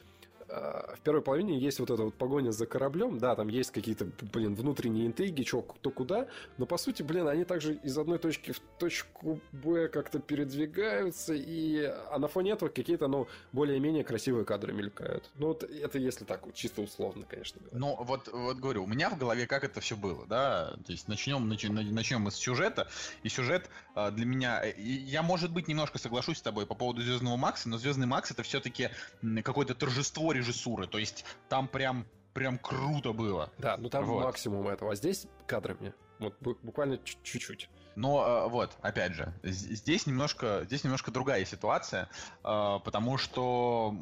[0.51, 4.55] в первой половине есть вот эта вот погоня за кораблем, да, там есть какие-то, блин,
[4.55, 6.27] внутренние интриги, что кто куда,
[6.59, 11.85] но по сути, блин, они также из одной точки в точку Б как-то передвигаются, и
[11.85, 15.31] а на фоне этого какие-то, ну, более-менее красивые кадры мелькают.
[15.37, 17.61] Ну, вот это если так вот, чисто условно, конечно.
[17.61, 17.79] Говоря.
[17.79, 21.07] Ну, вот, вот говорю, у меня в голове как это все было, да, то есть
[21.09, 22.89] начнем, начнем, мы с сюжета,
[23.23, 27.37] и сюжет э, для меня, я, может быть, немножко соглашусь с тобой по поводу Звездного
[27.37, 28.91] Макса, но Звездный Макс это все-таки
[29.45, 30.87] какое-то торжество режиссуры.
[30.87, 33.51] То есть там прям прям круто было.
[33.59, 34.25] Да, ну там вот.
[34.25, 34.93] максимум этого.
[34.93, 35.93] А здесь кадрами.
[36.19, 37.69] Вот буквально чуть-чуть.
[37.97, 42.09] Но э, вот, опять же, здесь немножко, здесь немножко другая ситуация,
[42.45, 43.95] э, потому что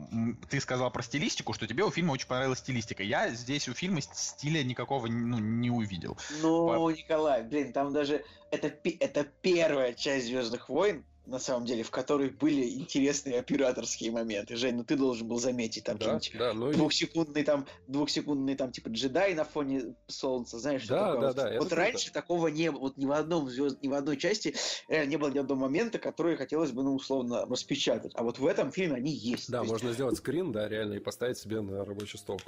[0.51, 3.02] ты сказал про стилистику, что тебе у фильма очень понравилась стилистика.
[3.02, 6.19] Я здесь у фильма стиля никакого ну, не увидел.
[6.43, 6.90] Ну, По...
[6.90, 12.31] Николай, блин, там даже это, это первая часть Звездных войн, на самом деле, в которой
[12.31, 14.57] были интересные операторские моменты.
[14.57, 18.89] Жень, ну ты должен был заметить там да, да, ну двухсекундный там, двухсекундный там типа
[18.89, 22.21] джедай на фоне солнца, знаешь, да, что да, да, Вот раньше круто.
[22.21, 24.55] такого не было, вот ни в одном звезд, ни в одной части
[24.89, 28.13] реально не было ни одного момента, который хотелось бы, ну, условно, распечатать.
[28.15, 29.51] А вот в этом фильме они есть.
[29.51, 29.95] Да, можно есть...
[29.95, 32.39] сделать скрин, да, реально, и поставить себе на рабочий стол.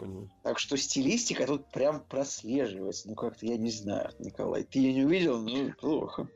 [0.43, 3.09] Так что стилистика тут прям прослеживается.
[3.09, 4.62] Ну, как-то я не знаю, Николай.
[4.65, 5.40] Ты ее не увидел?
[5.40, 6.28] Ну, плохо.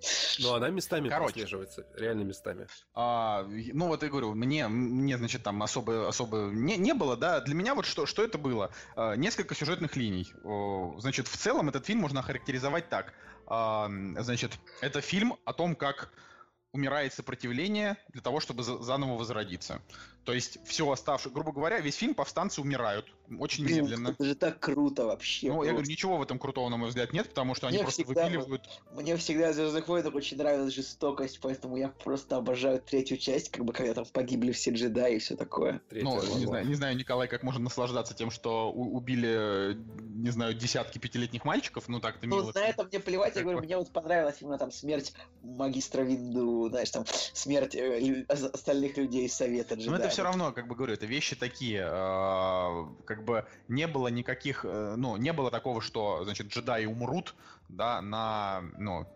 [0.40, 1.32] Ну, она местами Короче.
[1.32, 2.68] прослеживается, реально местами.
[2.94, 7.40] А, ну, вот я говорю, мне, мне значит, там особо, особо не, не было, да.
[7.40, 8.70] Для меня вот что, что это было?
[8.94, 10.32] А, несколько сюжетных линий.
[11.00, 13.14] Значит, в целом этот фильм можно охарактеризовать так.
[13.46, 16.12] А, значит, это фильм о том, как
[16.72, 19.80] умирает сопротивление для того, чтобы заново возродиться.
[20.28, 23.06] То есть все оставшее, грубо говоря, весь фильм повстанцы умирают
[23.38, 24.08] очень Блин, медленно.
[24.08, 25.48] Это же так круто вообще.
[25.48, 25.66] Ну, просто.
[25.66, 28.04] я говорю, ничего в этом крутого, на мой взгляд, нет, потому что мне они просто
[28.04, 28.80] всегда, выпиливают.
[28.92, 33.64] Мне всегда в Звездных войнах очень нравилась жестокость, поэтому я просто обожаю третью часть, как
[33.64, 35.80] бы когда там погибли все джедаи и все такое.
[35.88, 39.78] Третья ну, не знаю, не знаю, Николай, как можно наслаждаться тем, что убили,
[40.14, 42.42] не знаю, десятки пятилетних мальчиков, ну так-то мило.
[42.42, 46.68] Ну, на это мне плевать, я говорю, мне вот понравилась именно там смерть магистра Винду,
[46.68, 50.17] знаешь, там смерть э, остальных людей из Совета джедаев.
[50.18, 54.96] Все равно, как бы говорю, это вещи такие, э, как бы не было никаких, э,
[54.96, 57.36] ну, не было такого, что, значит, джедаи умрут,
[57.68, 59.06] да, на, ну,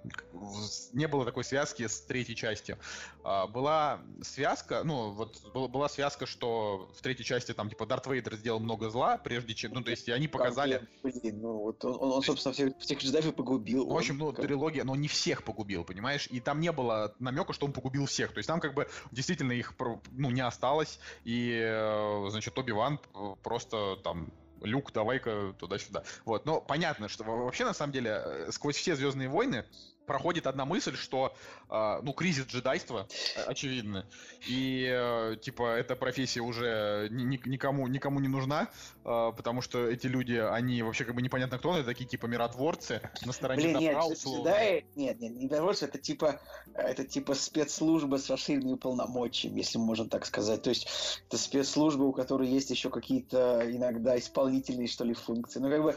[0.93, 2.79] не было такой связки с третьей частью.
[3.24, 8.37] А, была связка, ну, вот была связка, что в третьей части там, типа, Дарт Вейдер
[8.37, 10.87] сделал много зла, прежде чем, ну, то есть, они показали...
[11.03, 13.87] Блин, ну, вот он, он, он собственно, всех, всех джедаев погубил.
[13.87, 16.29] В общем, ну, трилогия, но не всех погубил, понимаешь?
[16.31, 18.33] И там не было намека, что он погубил всех.
[18.33, 19.74] То есть, там, как бы, действительно их,
[20.12, 23.01] ну, не осталось, и, э, значит, Оби-Ван
[23.43, 24.31] просто там
[24.64, 26.02] Люк, давай-ка туда-сюда.
[26.24, 29.64] Вот, но понятно, что вообще, на самом деле, э, сквозь все Звездные войны
[30.07, 31.35] проходит одна мысль, что,
[31.69, 33.07] э, ну, кризис джедайства,
[33.37, 34.07] э, очевидно,
[34.49, 38.69] и, э, типа, эта профессия уже ни, никому, никому не нужна,
[39.05, 43.01] э, потому что эти люди, они вообще как бы непонятно кто, это такие, типа, миротворцы
[43.24, 46.41] на стороне Блин, добра, нет, джедаи, нет, нет, не миротворцы, это типа,
[46.74, 52.12] это типа спецслужба с расширенными полномочиями, если можно так сказать, то есть это спецслужба, у
[52.12, 55.97] которой есть еще какие-то иногда исполнительные, что ли, функции, ну, как бы,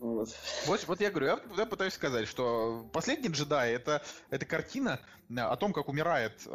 [0.00, 0.34] вот.
[0.66, 4.98] вот, вот я говорю, я, я пытаюсь сказать, что последний джедай это, это картина
[5.36, 6.50] о том, как умирает, э,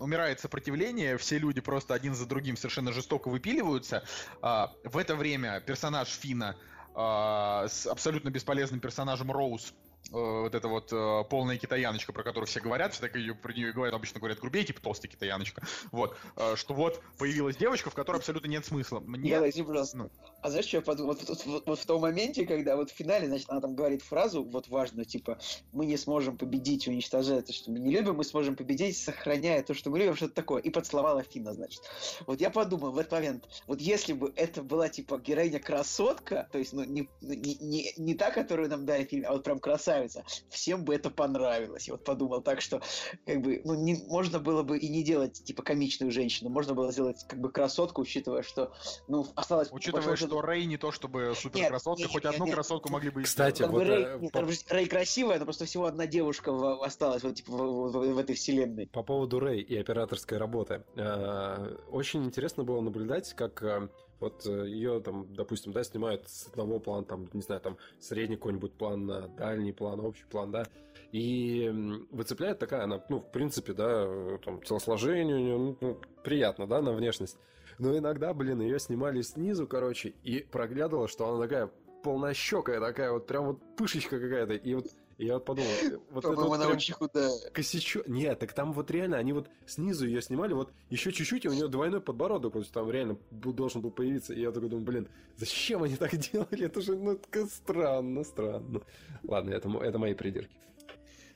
[0.00, 4.04] умирает сопротивление, все люди просто один за другим совершенно жестоко выпиливаются.
[4.42, 6.56] Э, в это время персонаж Фина
[6.94, 9.74] э, с абсолютно бесполезным персонажем Роуз
[10.10, 13.72] вот эта вот э, полная китаяночка, про которую все говорят, все так ее про нее
[13.72, 15.62] говорят, обычно говорят грубее, типа толстая китаяночка.
[15.90, 19.00] Вот, э, что вот появилась девочка, в которой абсолютно нет смысла.
[19.00, 19.30] Мне...
[19.30, 19.96] Я, извини, пожалуйста.
[19.96, 20.10] Ну.
[20.42, 21.14] А знаешь, что я подумал?
[21.14, 24.02] Вот, вот, вот, вот в том моменте, когда вот в финале, значит, она там говорит
[24.02, 25.38] фразу, вот важную, типа,
[25.72, 29.72] мы не сможем победить, уничтожая то, что мы не любим, мы сможем победить, сохраняя то,
[29.72, 30.60] что мы любим, что-то такое.
[30.60, 31.82] И поцеловала Фина, значит.
[32.26, 36.72] Вот я подумал в этот момент, вот если бы это была, типа, героиня-красотка, то есть,
[36.72, 40.24] ну, не, не, не, не та, которую нам дали фильм, а вот прям красавица, красавица,
[40.48, 41.88] всем бы это понравилось.
[41.88, 42.80] Я вот подумал так, что
[43.26, 46.92] как бы, ну, не, можно было бы и не делать, типа, комичную женщину, можно было
[46.92, 48.72] сделать, как бы, красотку, учитывая, что,
[49.08, 49.68] ну, осталось...
[49.70, 52.92] Учитывая, что Рэй не то, чтобы супер красотка, хоть нет, одну нет, красотку нет.
[52.92, 53.22] могли бы...
[53.22, 53.82] Кстати, вот...
[53.82, 54.46] Рэй, э, нет, по...
[54.68, 58.34] Рэй красивая, но просто всего одна девушка в, осталась вот, типа, в, в, в этой
[58.34, 58.86] вселенной.
[58.86, 60.84] По поводу Рэй и операторской работы.
[60.96, 63.88] Э, очень интересно было наблюдать, как э,
[64.22, 68.36] вот э, ее там, допустим, да, снимают с одного плана, там, не знаю, там, средний
[68.36, 70.64] какой-нибудь план на дальний план, общий план, да,
[71.10, 71.70] и
[72.10, 76.66] выцепляет такая она, ну, в принципе, да, э, там, телосложение у нее, ну, ну, приятно,
[76.66, 77.36] да, на внешность.
[77.78, 81.70] Но иногда, блин, ее снимали снизу, короче, и проглядывало, что она такая
[82.02, 84.54] полнощекая, такая вот прям вот пышечка какая-то.
[84.54, 84.86] И вот
[85.24, 87.30] я вот подумал, э, вот это вот она очень худая.
[87.52, 88.08] Косячок.
[88.08, 91.52] Нет, так там вот реально, они вот снизу ее снимали, вот еще чуть-чуть, и у
[91.52, 94.32] нее двойной подбородок, вот там реально должен был появиться.
[94.32, 96.66] И я такой думаю, блин, зачем они так делали?
[96.66, 97.18] Это же, ну,
[97.48, 98.80] странно, странно.
[99.22, 100.54] Ладно, это, это мои придирки.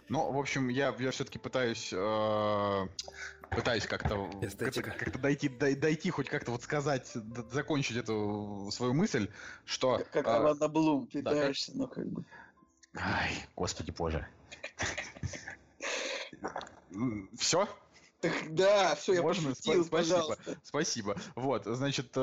[0.09, 2.87] Ну, в общем, я, я все-таки пытаюсь э,
[3.51, 7.13] пытаюсь как-то как, как дойти, дойти, хоть как-то вот сказать,
[7.51, 9.29] закончить эту свою мысль,
[9.65, 9.99] что...
[9.99, 11.97] Как, как э, Алана Блум, пытаешься, да, как...
[11.97, 12.25] но как бы...
[12.97, 14.27] Ай, господи боже.
[17.39, 17.69] Все?
[18.49, 19.51] Да, все, я Можно?
[19.51, 20.57] пошутил, Спасибо, пожалуйста.
[20.65, 21.17] спасибо.
[21.35, 22.21] Вот, значит, э,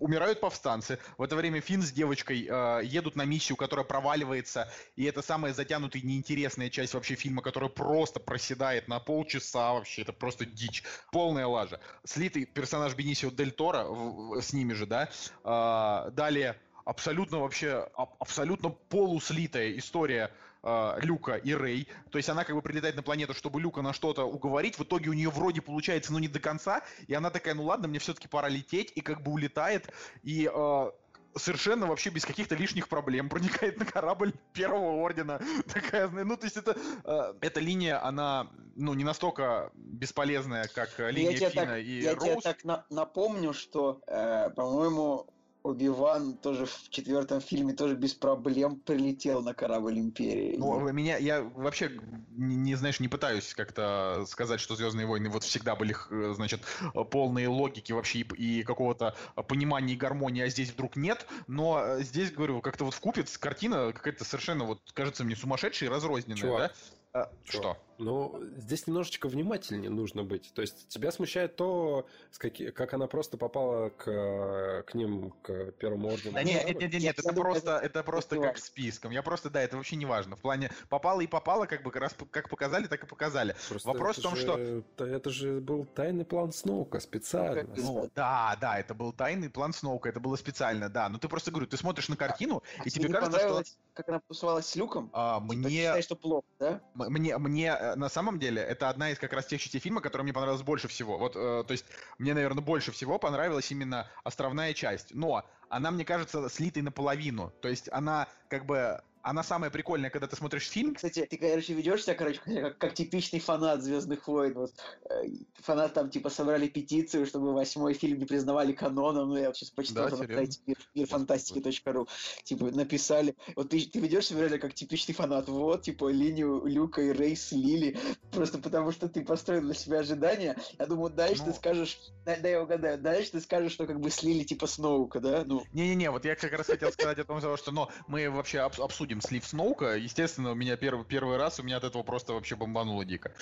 [0.00, 0.98] умирают повстанцы.
[1.18, 5.52] В это время Финн с девочкой э, едут на миссию, которая проваливается, и это самая
[5.52, 10.82] затянутая и неинтересная часть вообще фильма, которая просто проседает на полчаса вообще, это просто дичь,
[11.12, 11.80] полная лажа.
[12.04, 15.10] Слитый персонаж Бенисио Дель Торо с ними же, да,
[15.44, 16.56] э, далее
[16.90, 20.32] абсолютно вообще, абсолютно полуслитая история
[20.64, 21.86] э, Люка и Рэй.
[22.10, 24.76] То есть она как бы прилетает на планету, чтобы Люка на что-то уговорить.
[24.76, 26.82] В итоге у нее вроде получается, но не до конца.
[27.06, 28.90] И она такая, ну ладно, мне все-таки пора лететь.
[28.96, 29.92] И как бы улетает.
[30.24, 30.90] И э,
[31.36, 35.40] совершенно вообще без каких-то лишних проблем проникает на корабль первого ордена.
[35.72, 41.36] Такая, ну, то есть это, э, эта линия, она, ну, не настолько бесполезная, как линия
[41.38, 42.26] я Фина так, и я Роуз.
[42.26, 45.28] Я тебе так на напомню, что, э, по-моему,
[45.62, 50.56] Оби-Ван тоже в четвертом фильме тоже без проблем прилетел на корабль Империи.
[50.56, 51.90] Ну, меня, я вообще,
[52.30, 55.94] не, не знаешь, не пытаюсь как-то сказать, что Звездные войны вот всегда были,
[56.34, 56.62] значит,
[57.10, 59.14] полные логики вообще и, и какого-то
[59.48, 61.26] понимания и гармонии, а здесь вдруг нет.
[61.46, 65.92] Но э, здесь, говорю, как-то вот в картина какая-то совершенно, вот, кажется мне, сумасшедшая и
[65.92, 66.74] разрозненная, Чувак,
[67.12, 67.20] да?
[67.20, 67.76] А, что?
[68.00, 70.52] Ну, здесь немножечко внимательнее нужно быть.
[70.54, 72.70] То есть тебя смущает то, с каки...
[72.70, 76.32] как она просто попала к, к ним, к Первому Ордену.
[76.32, 79.12] Да нет, нет, нет, нет, это просто, это просто как списком.
[79.12, 80.36] Я просто, да, это вообще не важно.
[80.36, 83.54] В плане попала и попала, как бы раз как показали, так и показали.
[83.68, 85.04] Просто Вопрос в том, же, что...
[85.04, 87.68] Это же был тайный план Сноука специально.
[87.76, 91.08] Ну, да, да, это был тайный план Сноука, это было специально, да.
[91.08, 93.62] Но ты просто, говорю, ты смотришь на картину, а и тебе кажется, что...
[93.92, 95.10] как она тусовалась с Люком?
[95.12, 95.68] А, типа, мне...
[95.68, 96.80] Ты считаешь, что плохо, да?
[96.94, 100.24] Мне, мне э, на самом деле это одна из как раз тех частей фильма, которая
[100.24, 101.18] мне понравилась больше всего.
[101.18, 101.84] Вот, э, то есть
[102.18, 105.14] мне, наверное, больше всего понравилась именно островная часть.
[105.14, 107.52] Но она, мне кажется, слитой наполовину.
[107.60, 110.94] То есть она как бы она самая прикольная, когда ты смотришь фильм.
[110.94, 114.54] Кстати, ты, короче, ведешь себя, короче, как, как типичный фанат Звездных войн.
[114.54, 114.72] Вот,
[115.08, 115.24] э,
[115.54, 119.28] фанат там, типа, собрали петицию, чтобы восьмой фильм не признавали каноном.
[119.30, 122.08] Ну, я вот сейчас почитал да, на сайте мир, мирфантастики.ру.
[122.44, 123.34] Типа, написали.
[123.56, 125.48] Вот ты, ты ведешь себя реально как типичный фанат.
[125.48, 127.98] Вот, типа, линию Люка и Рей слили.
[128.32, 130.56] Просто потому, что ты построил для себя ожидания.
[130.78, 131.52] Я думаю, дальше ну...
[131.52, 131.98] ты скажешь...
[132.24, 132.98] Да, да, я угадаю.
[132.98, 135.44] Дальше ты скажешь, что как бы слили, типа, Сноука, да?
[135.46, 135.64] Ну.
[135.72, 139.20] Не-не-не, вот я как раз хотел сказать о том, что но мы вообще обсудим обсудим
[139.20, 139.96] слив Сноука.
[139.96, 143.32] Естественно, у меня первый, первый раз, у меня от этого просто вообще бомбануло дико.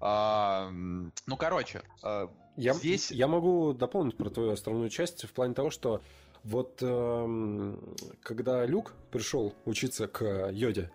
[0.00, 3.10] А, ну, короче, а, я, здесь...
[3.10, 6.00] Я могу дополнить про твою островную часть в плане того, что
[6.44, 7.76] вот э,
[8.22, 10.90] когда Люк пришел учиться к Йоде,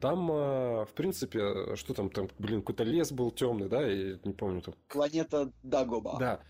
[0.00, 4.34] там, э, в принципе, что там, там, блин, какой-то лес был темный, да, и не
[4.34, 4.60] помню.
[4.60, 4.74] Там...
[4.88, 6.16] Планета Дагоба.
[6.18, 6.40] Да.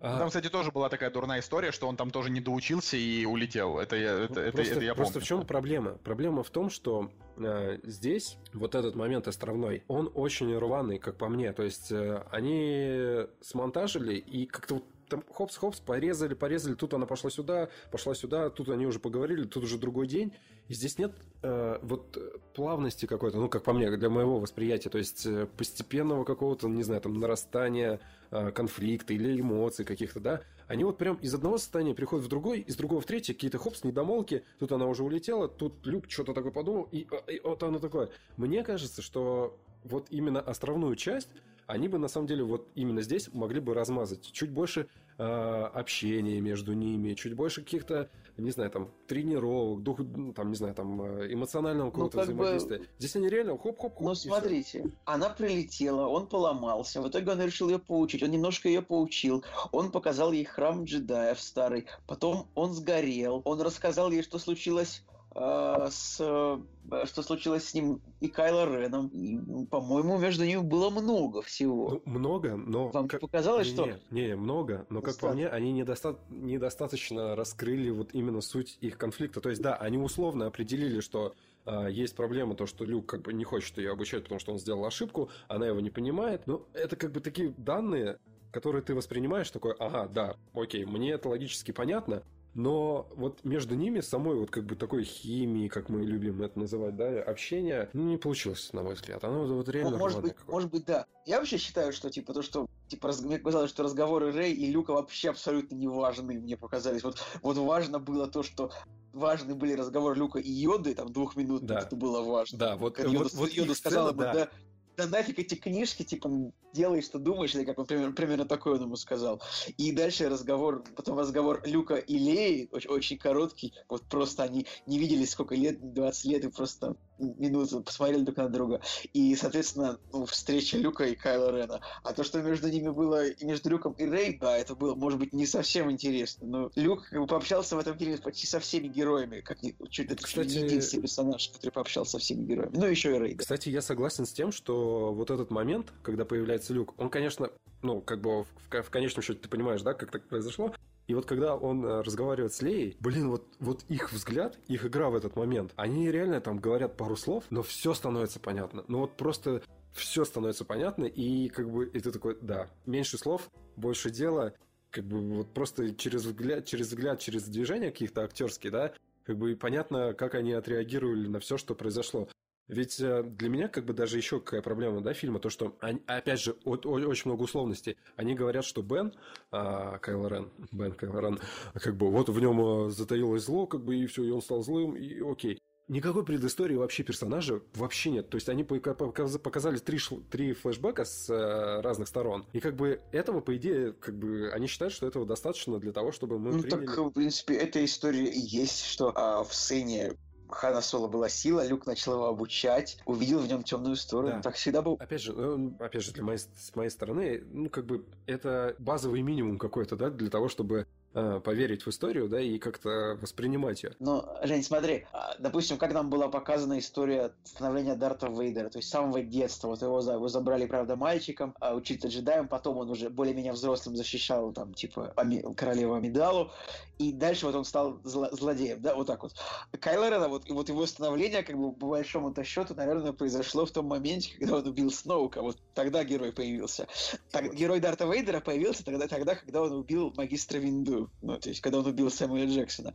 [0.00, 3.78] Там, кстати, тоже была такая дурная история, что он там тоже не доучился и улетел.
[3.78, 5.24] Это я, это, просто, это, я Просто помню.
[5.24, 5.90] в чем проблема?
[6.02, 11.28] Проблема в том, что э, здесь вот этот момент островной, он очень рваный, как по
[11.28, 11.52] мне.
[11.52, 17.30] То есть э, они смонтажили и как-то вот там хопс-хопс, порезали, порезали, тут она пошла
[17.30, 20.32] сюда, пошла сюда, тут они уже поговорили, тут уже другой день.
[20.68, 21.12] И здесь нет
[21.42, 22.16] э, вот
[22.54, 26.84] плавности какой-то, ну, как по мне, для моего восприятия, то есть э, постепенного какого-то, не
[26.84, 28.00] знаю, там, нарастания
[28.30, 30.42] э, конфликта или эмоций каких-то, да.
[30.68, 33.82] Они вот прям из одного состояния приходят в другой, из другого в третье, какие-то хопс,
[33.82, 38.10] недомолки, тут она уже улетела, тут Люк что-то такое подумал, и, и вот оно такое.
[38.36, 41.30] Мне кажется, что вот именно островную часть
[41.70, 44.88] они бы на самом деле вот именно здесь могли бы размазать чуть больше
[45.18, 50.56] э, общения между ними, чуть больше каких-то, не знаю, там тренировок, дух, ну, там, не
[50.56, 52.78] знаю, там э, эмоционального ну, какого-то ну, взаимодействия.
[52.78, 52.86] Бы...
[52.98, 54.00] Здесь они реально хоп-хоп-хоп.
[54.00, 54.90] Ну смотрите, все.
[55.04, 59.92] она прилетела, он поломался, в итоге он решил ее поучить, он немножко ее поучил, он
[59.92, 65.04] показал ей храм джедаев старый, потом он сгорел, он рассказал ей, что случилось
[65.34, 66.58] с э,
[67.06, 69.08] что случилось с ним и Кайло Реном.
[69.08, 72.02] И, ну, по-моему, между ними было много всего.
[72.04, 72.88] Ну, много, но...
[72.88, 73.20] Вам как...
[73.20, 73.86] показалось, не, что...
[74.10, 76.18] Не, не, много, но, как по мне, они недоста...
[76.30, 79.40] недостаточно раскрыли вот именно суть их конфликта.
[79.40, 81.34] То есть, да, они условно определили, что
[81.64, 84.58] а, есть проблема, то, что Люк как бы не хочет ее обучать, потому что он
[84.58, 86.46] сделал ошибку, она его не понимает.
[86.46, 88.18] Но это как бы такие данные,
[88.50, 92.24] которые ты воспринимаешь, такой, ага, да, окей, мне это логически понятно,
[92.54, 96.96] но вот между ними самой вот как бы такой химии, как мы любим это называть,
[96.96, 99.22] да, общения, ну, не получилось, на мой взгляд.
[99.24, 101.06] Оно вот реально ну, может быть, может быть, да.
[101.26, 103.20] Я вообще считаю, что типа то, что типа раз...
[103.20, 107.04] мне показалось, что разговоры Рэй и Люка вообще абсолютно не важны, мне показались.
[107.04, 108.72] Вот, вот важно было то, что
[109.12, 111.80] важны были разговоры Люка и Йоды, там двух минут, да.
[111.80, 112.58] это было важно.
[112.58, 114.32] Да, вот, Йода, вот, вот Йода сказала бы, да.
[114.32, 114.48] да,
[114.96, 118.82] да нафиг эти книжки, типа, делай, что думаешь, или как он примерно, примерно такое он
[118.82, 119.42] ему сказал.
[119.76, 124.98] И дальше разговор, потом разговор Люка и Леи, очень, очень короткий, вот просто они не
[124.98, 128.80] виделись сколько лет, 20 лет, и просто минуту посмотрели друг на друга.
[129.12, 131.80] И, соответственно, ну, встреча Люка и Кайла Рена.
[132.02, 135.18] А то, что между ними было, и между Люком и Рей, да, это было, может
[135.18, 136.46] быть, не совсем интересно.
[136.46, 139.40] Но Люк как бы пообщался в этом фильме почти со всеми героями.
[139.40, 139.58] Как,
[139.90, 140.58] чуть, это Кстати...
[140.58, 142.76] единственный персонаж, который пообщался со всеми героями.
[142.76, 143.34] Ну, еще и Рей.
[143.34, 143.42] Да.
[143.42, 147.50] Кстати, я согласен с тем, что вот этот момент, когда появляется Люк, он, конечно,
[147.82, 150.74] ну, как бы в, в конечном счете ты понимаешь, да, как так произошло,
[151.10, 155.10] и вот когда он э, разговаривает с Леей, блин, вот, вот их взгляд, их игра
[155.10, 158.84] в этот момент, они реально там говорят пару слов, но все становится понятно.
[158.86, 159.60] Ну вот просто
[159.92, 164.54] все становится понятно, и как бы и ты такой, да, меньше слов, больше дела,
[164.90, 168.92] как бы вот просто через взгляд, через взгляд, через движения каких-то актерские, да,
[169.24, 172.28] как бы понятно, как они отреагировали на все, что произошло.
[172.70, 176.00] Ведь э, для меня как бы даже еще какая проблема, да, фильма, то, что, они,
[176.06, 177.96] опять же, о, о, очень много условностей.
[178.14, 179.12] Они говорят, что Бен,
[179.50, 181.40] а, Кайло Рен, Бен Кайло Рен,
[181.74, 184.62] как бы вот в нем э, затаилось зло, как бы, и все, и он стал
[184.62, 185.58] злым, и окей.
[185.88, 188.30] Никакой предыстории вообще персонажа вообще нет.
[188.30, 189.98] То есть они показали три,
[190.30, 192.46] три флешбека с э, разных сторон.
[192.52, 196.12] И как бы этого, по идее, как бы они считают, что этого достаточно для того,
[196.12, 196.86] чтобы мы Ну приняли...
[196.86, 200.12] так, в принципе, эта история и есть, что а, в сцене
[200.50, 204.34] Хана Соло была сила, Люк начал его обучать, увидел в нем темную сторону.
[204.34, 204.42] Да.
[204.42, 204.96] Так всегда был.
[205.00, 205.32] Опять же,
[205.78, 210.10] опять же, для моей, с моей стороны, ну, как бы это базовый минимум какой-то, да,
[210.10, 213.94] для того, чтобы поверить в историю, да, и как-то воспринимать ее.
[213.98, 218.88] Ну, Жень, смотри, а, допустим, как нам была показана история становления Дарта Вейдера, то есть
[218.88, 223.10] с самого детства, вот его, его забрали, правда, мальчиком, а учиться джедаем, потом он уже
[223.10, 226.50] более-менее взрослым защищал, там, типа, ами, королеву Амидалу,
[226.98, 229.32] и дальше вот он стал зло, злодеем, да, вот так вот.
[229.80, 233.86] Кайло Рена, вот, вот его становление, как бы, по большому-то счету, наверное, произошло в том
[233.86, 236.86] моменте, когда он убил Сноука, вот тогда герой появился.
[237.30, 241.60] Так, герой Дарта Вейдера появился тогда, тогда, когда он убил магистра Винду, ну, то есть,
[241.60, 242.94] когда он убил Сэмюэля Джексона.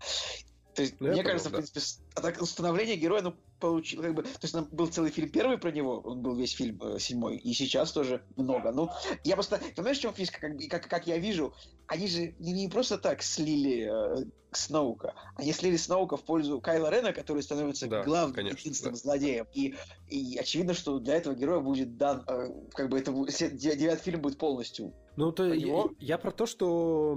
[0.75, 2.21] То есть, ну, мне кажется, понял, в принципе, да.
[2.21, 5.99] так, установление героя, ну, получил, как бы, то есть, был целый фильм первый про него,
[5.99, 8.73] он был весь фильм э, седьмой, и сейчас тоже много.
[8.73, 8.89] Ну,
[9.23, 11.53] я просто, понимаешь, в чем фишка, как, как, как я вижу,
[11.87, 16.89] они же не, не просто так слили э, Сноука, они слили Сноука в пользу Кайла
[16.89, 18.99] Рена, который становится да, главным, конечно, единственным да.
[18.99, 19.47] злодеем.
[19.53, 19.75] И,
[20.09, 24.37] и очевидно, что для этого героя будет дан, э, как бы, это, девятый фильм будет
[24.37, 24.93] полностью.
[25.15, 27.15] Ну, то я, я про то, что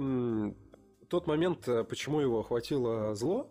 [1.09, 3.49] тот момент, э, почему его охватило зло,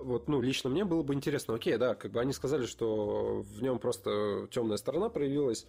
[0.00, 3.62] вот, ну, лично мне было бы интересно, окей, да, как бы они сказали, что в
[3.62, 5.66] нем просто темная сторона проявилась,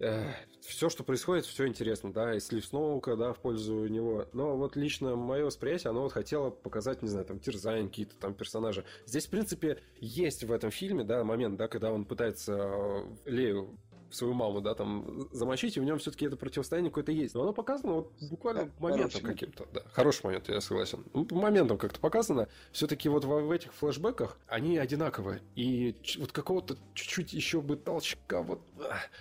[0.00, 4.26] э, все, что происходит, все интересно, да, и слив Сноука, да, в пользу него.
[4.32, 8.34] Но вот лично мое восприятие, оно вот хотело показать, не знаю, там, терзание какие-то там
[8.34, 8.84] персонажи.
[9.06, 13.78] Здесь, в принципе, есть в этом фильме, да, момент, да, когда он пытается э, Лею
[14.12, 17.34] свою маму, да, там, замочить, и в нем все-таки это противостояние какое-то есть.
[17.34, 19.66] Но оно показано вот буквально да, моментом каким-то.
[19.72, 21.04] Да, хороший момент, я согласен.
[21.14, 22.48] Ну, моментом как-то показано.
[22.72, 25.42] Все-таки вот в, в этих флешбеках они одинаковые.
[25.54, 28.60] И вот какого-то чуть-чуть еще бы толчка вот...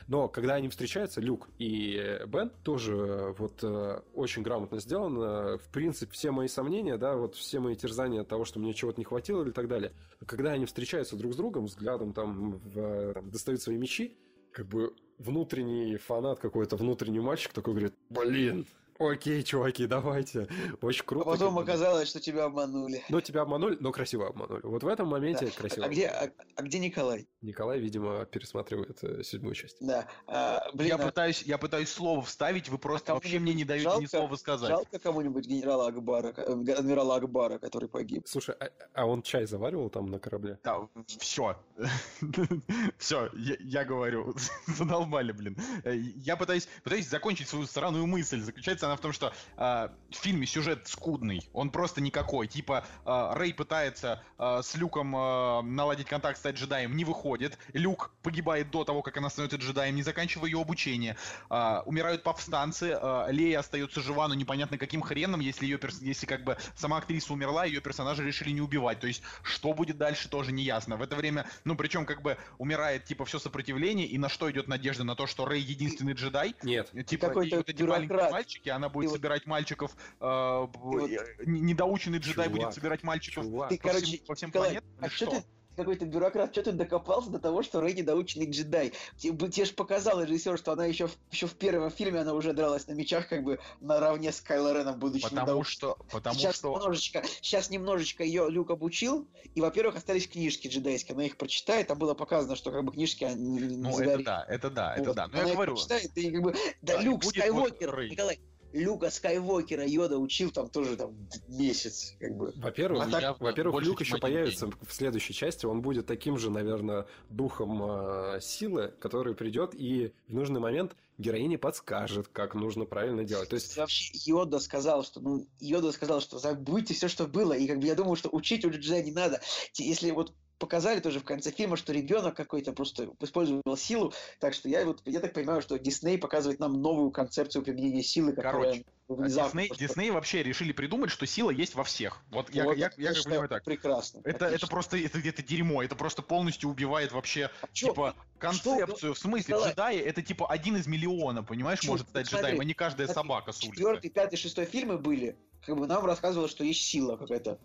[0.07, 5.57] Но когда они встречаются, Люк и Бен, тоже вот э, очень грамотно сделано.
[5.57, 8.99] В принципе, все мои сомнения, да, вот все мои терзания от того, что мне чего-то
[8.99, 9.93] не хватило или так далее.
[10.25, 14.17] Когда они встречаются друг с другом, взглядом там, в, там достают свои мечи,
[14.51, 18.65] как бы внутренний фанат какой-то, внутренний мальчик такой говорит, блин,
[19.01, 20.47] Окей, чуваки, давайте.
[20.81, 21.27] Очень круто.
[21.27, 23.03] А потом оказалось, что тебя обманули.
[23.09, 24.61] Ну, тебя обманули, но красиво обманули.
[24.63, 25.51] Вот в этом моменте да.
[25.51, 25.85] красиво.
[25.87, 27.27] А, где, а, а где Николай?
[27.41, 29.77] Николай, видимо, пересматривает э, седьмую часть.
[29.79, 30.07] Да.
[30.27, 30.97] А, блин, я, а...
[30.99, 34.35] пытаюсь, я пытаюсь слово вставить, вы просто а вообще мне не даете жалко, ни слова
[34.35, 34.69] сказать.
[34.69, 38.27] Жалко кому-нибудь генерала Акбара, э, адмирала Акбара, который погиб.
[38.27, 40.59] Слушай, а, а он чай заваривал там на корабле?
[40.63, 41.57] Да, все.
[42.99, 44.35] все, я, я говорю.
[44.67, 45.57] Задолбали, блин.
[45.83, 48.39] Э, я пытаюсь, пытаюсь закончить свою странную мысль.
[48.41, 52.47] Заключается она в том, что э, в фильме сюжет скудный, он просто никакой.
[52.47, 57.57] Типа э, Рэй пытается э, с Люком э, наладить контакт, стать джедаем, не выходит.
[57.73, 61.15] Люк погибает до того, как она становится джедаем, не заканчивая ее обучение.
[61.49, 66.01] Э, умирают повстанцы, э, Лея остается жива, но непонятно каким хреном, если ее перс...
[66.01, 68.99] если как бы сама актриса умерла, ее персонажа решили не убивать.
[68.99, 70.97] То есть что будет дальше тоже не ясно.
[70.97, 74.67] В это время, ну причем как бы умирает типа все сопротивление, и на что идет
[74.67, 75.03] надежда?
[75.05, 76.55] На то, что Рэй единственный джедай?
[76.63, 76.91] Нет.
[77.07, 81.09] Типа и вот эти маленькие мальчики, она будет собирать мальчиков, э, вот...
[81.45, 83.69] недоученный джедай чувак, будет собирать мальчиков чувак.
[83.69, 84.89] ты, по, короче, всем, по всем Николай, планетам?
[84.99, 85.43] А что, ты
[85.75, 88.93] какой-то бюрократ, что ты докопался до того, что Рэй недоученный джедай?
[89.17, 92.87] Тебе, тебе же показал режиссер, что она еще, еще в первом фильме она уже дралась
[92.87, 96.73] на мечах, как бы наравне с Кайло Реном, будучи Потому что, потому сейчас что...
[96.73, 101.97] Немножечко, сейчас немножечко ее Люк обучил, и, во-первых, остались книжки джедайские, она их прочитает, там
[101.97, 105.15] было показано, что как бы книжки не, не Ну, это да, это да, это вот.
[105.15, 105.27] да.
[105.27, 105.73] Но она я говорю...
[105.73, 108.39] прочитает, и как бы, да, да Люк Скайуокер, вот Николай,
[108.73, 111.15] Люка Скайуокера Йода учил там тоже там
[111.47, 112.53] месяц, как бы.
[112.55, 114.75] Во-первых, а так, во-первых, Люк еще появится день.
[114.81, 120.33] в следующей части, он будет таким же, наверное, духом э, силы, который придет и в
[120.33, 123.49] нужный момент героине подскажет, как нужно правильно делать.
[123.49, 127.67] То есть вообще Йода сказал, что ну Йода сказал, что забудьте все, что было, и
[127.67, 129.41] как бы я думаю, что учить уже джедай не надо.
[129.75, 134.13] Если вот показали тоже в конце фильма, что ребенок какой-то просто использовал силу.
[134.39, 138.31] Так что я вот я так понимаю, что Дисней показывает нам новую концепцию применения силы,
[138.33, 139.85] которая Короче, Дисней, просто...
[139.85, 142.21] Дисней вообще решили придумать, что сила есть во всех.
[142.29, 143.63] Вот, вот я, я, я, я понимаю так.
[143.63, 144.21] Прекрасно.
[144.23, 145.83] Это, это просто это где-то дерьмо.
[145.83, 148.23] Это просто полностью убивает вообще а типа чё?
[148.37, 149.13] концепцию.
[149.13, 149.13] Что?
[149.13, 149.69] В смысле, Давай.
[149.71, 151.91] джедаи это типа один из миллиона, понимаешь, Чё?
[151.91, 153.77] может стать Смотри, джедаем, а не каждая собака с улицы.
[153.77, 155.35] Четвертый, пятый, шестой фильмы были
[155.65, 157.59] как бы нам рассказывало, что есть сила какая-то.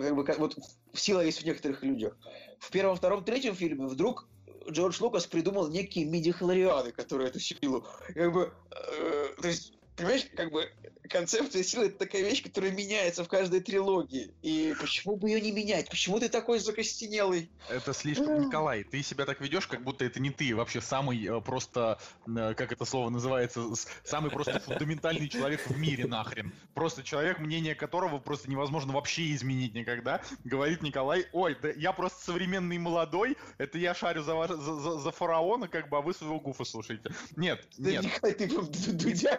[0.00, 0.56] Как бы, как, вот
[0.94, 2.16] сила есть в некоторых людях.
[2.58, 4.28] В первом, втором, третьем фильме вдруг
[4.70, 7.84] Джордж Лукас придумал некие миди-хлорианы, которые эту силу,
[8.14, 10.70] как бы, э, то есть понимаешь, как бы
[11.08, 14.32] концепция силы это такая вещь, которая меняется в каждой трилогии.
[14.42, 15.88] И почему бы ее не менять?
[15.90, 17.50] Почему ты такой закостенелый?
[17.68, 20.54] Это слишком, Николай, ты себя так ведешь, как будто это не ты.
[20.54, 23.62] Вообще самый э, просто, э, как это слово называется,
[24.04, 26.52] самый просто фундаментальный человек в мире нахрен.
[26.74, 30.22] Просто человек, мнение которого просто невозможно вообще изменить никогда.
[30.44, 35.10] Говорит Николай, ой, да я просто современный молодой, это я шарю за, за, за, за
[35.10, 37.10] фараона, как бы, а вы своего гуфа слушаете.
[37.36, 38.04] Нет, нет.
[38.04, 38.48] Николай, ты
[38.92, 39.36] Дудя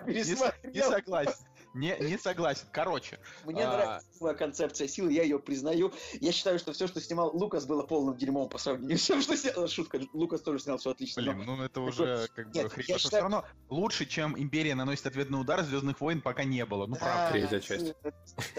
[0.61, 0.89] пересмотрел.
[0.89, 1.45] Не согласен.
[1.73, 2.65] Не, не согласен.
[2.71, 3.19] Короче.
[3.45, 3.71] Мне а...
[3.71, 5.91] нравится концепция силы, я ее признаю.
[6.21, 9.35] Я считаю, что все, что снимал Лукас, было полным дерьмом по сравнению с тем, что
[9.35, 9.67] снял.
[9.67, 11.21] Шутка, Лукас тоже снял все отлично.
[11.21, 11.55] Блин, но...
[11.55, 12.85] ну это уже как бы хрень.
[12.85, 12.99] Считаю...
[12.99, 16.85] Все равно лучше, чем Империя наносит ответный удар, Звездных войн пока не было.
[16.85, 17.31] Ну, правда.
[17.31, 17.95] Третья часть.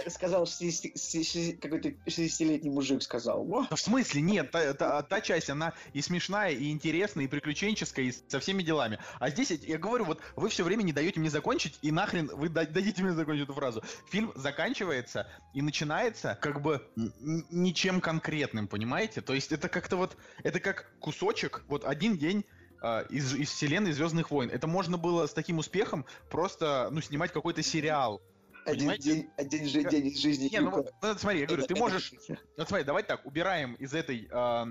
[0.09, 3.45] Сказал 60, какой-то 60-летний мужик сказал.
[3.45, 4.23] В смысле?
[4.23, 8.63] Нет, та, та, та часть, она и смешная, и интересная, и приключенческая, и со всеми
[8.63, 8.99] делами.
[9.21, 12.49] А здесь, я говорю, вот вы все время не даете мне закончить, и нахрен вы
[12.49, 13.83] дадите мне закончить эту фразу.
[14.11, 19.21] Фильм заканчивается и начинается как бы ничем конкретным, понимаете?
[19.21, 22.45] То есть это как-то вот, это как кусочек, вот один день
[22.83, 24.51] э, из, из вселенной Звездных войн.
[24.51, 28.23] Это можно было с таким успехом просто, ну, снимать какой-то сериал.
[28.67, 30.49] Один день, один же день из жизни.
[30.51, 32.13] Не, ну, ну, смотри, я говорю, ты можешь...
[32.57, 34.29] Вот смотри, давай так, убираем из этой...
[34.31, 34.65] Э,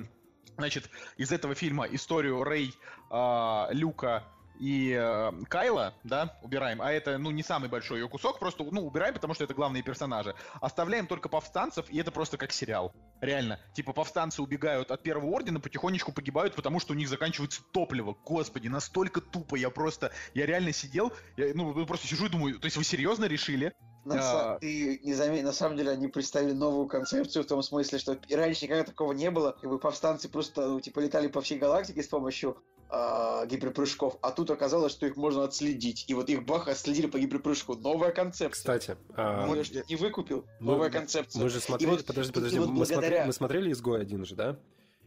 [0.57, 2.73] значит, из этого фильма историю Рэй,
[3.11, 4.23] э, Люка
[4.64, 8.88] и э, Кайла, да, убираем, а это, ну, не самый большой ее кусок, просто, ну,
[8.88, 10.35] убираем, потому что это главные персонажи.
[10.61, 12.94] Оставляем только повстанцев, и это просто как сериал.
[13.19, 13.60] Реально.
[13.73, 18.15] Типа, повстанцы убегают от Первого Ордена, потихонечку погибают, потому что у них заканчивается топливо.
[18.23, 22.65] Господи, настолько тупо, я просто, я реально сидел, я, ну, просто сижу и думаю, то
[22.65, 23.73] есть вы серьезно решили,
[24.05, 24.59] на, а...
[24.59, 28.65] Ты не заметил, на самом деле они представили новую концепцию в том смысле, что раньше
[28.65, 32.07] никогда такого не было, как бы повстанцы просто ну, типа летали по всей галактике с
[32.07, 32.57] помощью
[32.89, 36.05] э, гиперпрыжков, а тут оказалось, что их можно отследить.
[36.07, 37.75] И вот их бах отследили по гиперпрыжку.
[37.75, 38.49] Новая концепция.
[38.49, 39.47] Кстати, а...
[39.47, 40.45] я не выкупил.
[40.59, 41.41] Новая мы, концепция.
[41.41, 43.01] Мы же смотрели, вот, подожди, подожди, вот мы, благодаря...
[43.01, 44.59] смотри, мы смотрели «Изгой один же, да?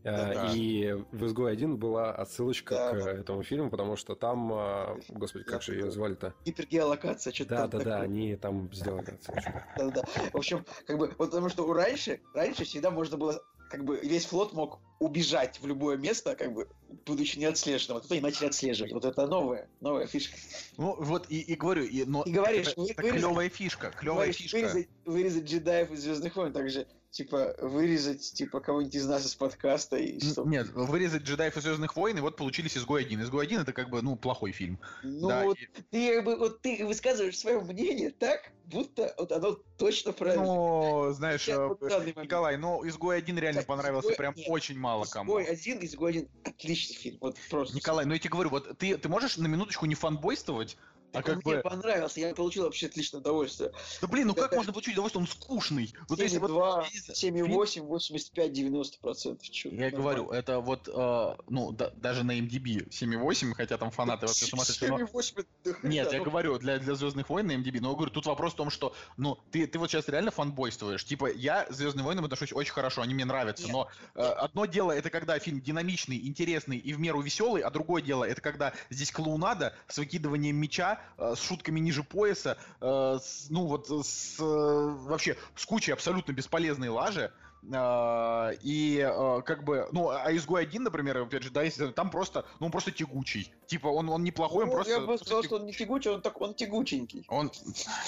[0.07, 3.13] Да, и в «Изгой один была отсылочка да, к да.
[3.13, 6.35] этому фильму, потому что там, а, господи, как же ее звали-то?
[6.45, 9.53] Гипергеолокация, что-то Да, да, да, они там сделали отсылочку.
[9.77, 10.05] Да, да.
[10.33, 14.27] В общем, как бы, вот потому что раньше, раньше всегда можно было как бы весь
[14.27, 16.69] флот мог убежать в любое место, как бы,
[17.05, 17.99] будучи неотслеженным.
[17.99, 18.93] А тут они начали отслеживать.
[18.93, 20.37] Вот это новая, новая фишка.
[20.77, 24.19] Ну, вот и, и говорю, и, но и говоришь, это, это вырезать, клевая фишка, клевая
[24.19, 24.57] говоришь, фишка.
[24.57, 29.97] Вырезать, вырезать джедаев из Звездных войн, также типа, вырезать, типа, кого-нибудь из нас из подкаста
[29.97, 30.45] и что?
[30.45, 33.23] Нет, вырезать джедаев из Звездных войн, и вот получились изгой один.
[33.23, 34.79] Изгой один это как бы, ну, плохой фильм.
[35.03, 35.67] Ну, да, вот, и...
[35.91, 40.45] ты, как бы, вот ты высказываешь свое мнение так, будто вот оно точно правильно.
[40.45, 44.17] Ну, знаешь, Я, вот Николай, ну, изгой один реально так, понравился изгой...
[44.17, 45.41] прям Нет, очень мало кому.
[45.41, 47.19] Изгой один, изгой один отличный фильм.
[47.23, 47.75] Вот просто.
[47.75, 50.77] Николай, ну я тебе говорю, вот ты, ты можешь на минуточку не фанбойствовать,
[51.13, 51.63] а как мне бы...
[51.63, 53.73] понравился, я получил вообще отличное удовольствие.
[54.01, 55.23] Да блин, ну как можно получить удовольствие?
[55.23, 55.95] Он скучный.
[56.09, 59.47] Вот 7,2, 7,8, 85, 90 процентов.
[59.47, 64.47] Я говорю, это вот, э, ну, да, даже на MDB 7,8, хотя там фанаты вообще
[64.51, 64.91] сумасшедшие.
[64.91, 68.53] 7,8 Нет, я говорю, для, для Звездных войн на MDB, но я говорю, тут вопрос
[68.53, 71.05] в том, что, ну, ты, ты вот сейчас реально фанбойствуешь.
[71.05, 75.11] Типа, я Звездные войны отношусь очень хорошо, они мне нравятся, но э, одно дело это
[75.11, 79.75] когда фильм динамичный, интересный и в меру веселый, а другое дело это когда здесь клоунада
[79.89, 85.37] с выкидыванием меча, Э, с шутками ниже пояса, э, с, ну вот с, э, вообще
[85.55, 87.33] с кучей абсолютно бесполезной лажи,
[87.69, 92.45] и а, как бы, ну, а изгой один, например, опять же, да, если там просто,
[92.61, 93.53] ну, он просто тягучий.
[93.67, 94.93] Типа, он, он неплохой, он ну, просто...
[94.93, 97.25] Я бы сказал, что он не тягучий, он, так, он тягученький.
[97.29, 97.51] Он...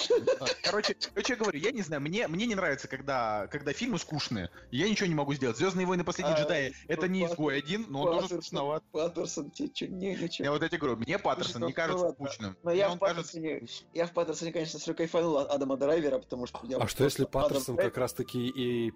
[0.63, 4.51] Короче, короче, я говорю, я не знаю, мне, мне не нравится, когда, когда фильмы скучные,
[4.71, 5.57] я ничего не могу сделать.
[5.57, 8.85] Звездные войны, последний джедай, это не изгой один, но он тоже скучноват.
[8.93, 10.45] Паттерсон, тебе что, не, ничего.
[10.45, 12.57] Я вот эти говорю, мне Паттерсон не кажется скучным.
[12.63, 13.63] Но я в Паттерсоне,
[13.93, 16.61] я в Паттерсоне, конечно, все кайфанул от Адама Драйвера, потому что...
[16.79, 18.93] А что если Паттерсон как раз-таки и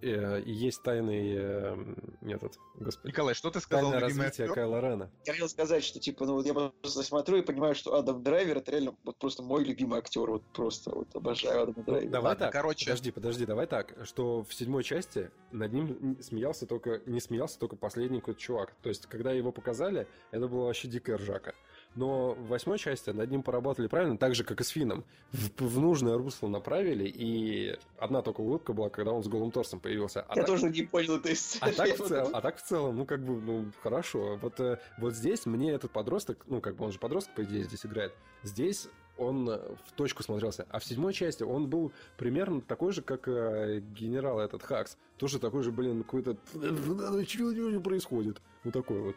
[0.00, 1.76] э, есть тайный
[2.20, 2.58] метод.
[2.76, 3.08] Господи.
[3.08, 3.90] Николай, что ты сказал?
[3.90, 4.54] Тайное развитие актер?
[4.54, 5.10] Кайла Рена.
[5.24, 8.58] Я хотел сказать, что типа, ну вот я просто смотрю и понимаю, что Адам Драйвер
[8.58, 10.30] это реально вот просто мой любимый актер.
[10.30, 12.10] Вот просто вот обожаю Адама ну, Драйвера.
[12.10, 12.86] Давай Ладно, так, короче.
[12.86, 17.76] Подожди, подожди, давай так, что в седьмой части над ним смеялся только, не смеялся только
[17.76, 18.74] последний какой-то чувак.
[18.82, 21.54] То есть, когда его показали, это было вообще дикая ржака.
[21.94, 25.04] Но в восьмой части над ним поработали правильно, так же, как и с Фином.
[25.32, 29.80] В, в нужное русло направили, и одна только улыбка была, когда он с голым торсом
[29.80, 30.22] появился.
[30.22, 30.46] А Я так...
[30.46, 31.36] тоже не понял этой.
[31.60, 32.30] А так, в цел...
[32.32, 34.38] а так в целом, ну, как бы, ну, хорошо.
[34.42, 37.64] Вот, э, вот здесь мне этот подросток, ну, как бы он же подросток, по идее,
[37.64, 38.12] здесь играет.
[38.42, 40.66] Здесь он в точку смотрелся.
[40.70, 44.96] А в седьмой части он был примерно такой же, как э, генерал этот Хакс.
[45.18, 46.36] Тоже такой же, блин, какой-то...
[46.52, 48.40] Что происходит?
[48.64, 49.16] Вот такой вот.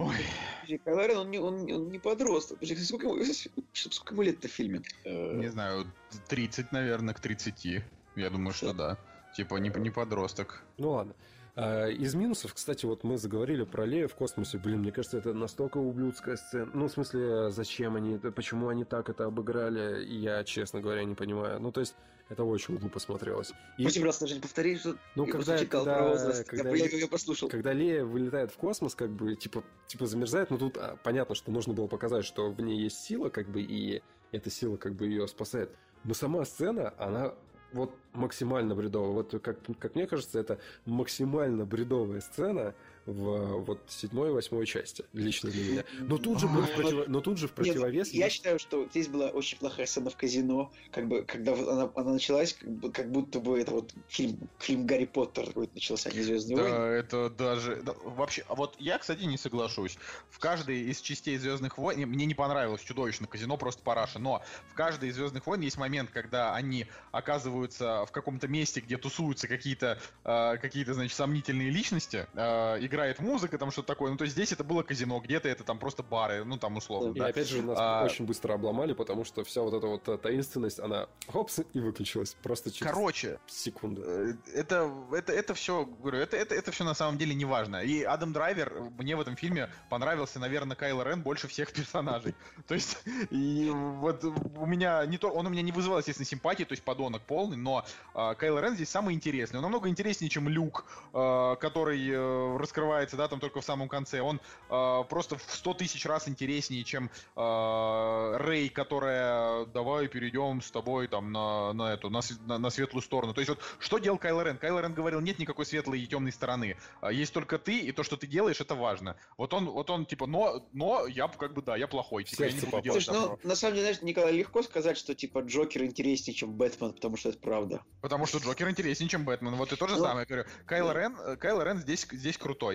[0.00, 0.78] Ой.
[0.84, 2.58] Кайло он не, он, он не подросток.
[2.62, 3.22] Сколько ему,
[3.72, 4.82] сколько ему лет-то в фильме?
[5.04, 5.86] Не знаю,
[6.28, 7.82] 30, наверное, к 30.
[8.16, 8.96] Я думаю, что да.
[9.36, 10.62] Типа не, не подросток.
[10.78, 11.14] Ну ладно.
[11.56, 14.58] А, из минусов, кстати, вот мы заговорили про Лея в космосе.
[14.58, 16.70] Блин, мне кажется, это настолько ублюдская сцена.
[16.74, 21.60] Ну, в смысле, зачем они, почему они так это обыграли, я, честно говоря, не понимаю.
[21.60, 21.94] Ну, то есть,
[22.30, 23.52] это очень глупо смотрелось.
[23.76, 23.82] И...
[23.82, 26.48] Спасибо, раз, Жень, повтори, что ну, я когда, когда, про возраст.
[26.48, 27.48] Когда, я, я послушал.
[27.48, 31.50] Когда Лея вылетает в космос, как бы, типа, типа замерзает, но тут а, понятно, что
[31.50, 34.00] нужно было показать, что в ней есть сила, как бы, и
[34.30, 35.74] эта сила, как бы, ее спасает.
[36.04, 37.34] Но сама сцена, она
[37.72, 39.10] вот максимально бредовая.
[39.10, 42.74] Вот как, как мне кажется, это максимально бредовая сцена,
[43.10, 45.84] в вот седьмой и восьмой части, лично для меня.
[46.00, 47.08] Но тут же, был против...
[47.08, 48.08] но тут же в противовес...
[48.08, 51.90] Нет, я считаю, что здесь была очень плохая сцена в казино, как бы, когда она,
[51.94, 56.10] она началась, как, бы, как будто бы это вот фильм, фильм Гарри Поттер какой-то начался,
[56.10, 56.84] а не Звездные да, войны.
[56.94, 57.76] это даже...
[57.82, 59.98] Да, вообще, а вот я, кстати, не соглашусь.
[60.28, 62.08] В каждой из частей Звездных войн...
[62.08, 66.10] Мне не понравилось чудовищно казино, просто параша, но в каждой из Звездных войн есть момент,
[66.10, 72.78] когда они оказываются в каком-то месте, где тусуются какие-то, э, какие-то значит, сомнительные личности, э,
[73.00, 74.10] играет музыка, там что-то такое.
[74.10, 77.14] Ну, то есть здесь это было казино, где-то это там просто бары, ну, там условно.
[77.14, 77.26] И да.
[77.26, 78.04] опять же, нас а...
[78.04, 82.36] очень быстро обломали, потому что вся вот эта вот э, таинственность, она хопс и выключилась
[82.42, 84.02] просто через Короче, секунду.
[84.04, 87.82] Э, это, это, это все, говорю, это, это, это все на самом деле не важно.
[87.82, 92.34] И Адам Драйвер мне в этом фильме понравился, наверное, Кайло Рен больше всех персонажей.
[92.66, 92.98] То есть,
[93.30, 96.82] и вот у меня не то, он у меня не вызывал, естественно, симпатии, то есть
[96.82, 99.58] подонок полный, но э, Кайло Рен здесь самый интересный.
[99.58, 103.88] Он намного интереснее, чем Люк, э, который э, раскрывает раскрывается, да, там только в самом
[103.88, 104.20] конце.
[104.20, 110.70] Он э, просто в 100 тысяч раз интереснее, чем э, Рэй, которая давай перейдем с
[110.70, 113.34] тобой там на, на эту, на, на, на светлую сторону.
[113.34, 114.58] То есть вот что делал Кайло Рен?
[114.58, 116.76] Кайло Рен говорил, нет никакой светлой и темной стороны.
[117.00, 119.16] А есть только ты, и то, что ты делаешь, это важно.
[119.36, 122.24] Вот он, вот он типа, но, но я как бы, да, я плохой.
[122.24, 125.14] Типа, я не буду делать Слушай, ну, на самом деле, знаешь, Николай, легко сказать, что
[125.14, 127.82] типа Джокер интереснее, чем Бэтмен, потому что это правда.
[128.00, 129.54] Потому что Джокер интереснее, чем Бэтмен.
[129.54, 130.44] Вот и то же ну, самое, говорю.
[130.66, 132.69] Кайло Рен, Кайло Рен здесь, здесь крутой.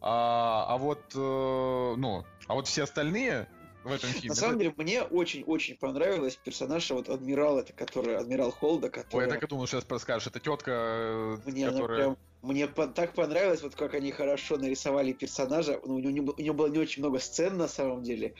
[0.00, 3.48] А, а вот, э, ну, а вот все остальные
[3.84, 4.28] в этом фильме.
[4.28, 9.20] На самом деле, мне очень-очень понравилась персонаж вот адмирал, это который адмирал Холда, который...
[9.20, 11.96] Ой, я так и думал, сейчас скажешь, это тетка, э, мне которая...
[11.96, 15.78] прям мне по- так понравилось, вот как они хорошо нарисовали персонажа.
[15.84, 18.34] Ну, у, него, у него было не очень много сцен на самом деле.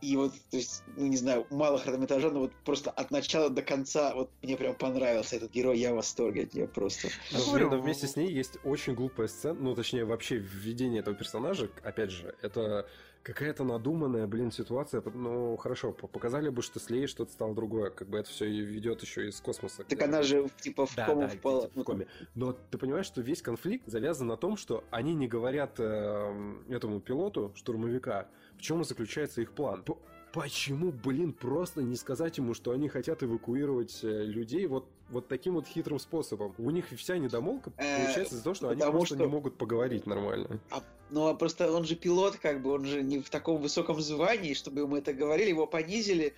[0.00, 3.62] И вот, то есть, ну не знаю, мало хронометража, но вот просто от начала до
[3.62, 7.08] конца вот мне прям понравился этот герой, я в восторге от нее просто.
[7.32, 11.70] Но, но вместе с ней есть очень глупая сцена, ну точнее вообще введение этого персонажа,
[11.82, 12.86] опять же, это
[13.24, 15.02] какая-то надуманная, блин, ситуация.
[15.12, 17.90] Ну, хорошо, показали бы, что слеет что-то стало другое.
[17.90, 19.82] Как бы это все ведет еще из космоса.
[19.84, 21.70] Так она же, типа, в да, кому да, впала.
[21.74, 22.06] в коме.
[22.34, 27.00] Но ты понимаешь, что весь конфликт завязан на том, что они не говорят э, этому
[27.00, 28.28] пилоту, штурмовика,
[28.64, 29.84] чем заключается их план.
[30.32, 35.54] Почему, блин, просто не сказать ему, что они хотят эвакуировать э, людей вот, вот таким
[35.54, 36.56] вот хитрым способом?
[36.58, 40.58] У них вся недомолка э, получается из-за того, что они просто не могут поговорить нормально.
[40.72, 44.00] А, ну, а просто он же пилот, как бы, он же не в таком высоком
[44.00, 46.34] звании, чтобы ему это говорили, его понизили.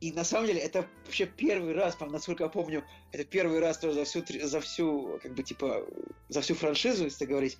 [0.00, 2.82] И на самом деле это вообще первый раз, насколько я помню,
[3.12, 5.86] это первый раз тоже за всю, за всю, как бы, типа,
[6.28, 7.58] за всю франшизу, если говорить,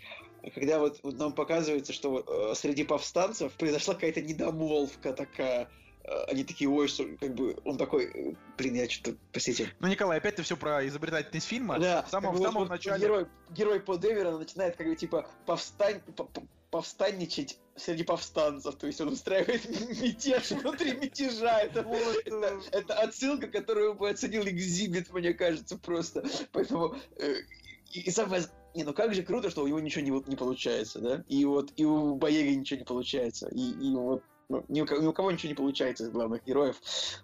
[0.54, 5.68] когда вот, вот нам показывается, что э, среди повстанцев произошла какая-то недомолвка такая,
[6.04, 9.72] э, они такие, ой, что, как бы, он такой, э, блин, я что-то, простите.
[9.80, 11.78] Ну, Николай, опять ты все про изобретательность фильма.
[11.78, 13.00] Да, в самом, в самом вот, начале...
[13.00, 16.00] Герой, герой По Дэвера начинает, как бы, типа, повстань,
[16.70, 19.68] повстанничать среди повстанцев, то есть он устраивает
[20.02, 21.60] мятеж внутри мятежа.
[21.60, 21.80] Это,
[22.24, 26.24] это, это отсылка, которую бы оценил Экзибит, мне кажется, просто.
[26.52, 27.36] Поэтому э,
[27.96, 28.42] и, и самое
[28.74, 31.24] не, ну как же круто, что у него ничего не, не получается, да?
[31.28, 33.48] И вот и у Боега ничего не получается.
[33.48, 36.76] И, и вот ну, ни, у, ни у кого ничего не получается из главных героев,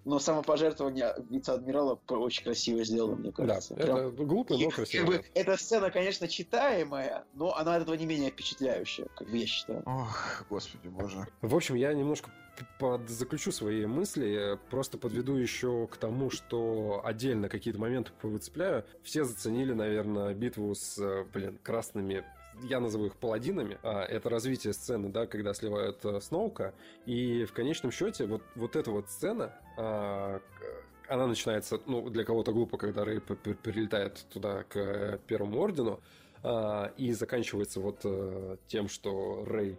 [0.05, 3.75] но самопожертвование вице-адмирала очень красиво сделано, мне кажется.
[3.75, 3.97] Да, Прям...
[3.99, 5.07] это глупо, но красиво.
[5.07, 9.37] Как бы, эта сцена, конечно, читаемая, но она от этого не менее впечатляющая, как бы
[9.37, 9.83] я считаю.
[9.87, 11.29] Ох, господи боже.
[11.43, 12.31] В общем, я немножко
[12.79, 18.85] подзаключу свои мысли, просто подведу еще к тому, что отдельно какие-то моменты повыцепляю.
[19.03, 22.25] Все заценили, наверное, битву с, блин, красными
[22.63, 26.75] я назову их паладинами, а, это развитие сцены, да, когда сливают э, Сноука,
[27.07, 30.41] и в конечном счете вот, вот эта вот сцена, а,
[31.09, 36.01] она начинается, ну, для кого-то глупо, когда Рэй прилетает туда к э, Первому Ордену, а,
[36.45, 39.79] и заканчивается вот э, тем, что Рэй,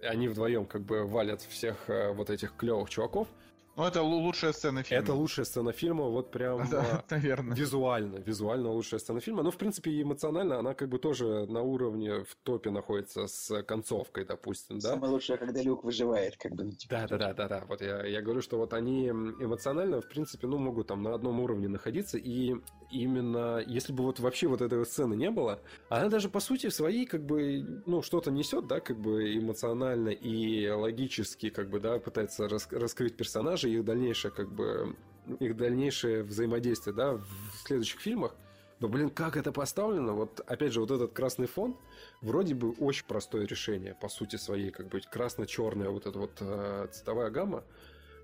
[0.00, 3.28] они вдвоем как бы валят всех вот этих клевых чуваков,
[3.76, 5.02] ну, это лучшая сцена фильма.
[5.02, 7.56] Это лучшая сцена фильма, вот прям да, наверное.
[7.56, 8.16] визуально.
[8.16, 9.42] Визуально лучшая сцена фильма.
[9.42, 14.24] Ну, в принципе, эмоционально она как бы тоже на уровне в топе находится с концовкой,
[14.24, 14.90] допустим, да?
[14.90, 16.64] Самое лучшее, когда Люк выживает, как бы.
[16.64, 16.94] Ну, типа.
[16.94, 17.64] Да, да, да, да, да.
[17.68, 21.40] Вот я, я говорю, что вот они эмоционально, в принципе, ну, могут там на одном
[21.40, 22.54] уровне находиться, и
[22.90, 27.06] именно если бы вот вообще вот этой сцены не было, она даже по сути своей
[27.06, 32.48] как бы, ну, что-то несет, да, как бы эмоционально и логически, как бы, да, пытается
[32.48, 34.96] рас раскрыть персонажа и их дальнейшее, как бы,
[35.40, 38.34] их дальнейшее взаимодействие, да, в следующих фильмах.
[38.80, 40.12] Но, блин, как это поставлено?
[40.12, 41.76] Вот, опять же, вот этот красный фон,
[42.20, 46.88] вроде бы очень простое решение, по сути своей, как бы красно-черная вот эта вот э,
[46.90, 47.62] цветовая гамма,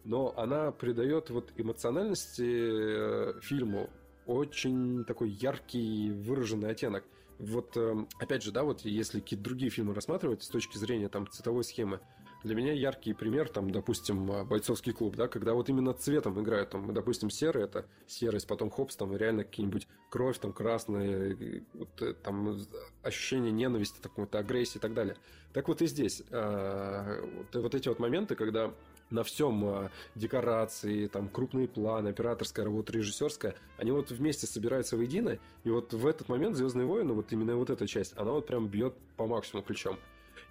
[0.05, 3.89] но она придает вот эмоциональности э, фильму
[4.27, 7.05] очень такой яркий, выраженный оттенок.
[7.39, 11.29] Вот, эм, опять же, да, вот если какие-то другие фильмы рассматривать с точки зрения там
[11.29, 12.01] цветовой схемы,
[12.45, 16.71] для меня яркий пример, там, допустим, э, бойцовский клуб, да, когда вот именно цветом играют,
[16.71, 21.37] там, допустим, серый, это серость, потом хопс, там, реально какие-нибудь кровь, там, красная,
[21.75, 22.57] вот, э, там,
[23.03, 25.17] ощущение ненависти, какой-то агрессии и так далее.
[25.53, 26.23] Так вот и здесь.
[26.31, 28.73] Э, вот, эти вот моменты, когда
[29.11, 35.71] на всем декорации, там крупные планы, операторская работа, режиссерская, они вот вместе собираются воедино, и
[35.71, 38.95] вот в этот момент Звездные войны, вот именно вот эта часть, она вот прям бьет
[39.17, 39.99] по максимуму ключом.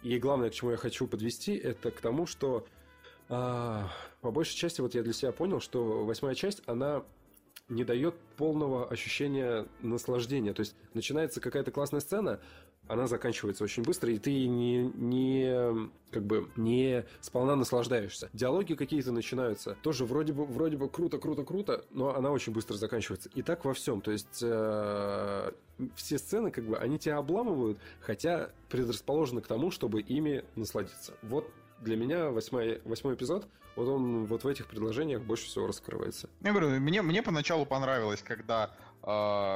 [0.04, 2.66] И главное, к чему я хочу подвести, это к тому, что
[3.30, 3.90] а,
[4.22, 7.04] по большей части вот я для себя понял, что восьмая часть, она
[7.70, 10.54] не дает полного ощущения наслаждения.
[10.54, 12.40] То есть начинается какая-то классная сцена,
[12.88, 18.30] она заканчивается очень быстро, и ты не, не как бы не сполна наслаждаешься.
[18.34, 22.76] Диалоги какие-то начинаются, тоже вроде бы, вроде бы круто, круто, круто, но она очень быстро
[22.76, 23.30] заканчивается.
[23.36, 24.02] И так во всем.
[24.02, 25.52] То есть э,
[25.96, 31.14] все сцены, как бы, они тебя обламывают, хотя предрасположены к тому, чтобы ими насладиться.
[31.24, 31.50] Вот
[31.82, 36.28] для меня восьмой, восьмой эпизод, вот он вот в этих предложениях больше всего раскрывается.
[36.42, 38.72] Я говорю, мне, мне поначалу понравилось, когда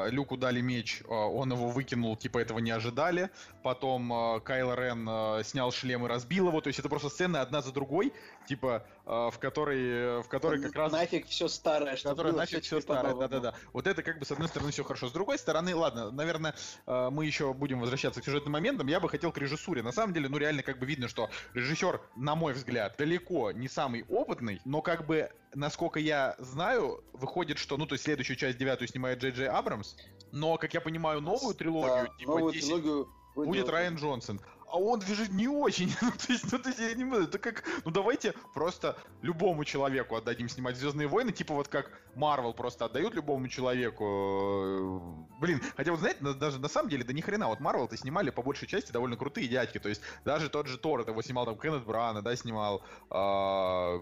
[0.10, 3.30] Люку дали меч, э, он его выкинул, типа этого не ожидали.
[3.64, 6.61] Потом э, Кайло Рен снял шлем и разбил его.
[6.61, 8.14] То есть это просто сцены одна за другой,
[8.48, 10.92] типа э, в которой, в которой как раз...
[10.92, 13.54] Нафиг все старое, что которая нафиг все старое, да-да-да.
[13.74, 15.10] Вот это как бы с одной стороны все хорошо.
[15.10, 16.56] С другой стороны, ладно, наверное,
[16.86, 18.88] э, мы еще будем возвращаться к сюжетным моментам.
[18.88, 19.84] Я бы хотел к режиссуре.
[19.84, 23.68] На самом деле, ну реально как бы видно, что режиссер, на мой взгляд, далеко не
[23.68, 28.58] самый опытный, но как бы насколько я знаю, выходит, что, ну, то есть следующую часть
[28.58, 29.96] девятую снимает Джей Джей Абрамс,
[30.32, 34.40] но, как я понимаю, новую трилогию, да, типа новую 10, трилогию будет Райан Джонсон.
[34.72, 35.91] А он движет не очень.
[36.02, 37.64] ну, то есть, ну, то есть, я не знаю, это как...
[37.84, 43.14] Ну, давайте просто любому человеку отдадим снимать Звездные войны, типа вот как Марвел просто отдают
[43.14, 45.27] любому человеку.
[45.39, 48.41] Блин, хотя вот, знаете, даже на самом деле, да ни хрена, вот Марвел-то снимали по
[48.41, 51.57] большей части довольно крутые дядьки, то есть даже тот же Тор, это его снимал там
[51.57, 52.84] Кеннет Брана, да, снимал.
[53.10, 53.98] А,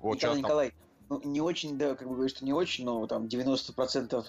[0.00, 0.72] вот Николай, Николай,
[1.08, 4.24] ну, не очень, да, как бы говоришь, что не очень, но там 90%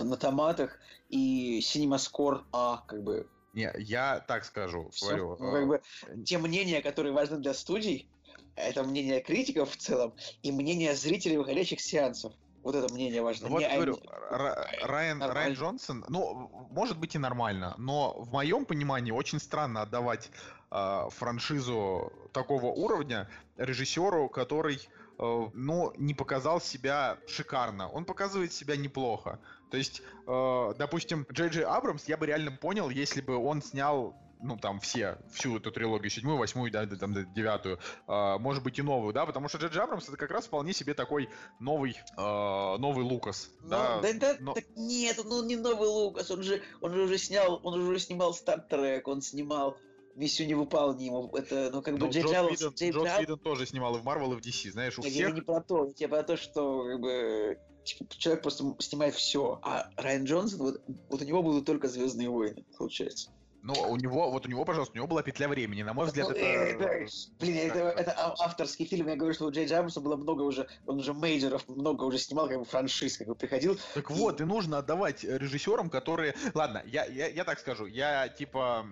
[0.00, 0.78] на томатах
[1.08, 3.26] и CinemaScore А, как бы.
[3.54, 5.36] Не, я так скажу, Все, говорю.
[5.38, 5.82] Ну, как а, бы,
[6.24, 8.08] те мнения, которые важны для студий,
[8.56, 10.12] это мнение критиков в целом
[10.42, 12.32] и мнение зрителей выходящих сеансов.
[12.64, 13.48] Вот это мнение важно.
[13.48, 13.98] Вот не говорю,
[14.30, 20.30] Райан, Райан Джонсон, ну, может быть и нормально, но в моем понимании очень странно отдавать
[20.70, 23.28] э, франшизу такого уровня
[23.58, 24.80] режиссеру, который
[25.18, 27.88] Э, но не показал себя шикарно.
[27.90, 29.38] Он показывает себя неплохо.
[29.70, 34.16] То есть, э, допустим, Джей Джей Абрамс я бы реально понял, если бы он снял
[34.44, 38.82] ну, там, все, всю эту трилогию, седьмую, восьмую, да, там, девятую, э, может быть, и
[38.82, 41.30] новую, да, потому что Джей Абрамс это как раз вполне себе такой
[41.60, 44.00] новый, э, новый Лукас, ну, да.
[44.02, 44.52] Да, да но...
[44.52, 47.98] так нет, ну, не новый Лукас, он же, он же уже снял, он же уже
[47.98, 49.78] снимал Стартрек, он снимал
[50.16, 51.28] миссию невыполнима.
[51.36, 54.04] Это, ну, как бы, ну, Джей Джордж Виден, Джей Джордж Виден тоже снимал и в
[54.04, 55.28] Марвел, и в DC, знаешь, у я всех...
[55.28, 59.90] Я не про то, я про то, что, как бы, человек просто снимает все, а
[59.96, 63.30] Райан Джонсон, вот, вот у него будут только Звездные войны, получается.
[63.64, 65.82] Ну, у него, вот у него, пожалуйста, у него была петля времени.
[65.82, 66.84] На мой взгляд, ну, это...
[66.84, 67.06] это...
[67.40, 69.08] Блин, это, это авторский фильм.
[69.08, 72.46] Я говорю, что у Джей Джеймса было много уже, он уже мейджеров много уже снимал,
[72.46, 73.78] как бы франшиз, как бы приходил.
[73.94, 74.12] Так и...
[74.12, 76.34] вот, и нужно отдавать режиссерам, которые...
[76.52, 78.84] Ладно, я, я, я так скажу, я, типа,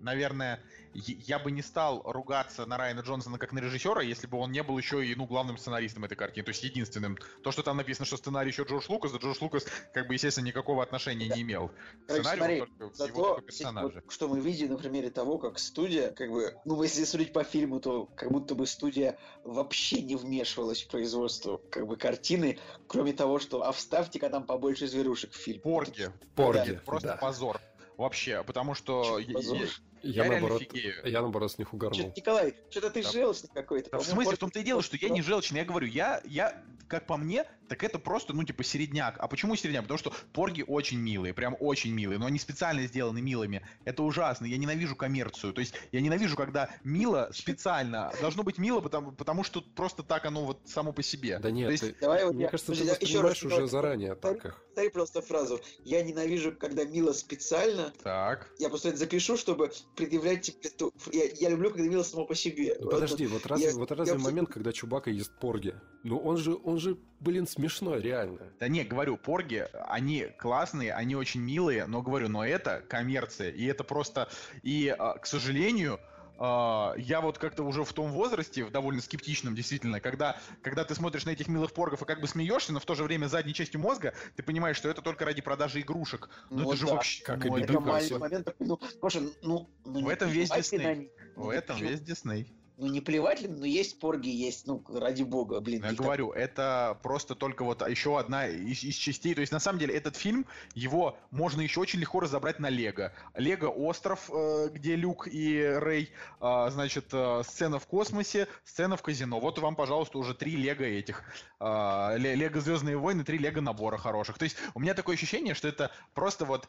[0.00, 0.62] наверное,
[0.96, 4.62] я бы не стал ругаться на Райана Джонсона как на режиссера, если бы он не
[4.62, 7.18] был еще и, ну, главным сценаристом этой картины, то есть единственным.
[7.42, 10.46] То, что там написано, что сценарий еще Джордж Лукас, да Джордж Лукас, как бы, естественно,
[10.46, 11.70] никакого отношения не имел.
[12.04, 14.02] Сценарий смотри, только зато, его только персонажи.
[14.04, 17.44] Вот, что мы видим на примере того, как студия, как бы, ну, если судить по
[17.44, 23.12] фильму, то как будто бы студия вообще не вмешивалась в производство, как бы, картины, кроме
[23.12, 25.60] того, что, а вставьте-ка там побольше зверушек в фильм.
[25.60, 26.10] Порги.
[26.34, 26.72] Порги.
[26.72, 26.80] Да.
[26.84, 27.16] Просто да.
[27.16, 27.60] позор.
[27.96, 29.20] Вообще, потому что...
[29.32, 29.58] Позор.
[30.02, 30.62] Я, я наоборот,
[31.04, 31.98] я наоборот с них угорнул.
[31.98, 33.10] Что, Николай, что-то ты да.
[33.10, 33.90] желчный какой-то.
[33.90, 35.60] Да, в смысле, в том-то и дело, что я не желчный.
[35.60, 39.16] Я говорю, я, я, как по мне, так это просто, ну, типа, середняк.
[39.18, 39.82] А почему середняк?
[39.82, 43.62] Потому что порги очень милые, прям очень милые, но они специально сделаны милыми.
[43.84, 44.46] Это ужасно.
[44.46, 45.52] Я ненавижу коммерцию.
[45.52, 48.12] То есть я ненавижу, когда мило специально.
[48.20, 51.38] Должно быть мило, потому, потому что просто так оно вот само по себе.
[51.38, 51.82] Да нет, есть...
[51.82, 54.62] ты, Давай, мне я, кажется, подожди, ты еще раз, уже заранее так их.
[54.74, 55.60] Дай просто фразу.
[55.84, 57.92] Я ненавижу, когда мило специально.
[58.02, 58.50] Так.
[58.58, 60.92] Я просто это запишу, чтобы предъявлять тебе ту...
[61.12, 62.76] я, я люблю, когда мило само по себе.
[62.78, 64.20] Ну, подожди, вот, разве, я, вот разве я...
[64.20, 65.74] момент, когда Чубака ест порги?
[66.04, 68.52] Ну он же, он же, блин, смешной, реально.
[68.60, 73.64] Да не, говорю, порги, они классные, они очень милые, но говорю, но это коммерция, и
[73.64, 74.28] это просто,
[74.62, 75.98] и, а, к сожалению,
[76.38, 80.94] Uh, я вот как-то уже в том возрасте, в довольно скептичном, действительно, когда, когда ты
[80.94, 83.54] смотришь на этих милых поргов и как бы смеешься, но в то же время задней
[83.54, 86.28] частью мозга ты понимаешь, что это только ради продажи игрушек.
[86.50, 86.76] Ну, ну это да.
[86.76, 87.24] же вообще...
[87.24, 87.80] Как ну, и это
[88.18, 91.10] момент, ну, слушай, ну, ну, в этом весь Дисней.
[91.36, 92.46] В этом весь Дисней
[92.78, 95.82] ну не плевать ли, но есть порги, есть, ну, ради бога, блин.
[95.84, 96.42] Я говорю, так...
[96.42, 99.34] это просто только вот еще одна из, из частей.
[99.34, 103.12] То есть, на самом деле, этот фильм, его можно еще очень легко разобрать на Лего.
[103.34, 109.02] Лего Остров, э, где Люк и Рэй, э, значит, э, сцена в космосе, сцена в
[109.02, 109.40] казино.
[109.40, 111.22] Вот вам, пожалуйста, уже три Лего этих.
[111.58, 114.36] Лего Звездные войны, три Лего набора хороших.
[114.36, 116.68] То есть, у меня такое ощущение, что это просто вот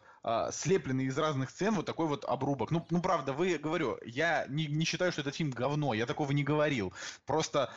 [0.52, 2.72] слепленный из разных сцен вот такой вот обрубок.
[2.72, 6.32] Ну, ну правда, вы, говорю, я не, не считаю, что этот фильм говно я такого
[6.32, 6.94] не говорил.
[7.26, 7.72] Просто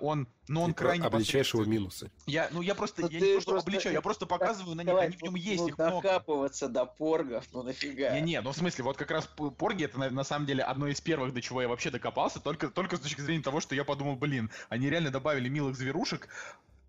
[0.00, 1.06] он, ну он Ты крайне...
[1.06, 2.10] Обличаешь его минусы.
[2.26, 4.94] Я, ну я просто, но ну, я не просто обличаю, я просто показываю на них,
[4.94, 5.96] они в нем есть, ну, их много.
[5.96, 8.10] Накапываться до поргов, ну нафига.
[8.18, 9.28] Не-не, ну в смысле, вот как раз
[9.58, 12.68] порги, это на, на самом деле одно из первых, до чего я вообще докопался, только,
[12.68, 16.28] только с точки зрения того, что я подумал, блин, они реально добавили милых зверушек,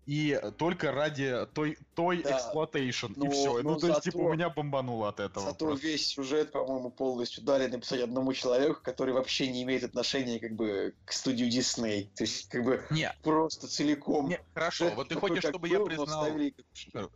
[0.08, 2.30] и только ради той, той да.
[2.30, 3.62] exploitation, ну, и все.
[3.62, 5.44] Ну, ну, то есть, типа, у меня бомбануло от этого.
[5.44, 5.86] Зато просто.
[5.86, 10.94] весь сюжет, по-моему, полностью дали написать одному человеку, который вообще не имеет отношения, как бы,
[11.04, 12.10] к студию Дисней.
[12.16, 13.16] То есть, как бы, Нет.
[13.22, 14.30] просто целиком.
[14.30, 16.26] Нет, хорошо, Сюжет вот ты хочешь, чтобы был, я признал...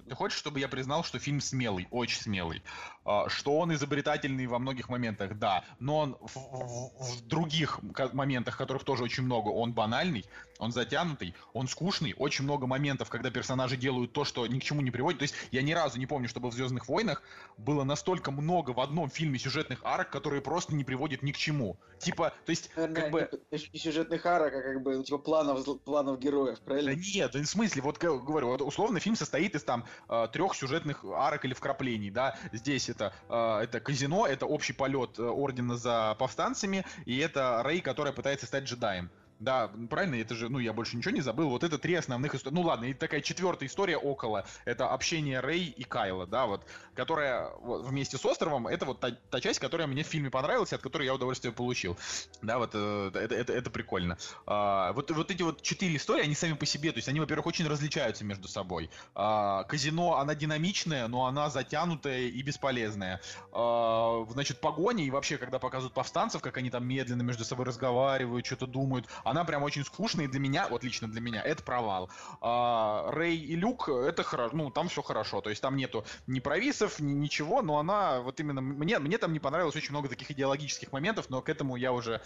[0.06, 2.62] Ты хочешь, чтобы я признал, что фильм смелый, очень смелый.
[3.04, 5.64] А, что он изобретательный во многих моментах, да.
[5.80, 7.80] Но он в, в, в других
[8.12, 10.24] моментах, которых тоже очень много, он банальный,
[10.58, 14.80] он затянутый, он скучный, очень много моментов когда персонажи делают то, что ни к чему
[14.80, 15.18] не приводит.
[15.18, 17.22] То есть я ни разу не помню, чтобы в Звездных войнах
[17.58, 21.76] было настолько много в одном фильме сюжетных арок, которые просто не приводят ни к чему.
[21.98, 23.30] Типа, то есть, Наверное, как бы...
[23.50, 26.94] Не сюжетных арок, а как бы, ну, типа, планов, планов героев, правильно?
[26.94, 31.04] Да нет, в смысле, вот говорю, вот условно фильм состоит из там э, трех сюжетных
[31.04, 32.36] арок или вкраплений, да.
[32.52, 37.80] Здесь это, э, это казино, это общий полет э, Ордена за повстанцами, и это Рэй,
[37.80, 39.10] которая пытается стать джедаем.
[39.42, 41.48] Да, правильно, это же, ну, я больше ничего не забыл.
[41.48, 42.54] Вот это три основных истории.
[42.54, 44.46] Ну, ладно, и такая четвертая история около.
[44.64, 46.64] Это общение Рэй и Кайла, да, вот,
[46.94, 50.72] которая вот, вместе с островом, это вот та, та часть, которая мне в фильме понравилась,
[50.72, 51.98] от которой я удовольствие получил.
[52.40, 54.16] Да, вот, э, это, это, это прикольно.
[54.46, 57.46] А, вот, вот эти вот четыре истории, они сами по себе, то есть они, во-первых,
[57.46, 58.90] очень различаются между собой.
[59.16, 63.20] А, казино, она динамичная, но она затянутая и бесполезная.
[63.50, 68.46] А, значит, погони и вообще, когда показывают повстанцев, как они там медленно между собой разговаривают,
[68.46, 72.10] что-то думают, она прям очень скучная, и для меня, вот лично для меня, это провал.
[72.40, 76.40] А, Рэй и Люк, это хорошо, ну, там все хорошо, то есть там нету ни
[76.40, 80.30] провисов, ни ничего, но она, вот именно, мне, мне там не понравилось очень много таких
[80.30, 82.20] идеологических моментов, но к этому я уже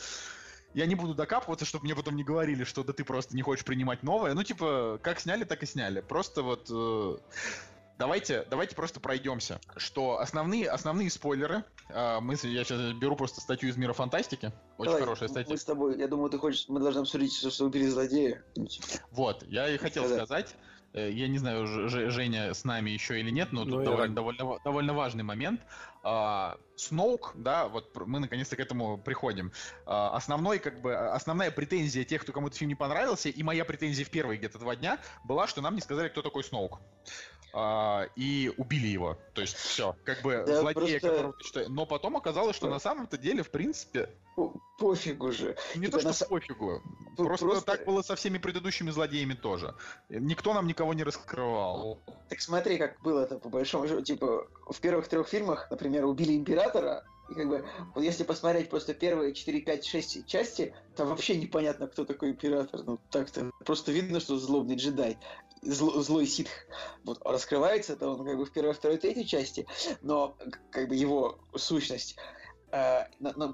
[0.75, 3.65] я не буду докапываться, чтобы мне потом не говорили, что да ты просто не хочешь
[3.65, 4.35] принимать новое.
[4.35, 6.03] Ну, типа, как сняли, так и сняли.
[6.03, 6.69] Просто вот...
[6.71, 7.17] Э,
[7.99, 9.61] давайте, давайте просто пройдемся.
[9.77, 11.65] Что основные, основные спойлеры.
[11.89, 14.53] Э, мы, я сейчас беру просто статью из мира фантастики.
[14.79, 15.53] Очень Давай, хорошая статья.
[15.53, 18.43] Мы с тобой, я думаю, ты хочешь, мы должны обсудить, что убили злодея.
[19.11, 20.25] Вот, я и хотел Когда?
[20.25, 20.57] сказать.
[20.93, 24.59] Э, я не знаю, Женя с нами еще или нет, но ну, тут довольно, довольно,
[24.65, 25.61] довольно важный момент.
[26.03, 29.53] А, Сноук, да, вот мы наконец-то к этому приходим.
[29.87, 34.05] А, основной, как бы, основная претензия тех, кто кому-то фильм не понравился, и моя претензия
[34.05, 36.81] в первые где-то два дня была, что нам не сказали, кто такой Сноук
[37.59, 39.17] а, и убили его.
[39.33, 41.09] То есть все, как бы да, злодея, просто...
[41.09, 41.69] которого ты считаешь.
[41.71, 44.11] Но потом оказалось, что на самом-то деле, в принципе...
[44.79, 45.57] Пофигу же.
[45.75, 46.29] Не типа то, что на...
[46.29, 46.83] пофигу.
[47.17, 49.75] Просто, просто так было со всеми предыдущими злодеями тоже.
[50.11, 51.99] Никто нам никого не раскрывал.
[52.29, 54.03] Так смотри, как было это по большому счету.
[54.03, 57.65] Типа, в первых трех фильмах, например, убили императора, И как бы,
[57.95, 62.83] вот если посмотреть просто первые 4, 5, 6 части, то вообще непонятно, кто такой император.
[62.85, 65.17] Ну, так-то просто видно, что злобный джедай
[65.67, 66.51] зл, злой ситх
[67.05, 69.67] вот, раскрывается, это он как бы в первой, второй, третьей части,
[70.03, 70.37] но
[70.71, 72.17] как бы его сущность.
[72.71, 73.05] Э,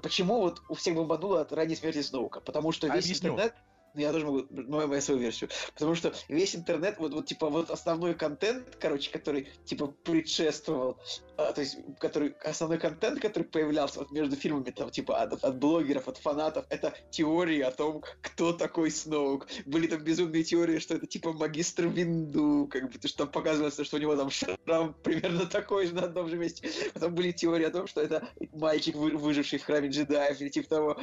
[0.01, 2.41] почему вот у всех бомбануло ради смерти Сноука?
[2.41, 3.31] Потому что весь Объясню.
[3.31, 3.55] интернет
[3.93, 5.49] ну, я тоже могу мою, мою свою версию.
[5.73, 10.97] Потому что весь интернет, вот, вот типа вот основной контент, короче, который типа предшествовал,
[11.37, 15.57] а, то есть который основной контент, который появлялся вот между фильмами, там типа от, от
[15.57, 19.47] блогеров, от фанатов, это теории о том, кто такой Сноук.
[19.65, 23.97] Были там безумные теории, что это типа магистр Винду, как бы, что там показывается, что
[23.97, 26.69] у него там шрам примерно такой же на одном же месте.
[26.93, 30.97] Потом были теории о том, что это мальчик, выживший в храме джедаев, или типа того.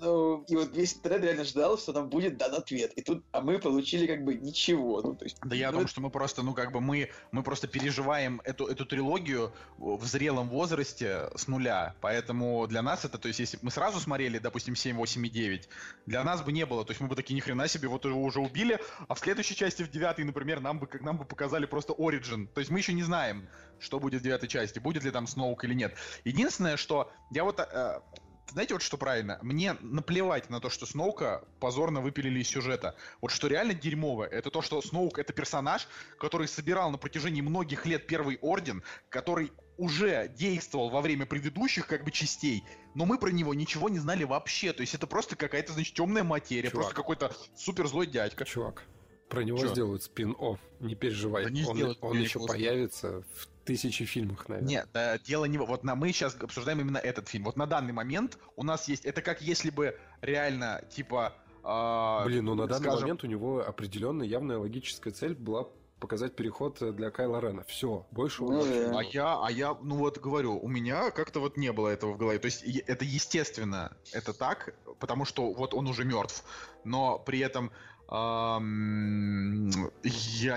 [0.00, 2.92] Ну, и вот весь интернет реально ждал, что там будет дан ответ.
[2.94, 5.00] И тут, а мы получили как бы ничего.
[5.02, 5.90] Ну, то есть, да я ну, о том, это...
[5.90, 10.48] что мы просто, ну как бы мы, мы просто переживаем эту, эту трилогию в зрелом
[10.48, 11.94] возрасте с нуля.
[12.00, 15.68] Поэтому для нас это, то есть если мы сразу смотрели, допустим, 7, 8 и 9,
[16.06, 16.84] для нас бы не было.
[16.84, 19.54] То есть мы бы такие, ни хрена себе, вот его уже убили, а в следующей
[19.54, 22.48] части, в девятой, например, нам бы, как нам бы показали просто Origin.
[22.54, 23.48] То есть мы еще не знаем,
[23.78, 25.94] что будет в девятой части, будет ли там Сноук или нет.
[26.24, 28.00] Единственное, что я вот э,
[28.50, 29.38] знаете, вот что правильно?
[29.42, 32.94] Мне наплевать на то, что Сноука позорно выпилили из сюжета.
[33.20, 35.88] Вот что реально дерьмовое, это то, что Сноук это персонаж,
[36.18, 42.04] который собирал на протяжении многих лет Первый Орден, который уже действовал во время предыдущих как
[42.04, 42.64] бы частей,
[42.94, 44.72] но мы про него ничего не знали вообще.
[44.72, 46.74] То есть это просто какая-то, значит, темная материя, Чувак.
[46.74, 48.44] просто какой-то супер злой дядька.
[48.44, 48.84] Чувак,
[49.28, 49.68] про него Чё?
[49.68, 51.44] сделают спин-офф, не переживай.
[51.44, 54.68] Да не он сделают, он еще появится в тысячи фильмах, наверное.
[54.68, 55.58] Нет, да, дело не...
[55.58, 57.44] Вот на, мы сейчас обсуждаем именно этот фильм.
[57.44, 59.04] Вот на данный момент у нас есть...
[59.04, 61.34] Это как если бы реально, типа...
[61.62, 63.02] Э, Блин, ну на данный скажем...
[63.02, 65.68] момент у него определенная явная логическая цель была
[66.00, 67.64] показать переход для Кайла Рена.
[67.68, 68.98] Все, больше ну, да.
[68.98, 72.16] А я, а я, ну вот говорю, у меня как-то вот не было этого в
[72.16, 72.38] голове.
[72.38, 76.44] То есть это естественно, это так, потому что вот он уже мертв,
[76.84, 77.70] но при этом
[78.10, 78.58] я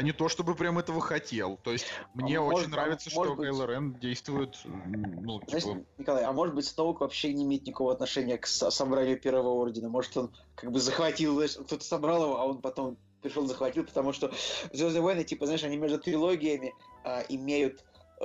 [0.02, 1.60] не то чтобы прям этого хотел.
[1.64, 3.36] То есть мне а очень может, нравится, а что.
[3.36, 4.58] Кайло Рен действует.
[4.66, 5.86] Ну, Знаешь, типа...
[5.98, 9.90] Николай, а может быть Сноук вообще не имеет никакого отношения к собранию Первого Ордена?
[9.90, 14.32] Может он как бы захватил, кто-то собрал его, а он потом пришел захватил, потому что
[14.72, 16.74] Звездные войны, типа, знаешь, они между трилогиями
[17.04, 17.84] а, имеют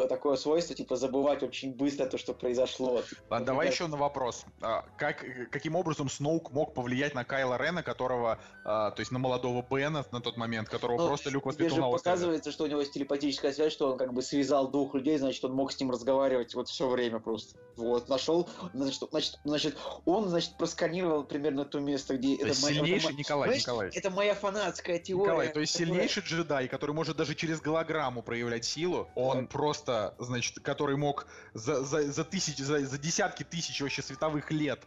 [0.08, 3.02] такое свойство, типа, забывать очень быстро то, что произошло.
[3.30, 4.44] Ладно, давай еще на вопрос.
[4.60, 9.18] А, как, каким образом Сноук мог повлиять на Кайла Рена, которого, а, то есть на
[9.18, 12.14] молодого Бена на тот момент, которого ну, просто Люк воспитал на острове?
[12.14, 15.44] показывается, что у него есть телепатическая связь, что он как бы связал двух людей, значит,
[15.44, 17.58] он мог с ним разговаривать вот все время просто.
[17.76, 22.36] Вот, нашел, значит, значит, значит он, значит, просканировал примерно то место, где...
[22.36, 23.90] То это сильнейший, моя, Николай, Знаешь, Николай.
[23.94, 25.24] Это моя фанатская теория.
[25.24, 25.92] Николай, то есть которая...
[25.92, 29.46] сильнейший джедай, который может даже через голограмму проявлять силу, он да.
[29.46, 34.50] просто просто, значит, который мог за, за, за тысячи, за, за десятки тысяч вообще световых
[34.50, 34.80] лет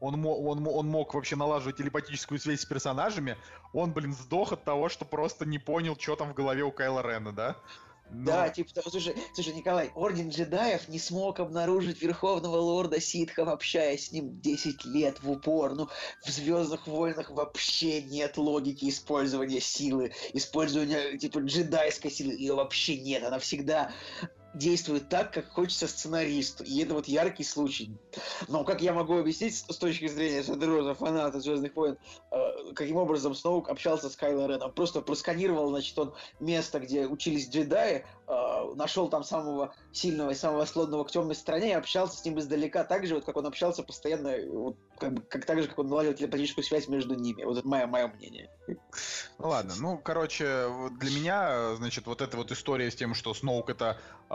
[0.00, 3.36] он, он, он мог вообще налаживать телепатическую связь с персонажами,
[3.72, 7.02] он, блин, сдох от того, что просто не понял, что там в голове у Кайла
[7.02, 7.56] Рена, да?
[8.10, 8.24] Но...
[8.24, 14.12] Да, типа, слушай, слушай, Николай, Орден джедаев не смог обнаружить Верховного Лорда Ситхов, общаясь с
[14.12, 15.74] ним 10 лет в упор.
[15.74, 15.88] Ну,
[16.24, 22.32] в Звездных войнах вообще нет логики использования силы, использования, типа, джедайской силы.
[22.32, 23.24] Ее вообще нет.
[23.24, 23.92] Она всегда
[24.54, 26.64] действует так, как хочется сценаристу.
[26.64, 27.96] И это вот яркий случай.
[28.48, 31.98] Но как я могу объяснить с точки зрения Шадероза, фаната Звездных войн,
[32.30, 34.72] э, каким образом Сноук общался с Кайло Реном?
[34.72, 40.64] Просто просканировал, значит, он место, где учились джедаи, э, нашел там самого сильного и самого
[40.64, 43.82] слотного к темной стороне и общался с ним издалека так же, вот как он общался
[43.82, 47.44] постоянно, вот, как, как так же, как он наладил телепатическую связь между ними.
[47.44, 48.50] Вот это мое, мое мнение.
[49.38, 50.68] Ну ладно, ну, короче,
[50.98, 53.98] для меня, значит, вот эта вот история с тем, что Сноук это
[54.30, 54.34] э,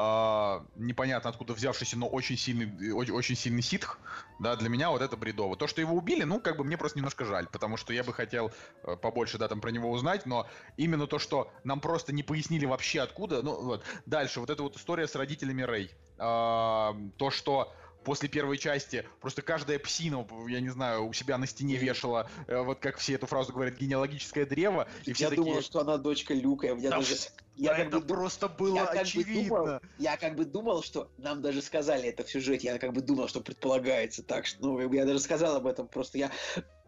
[0.75, 3.99] непонятно откуда взявшийся, но очень сильный, очень, очень сильный ситх,
[4.39, 5.55] да, для меня вот это бредово.
[5.55, 8.13] То, что его убили, ну, как бы мне просто немножко жаль, потому что я бы
[8.13, 8.51] хотел
[8.83, 12.65] э, побольше, да, там про него узнать, но именно то, что нам просто не пояснили
[12.65, 13.83] вообще откуда, ну, вот.
[14.05, 15.91] Дальше, вот эта вот история с родителями Рэй.
[16.17, 17.73] Э, то, что
[18.03, 22.59] после первой части просто каждая псина, я не знаю, у себя на стене вешала, э,
[22.59, 24.87] вот как все эту фразу говорят, генеалогическое древо.
[25.05, 25.45] И все я такие...
[25.45, 26.67] думал, что она дочка Люка.
[26.67, 27.15] Я да, даже...
[27.55, 29.33] Я это как бы просто было я очевидно.
[29.33, 32.67] Как бы думал, я как бы думал, что нам даже сказали это в сюжете.
[32.67, 35.87] Я как бы думал, что предполагается так, что ну, я даже сказал об этом.
[35.87, 36.31] Просто я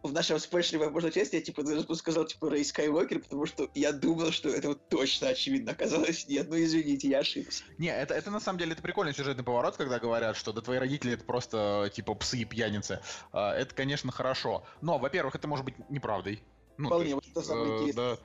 [0.05, 3.91] в нашем спешле, возможно, части я типа даже сказал типа Рэй Скайуокер, потому что я
[3.91, 6.47] думал, что это вот точно очевидно оказалось нет.
[6.49, 7.63] Ну извините, я ошибся.
[7.77, 10.77] Не, это, это на самом деле это прикольный сюжетный поворот, когда говорят, что да твои
[10.77, 13.01] родители это просто типа псы и пьяницы.
[13.31, 14.63] А, это, конечно, хорошо.
[14.81, 16.41] Но, во-первых, это может быть неправдой.
[16.77, 18.17] Ну, Вполне, есть, вот это самое э, интересное.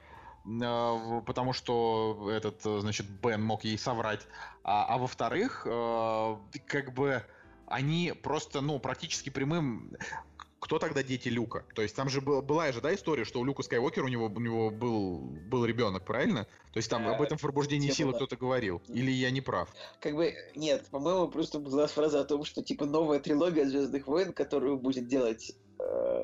[0.44, 4.26] Да, а, потому что этот, значит, Бен мог ей соврать.
[4.64, 6.36] А, а во-вторых, э,
[6.66, 7.22] как бы
[7.66, 9.96] они просто, ну, практически прямым
[10.60, 11.64] кто тогда дети Люка?
[11.74, 14.26] То есть там же была, была же, да, история, что у Люка Скайуокера у него,
[14.26, 16.46] у него был, был ребенок, правильно?
[16.72, 18.82] То есть там об этом пробуждении силы кто-то говорил.
[18.88, 19.74] Или я не прав?
[20.00, 24.32] Как бы, нет, по-моему, просто была фраза о том, что типа новая трилогия Звездных войн,
[24.32, 25.52] которую будет делать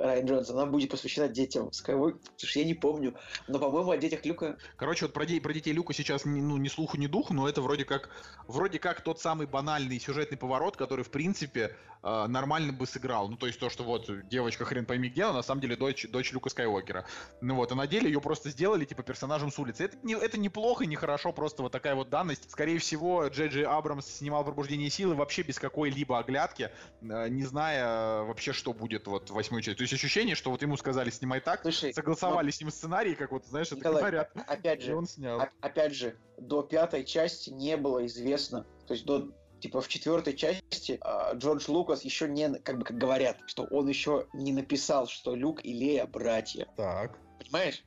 [0.06, 3.14] Райан Джонс, она будет посвящена детям потому что я не помню,
[3.48, 4.56] но, по-моему, о детях Люка...
[4.76, 7.62] Короче, вот про, де- про детей Люка сейчас ну, ни слуху, ни духу, но это
[7.62, 8.10] вроде как,
[8.46, 13.28] вроде как тот самый банальный сюжетный поворот, который, в принципе, э, нормально бы сыграл.
[13.28, 16.06] Ну, то есть то, что вот девочка хрен пойми где, она на самом деле дочь,
[16.08, 17.06] дочь Люка Скайуокера.
[17.40, 19.84] Ну вот, а на деле ее просто сделали, типа, персонажем с улицы.
[19.84, 22.50] Это, не, это неплохо, не хорошо, просто вот такая вот данность.
[22.50, 26.70] Скорее всего, Джей Джей Абрамс снимал «Пробуждение силы» вообще без какой-либо оглядки,
[27.02, 29.78] э, не зная вообще, что будет вот в восьмой части.
[29.78, 32.52] То есть ощущение, что вот ему сказали снимай так, Слушай, согласовали но...
[32.52, 34.30] с ним сценарий, как вот, знаешь, это Николай, говорят.
[34.46, 35.42] Опять же, он снял.
[35.60, 41.00] опять же, до пятой части не было известно, то есть до типа в четвертой части
[41.02, 45.34] э, Джордж Лукас еще не, как бы как говорят, что он еще не написал, что
[45.34, 46.66] Люк и Лея братья.
[46.76, 47.18] Так.
[47.38, 47.82] Понимаешь?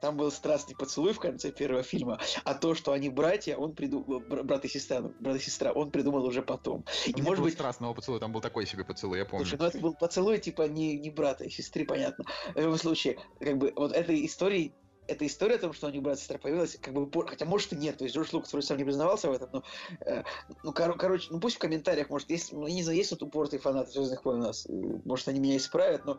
[0.00, 4.20] Там был страстный поцелуй в конце первого фильма, а то, что они братья, он придумал,
[4.20, 6.82] брат и сестра, ну, брат и сестра, он придумал уже потом.
[6.82, 9.46] Там и может быть страстного поцелуя, там был такой себе поцелуй, я помню.
[9.46, 12.24] Слушай, ну это был поцелуй типа не не брата и сестры, понятно.
[12.54, 14.74] В любом случае, как бы вот этой истории
[15.08, 17.72] эта история о том, что у них брат и сестра появилась, как бы, хотя может
[17.72, 19.62] и нет, то есть Джордж Лукас вроде сам не признавался в этом, но,
[20.06, 20.22] э,
[20.62, 23.58] ну, кор- короче, ну пусть в комментариях, может, есть, ну, не знаю, есть вот упорные
[23.58, 24.66] фанаты Звездных войн у нас,
[25.04, 26.18] может, они меня исправят, но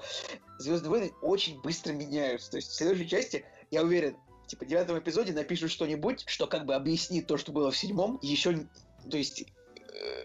[0.60, 5.00] Звездные войны очень быстро меняются, то есть в следующей части, я уверен, типа, в девятом
[5.00, 8.68] эпизоде напишут что-нибудь, что как бы объяснит то, что было в седьмом, еще,
[9.10, 9.63] то есть Э,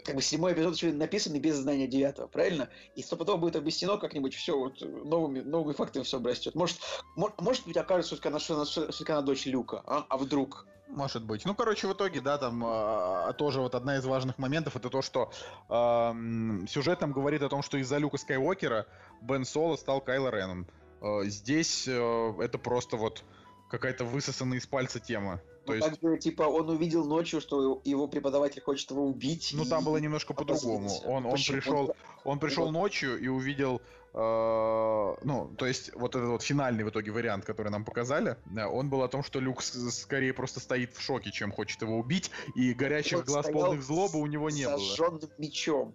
[0.05, 2.69] как бы седьмой эпизод еще написанный без знания девятого, правильно?
[2.95, 6.55] И стопудово будет объяснено как-нибудь все вот новыми, новыми фактами все обрастет.
[6.55, 6.79] Может,
[7.17, 8.65] может быть, окажется, что она, что она,
[9.09, 10.07] она дочь Люка, а?
[10.09, 10.67] а вдруг?
[10.89, 11.45] Может быть.
[11.45, 15.03] Ну, короче, в итоге, да, там э, тоже вот одна из важных моментов это то,
[15.03, 15.31] что
[15.69, 18.87] э, сюжет там говорит о том, что из-за Люка Скайуокера
[19.21, 20.67] Бен Соло стал Кайло Реном.
[21.03, 23.23] Э, здесь э, это просто вот
[23.69, 25.43] какая-то высосанная из пальца тема.
[25.69, 26.01] То ну, есть...
[26.01, 29.53] Также, типа, он увидел ночью, что его преподаватель хочет его убить.
[29.55, 29.69] Ну, и...
[29.69, 30.89] там было немножко по-другому.
[31.05, 33.83] Он, он пришел, он пришел ночью и увидел,
[34.15, 38.65] э, ну, то есть, вот этот вот финальный в итоге вариант, который нам показали, э,
[38.65, 42.31] он был о том, что Люк скорее просто стоит в шоке, чем хочет его убить,
[42.55, 44.79] и горящих глаз полных злобы у него не было.
[44.79, 45.95] Сожженным мечом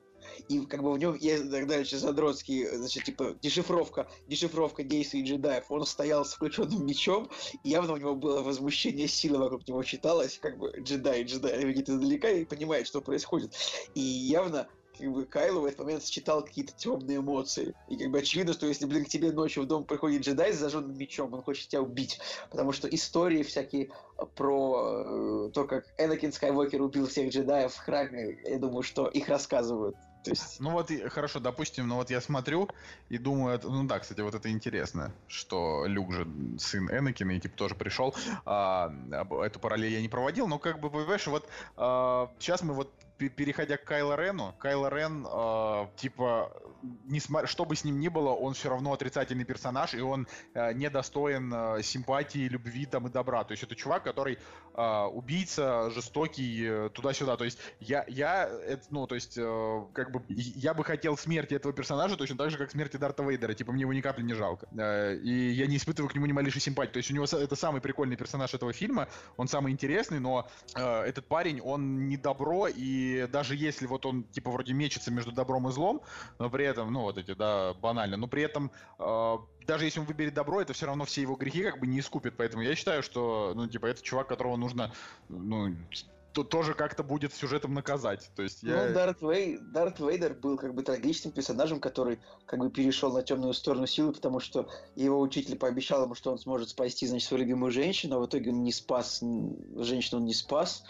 [0.49, 5.65] и как бы в нем есть тогда еще задротский, значит, типа, дешифровка, дешифровка действий джедаев.
[5.69, 7.29] Он стоял с включенным мечом,
[7.63, 11.89] и явно у него было возмущение силы вокруг него читалось, как бы джедай, джедай видит
[11.89, 13.53] издалека и понимает, что происходит.
[13.95, 17.73] И явно как бы Кайло в этот момент считал какие-то темные эмоции.
[17.89, 20.59] И как бы очевидно, что если, блин, к тебе ночью в дом приходит джедай с
[20.59, 22.19] зажженным мечом, он хочет тебя убить.
[22.51, 23.89] Потому что истории всякие
[24.35, 29.27] про э, то, как Энакин Скайуокер убил всех джедаев в храме, я думаю, что их
[29.29, 30.59] рассказывают то есть...
[30.59, 32.69] Ну вот, хорошо, допустим, ну вот я смотрю
[33.09, 36.27] и думаю, ну да, кстати, вот это интересно, что Люк же
[36.59, 38.15] сын Энакина и типа тоже пришел.
[38.45, 38.93] А,
[39.43, 43.77] эту параллель я не проводил, но как бы, понимаешь, вот а, сейчас мы вот переходя
[43.77, 46.51] к Кайло Рену, Кайло Рен, э, типа,
[47.05, 50.73] несмотря, что бы с ним ни было, он все равно отрицательный персонаж, и он э,
[50.73, 53.43] недостоин э, симпатии, любви там и добра.
[53.43, 54.37] То есть это чувак, который
[54.73, 57.37] э, убийца, жестокий, э, туда-сюда.
[57.37, 61.53] То есть я, я, это, ну, то есть, э, как бы, я бы хотел смерти
[61.53, 63.53] этого персонажа точно так же, как смерти Дарта Вейдера.
[63.53, 64.67] Типа, мне его ни капли не жалко.
[64.77, 66.93] Э, и я не испытываю к нему ни малейшей симпатии.
[66.93, 69.07] То есть у него это самый прикольный персонаж этого фильма,
[69.37, 74.23] он самый интересный, но э, этот парень, он не добро и даже если вот он,
[74.23, 76.01] типа, вроде мечется между добром и злом,
[76.39, 80.05] но при этом, ну, вот эти, да, банально, но при этом, э, даже если он
[80.05, 83.03] выберет добро, это все равно все его грехи как бы не искупит, поэтому я считаю,
[83.03, 84.91] что, ну, типа, это чувак, которого нужно,
[85.29, 85.75] ну,
[86.33, 88.29] то тоже как-то будет сюжетом наказать.
[88.35, 88.87] То есть я...
[88.87, 89.59] Ну, Дарт, Вей...
[89.59, 94.13] Дарт Вейдер был как бы трагичным персонажем, который как бы перешел на темную сторону силы,
[94.13, 98.19] потому что его учитель пообещал ему, что он сможет спасти, значит, свою любимую женщину, а
[98.19, 99.21] в итоге он не спас,
[99.77, 100.83] женщину он не спас,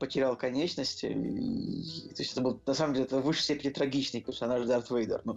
[0.00, 1.06] потерял конечности.
[1.06, 4.90] И, то есть это был, на самом деле, это в высшей степени трагичный персонаж Дарт
[4.90, 5.20] Вейдер.
[5.24, 5.36] Ну,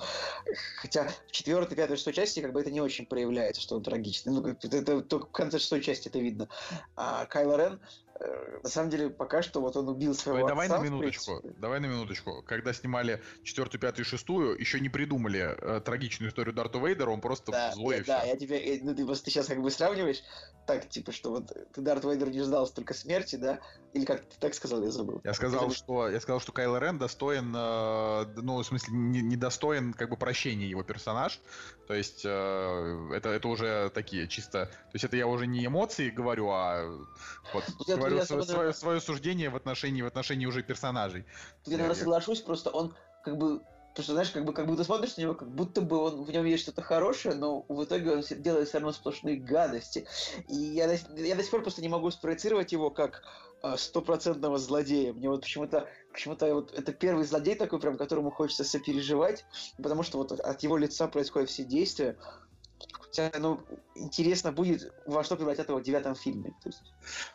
[0.77, 4.34] хотя в четвертой, пятой, шестой части как бы это не очень проявляется, что он трагичный.
[4.34, 6.48] Ну, это, это только в конце шестой части это видно.
[6.95, 7.80] А Кайло Рен
[8.64, 11.80] на самом деле, пока что вот он убил своего Ой, давай отца, на минуточку, давай
[11.80, 12.44] на минуточку.
[12.44, 17.52] Когда снимали четвертую, пятую, шестую, еще не придумали э, трагичную историю Дарта Вейдера, он просто
[17.52, 20.22] да, злой я, Да, я тебе, ну ты просто сейчас как бы сравниваешь,
[20.68, 23.60] так, типа, что вот ты Дарт Вейдер не ждал столько смерти, да?
[23.94, 25.19] Или как ты так сказал, я забыл.
[25.23, 29.35] Я сказал, что, я сказал, что Кайло Рен достоин, э, ну, в смысле, не, не
[29.35, 31.41] достоин как бы прощения его персонаж,
[31.88, 36.10] то есть э, это, это уже такие чисто, то есть это я уже не эмоции
[36.10, 36.84] говорю, а
[37.53, 37.64] вот
[38.03, 41.25] говорю я свое, свое, свое суждение в отношении, в отношении уже персонажей.
[41.65, 43.61] Я, наверное, соглашусь, просто он как бы
[43.93, 46.31] Потому что, знаешь, как, бы, как будто смотришь на него, как будто бы он, в
[46.31, 50.07] нем есть что-то хорошее, но в итоге он делает все равно сплошные гадости.
[50.49, 53.21] И я, я до сих пор просто не могу спроецировать его как
[53.61, 55.13] а, стопроцентного злодея.
[55.13, 59.45] Мне вот почему-то почему-то вот это первый злодей такой, прям которому хочется сопереживать,
[59.77, 62.17] потому что вот от его лица происходят все действия.
[63.15, 63.60] Хотя, ну,
[63.94, 66.49] интересно будет, во что превратят его в девятом фильме.
[66.64, 66.81] То есть...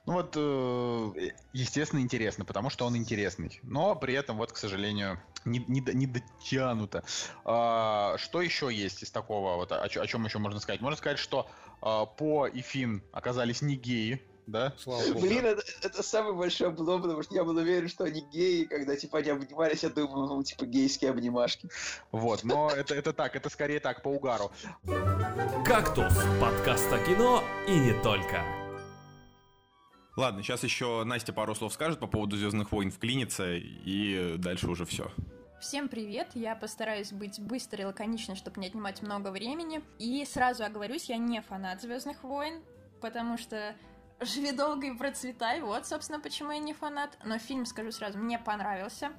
[0.07, 3.61] Ну вот, э, естественно, интересно, потому что он интересный.
[3.63, 7.05] Но при этом, вот, к сожалению, не, не, не дотянуто.
[7.45, 9.55] А, что еще есть из такого?
[9.55, 10.81] Вот, о, о чем еще можно сказать?
[10.81, 11.49] Можно сказать, что
[11.81, 14.75] а, По и Финн оказались не геи, да?
[14.79, 15.21] Слава богу.
[15.21, 18.97] Блин, это, это самый большой облом, потому что я был уверен, что они геи, когда,
[18.97, 21.69] типа, они обнимались, я думаю, ну, типа, гейские обнимашки.
[22.11, 24.51] Вот, но это, это так, это скорее так, по угару.
[25.65, 28.43] «Кактус»— подкаст о кино и не только.
[30.17, 34.85] Ладно, сейчас еще Настя пару слов скажет по поводу Звездных войн, вклинится, и дальше уже
[34.85, 35.13] все.
[35.61, 36.29] Всем привет!
[36.35, 39.81] Я постараюсь быть быстрой и лаконичной, чтобы не отнимать много времени.
[39.99, 42.63] И сразу оговорюсь, я не фанат Звездных войн,
[43.01, 43.75] потому что
[44.21, 45.61] живи долго и процветай.
[45.61, 47.17] Вот, собственно, почему я не фанат.
[47.25, 49.13] Но фильм, скажу сразу, мне понравился.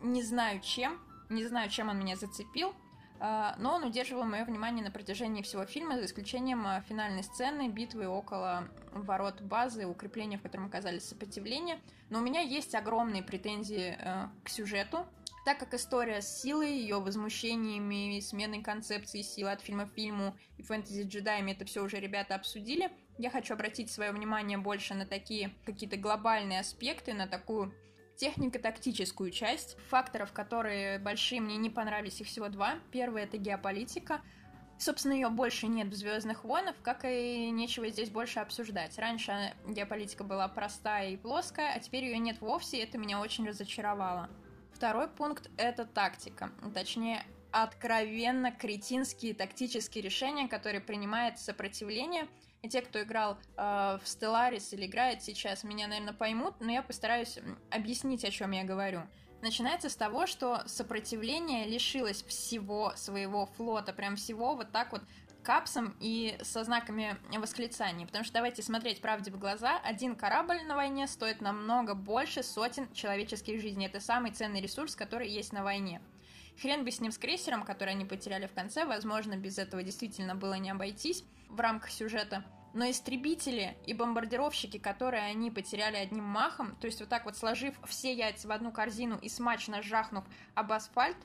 [0.00, 0.98] Не знаю чем,
[1.28, 2.74] не знаю, чем он меня зацепил.
[3.22, 7.68] А, но он удерживал мое внимание на протяжении всего фильма, за исключением а, финальной сцены,
[7.68, 11.80] битвы около ворот базы, укрепления, в котором оказались сопротивления.
[12.08, 15.06] Но у меня есть огромные претензии э, к сюжету,
[15.44, 20.62] так как история с силой, ее возмущениями сменой концепции силы от фильма к фильму и
[20.62, 22.90] фэнтези-джедаями, это все уже ребята обсудили,
[23.20, 27.74] я хочу обратить свое внимание больше на такие какие-то глобальные аспекты, на такую
[28.16, 29.76] технико-тактическую часть.
[29.88, 32.76] Факторов, которые большие, мне не понравились, их всего два.
[32.92, 34.22] Первый— это геополитика.
[34.78, 38.98] Собственно, ее больше нет в Звездных войнах, как и нечего здесь больше обсуждать.
[38.98, 43.46] Раньше геополитика была простая и плоская, а теперь ее нет вовсе, и это меня очень
[43.46, 44.30] разочаровало.
[44.72, 46.52] Второй пункт— это тактика.
[46.72, 52.26] Точнее, откровенно кретинские тактические решения, которые принимает сопротивление—
[52.62, 56.82] и те, кто играл э, в Stellaris или играет сейчас, меня, наверное, поймут, но я
[56.82, 57.38] постараюсь
[57.70, 59.02] объяснить, о чем я говорю.
[59.40, 65.02] Начинается с того, что сопротивление лишилось всего своего флота, прям всего вот так вот
[65.42, 68.04] капсом и со знаками восклицаний.
[68.04, 69.78] Потому что давайте смотреть правде в глаза.
[69.82, 73.86] Один корабль на войне стоит намного больше сотен человеческих жизней.
[73.86, 76.02] Это самый ценный ресурс, который есть на войне.
[76.60, 78.84] Хрен бы с ним с крейсером, который они потеряли в конце.
[78.84, 82.44] Возможно, без этого действительно было не обойтись в рамках сюжета.
[82.72, 87.74] Но истребители и бомбардировщики, которые они потеряли одним махом, то есть вот так вот сложив
[87.86, 90.24] все яйца в одну корзину и смачно жахнув
[90.54, 91.16] об асфальт,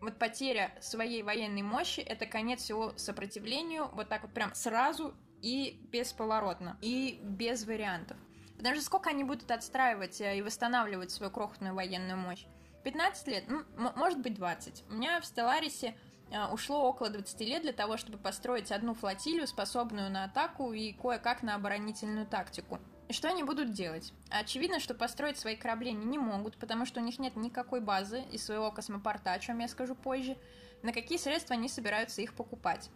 [0.00, 5.80] вот потеря своей военной мощи— это конец всего сопротивлению, вот так вот прям сразу и
[5.92, 8.16] бесповоротно, и без вариантов.
[8.56, 12.46] Потому что сколько они будут отстраивать э, и восстанавливать свою крохотную военную мощь?
[12.84, 13.44] 15 лет?
[13.48, 13.64] Ну,
[13.96, 14.84] может быть 20.
[14.88, 15.94] У меня в Стелларисе
[16.32, 20.92] Э, ушло около 20 лет для того, чтобы построить одну флотилию, способную на атаку и
[20.92, 22.80] кое-как на оборонительную тактику.
[23.08, 24.14] И что они будут делать?
[24.30, 28.22] Очевидно, что построить свои корабли они не могут, потому что у них нет никакой базы
[28.32, 30.38] из своего космопорта, о чем я скажу позже.
[30.82, 32.88] На какие средства они собираются их покупать?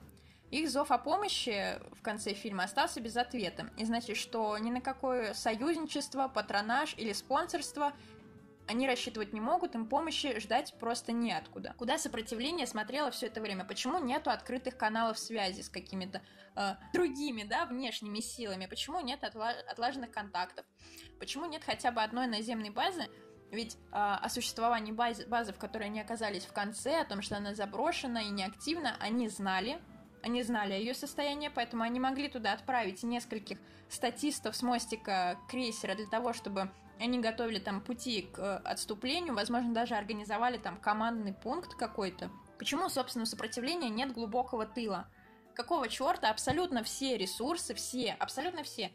[0.50, 3.68] Их зов о помощи в конце фильма остался без ответа.
[3.76, 7.92] И значит, что ни на какое союзничество, патронаж или спонсорство
[8.68, 11.74] они рассчитывать не могут, им помощи ждать просто неоткуда.
[11.78, 13.64] Куда сопротивление смотрело все это время?
[13.64, 16.22] Почему нету открытых каналов связи с какими-то
[16.56, 18.66] э, другими, да, внешними силами?
[18.66, 20.66] Почему нет отла- отлаженных контактов?
[21.18, 23.06] Почему нет хотя бы одной наземной базы?
[23.52, 27.36] Ведь э, о существовании базы, базы, в которой они оказались в конце, о том, что
[27.36, 29.80] она заброшена и неактивна, они знали,
[30.22, 35.94] они знали о ее состоянии, поэтому они могли туда отправить нескольких статистов с мостика крейсера
[35.94, 41.34] для того, чтобы они готовили там пути к э, отступлению, возможно, даже организовали там командный
[41.34, 42.30] пункт какой-то.
[42.58, 45.08] Почему, собственно, сопротивления нет глубокого тыла?
[45.54, 48.92] Какого черта абсолютно все ресурсы, все, абсолютно все,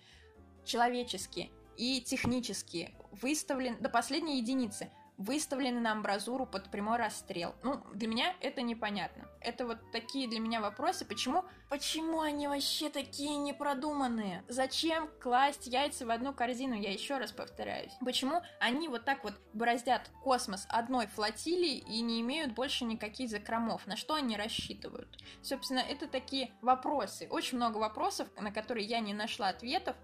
[0.65, 7.55] человеческие и технические, выставлены до последней единицы– выставлены на амбразуру под прямой расстрел.
[7.63, 9.27] Ну, для меня это непонятно.
[9.39, 14.43] Это вот такие для меня вопросы, почему, почему они вообще такие непродуманные?
[14.47, 16.75] Зачем класть яйца в одну корзину?
[16.75, 17.93] Я еще раз повторяюсь.
[18.03, 23.87] Почему они вот так вот бороздят космос одной флотилии и не имеют больше никаких закромов?
[23.87, 25.17] На что они рассчитывают?
[25.41, 27.27] Собственно, это такие вопросы.
[27.29, 29.95] Очень много вопросов, на которые я не нашла ответов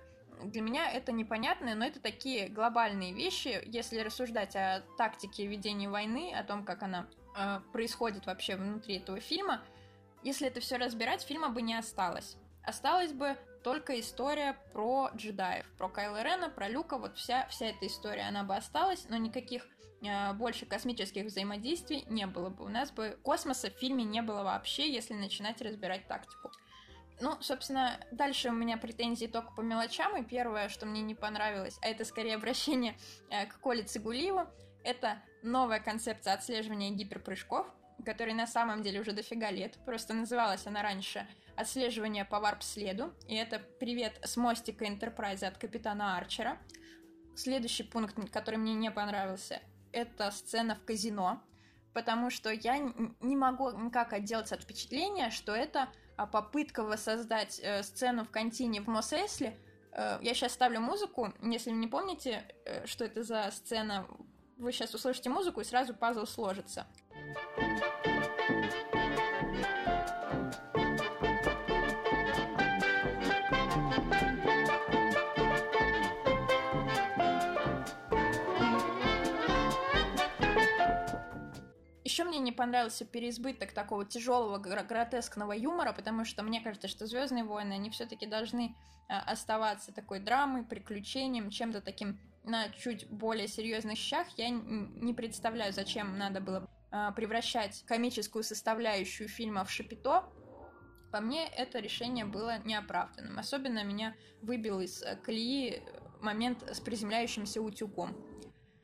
[0.44, 6.34] для меня это непонятно, но это такие глобальные вещи, если рассуждать о тактике ведения войны,
[6.34, 9.62] о том, как она э, происходит вообще внутри этого фильма.
[10.24, 12.38] Если это все разбирать, фильма бы не осталось.
[12.64, 17.88] Осталось бы только история про джедаев, про Кайла Рена, про Люка, вот вся, вся эта
[17.88, 19.66] история, она бы осталась, но никаких
[20.02, 22.66] э, больше космических взаимодействий не было бы.
[22.66, 26.52] У нас бы космоса в фильме не было вообще, если начинать разбирать тактику.
[27.19, 31.80] Ну, собственно, дальше у меня претензии только по мелочам, и первое, что мне не понравилось,
[31.81, 32.95] а это скорее обращение
[33.31, 34.48] э, к Коле Цигулиеву,
[34.84, 37.65] это новая концепция отслеживания гиперпрыжков,
[38.06, 39.77] которой на самом деле уже дофига лет.
[39.85, 46.18] Просто называлась она раньше «Отслеживание по варп-следу», и это «Привет с мостика Энтерпрайза» от капитана
[46.18, 46.60] Арчера.
[47.35, 49.61] Следующий пункт, который мне не понравился,
[49.91, 51.41] это сцена в казино,
[51.94, 55.89] потому что я не могу никак отделаться от впечатления, что это
[56.26, 59.56] попытка воссоздать э, сцену в контине в Мосэсли.
[59.91, 64.07] Э, я сейчас ставлю музыку, если вы не помните, э, что это за сцена,
[64.57, 66.88] вы сейчас услышите музыку и сразу пазл сложится.
[82.38, 87.74] Мне не понравился переизбыток такого тяжелого гротескного юмора, потому что мне кажется, что Звездные войны,
[87.74, 88.76] они все-таки должны
[89.10, 94.28] а, оставаться такой драмой, приключением, чем-то таким на чуть более серьезных щах.
[94.38, 100.24] Я не представляю, зачем надо было а, превращать комическую составляющую фильма в шапито.
[101.12, 103.40] По мне, это решение было неоправданным.
[103.40, 105.82] Особенно меня выбил из э, колеи
[106.22, 108.16] момент с приземляющимся утюгом.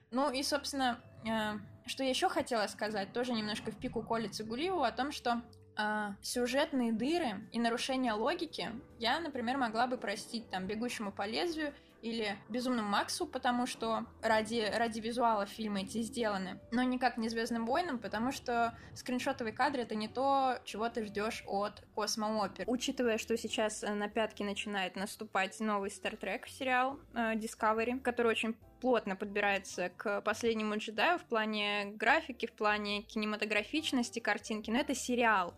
[0.10, 1.00] Ну и, собственно,
[1.30, 5.42] а, что еще хотела сказать, тоже немножко в пику Коли Цигулиеву, о том, что
[5.78, 11.74] э, сюжетные дыры и нарушения логики я, например, могла бы простить там «Бегущему по лезвию»
[12.02, 17.66] или «Безумному Максу», потому что ради, ради визуала фильмы эти сделаны, но никак не «Звездным
[17.66, 22.66] войнам», потому что скриншотовые кадры— это не то, чего ты ждешь от космоопер.
[22.68, 28.58] Учитывая, что сейчас на пятки начинает наступать новый Star Trek сериал э, Discovery, который очень
[28.84, 35.54] плотно подбирается к последнему джедаю в плане графики, в плане кинематографичности картинки, но это сериал.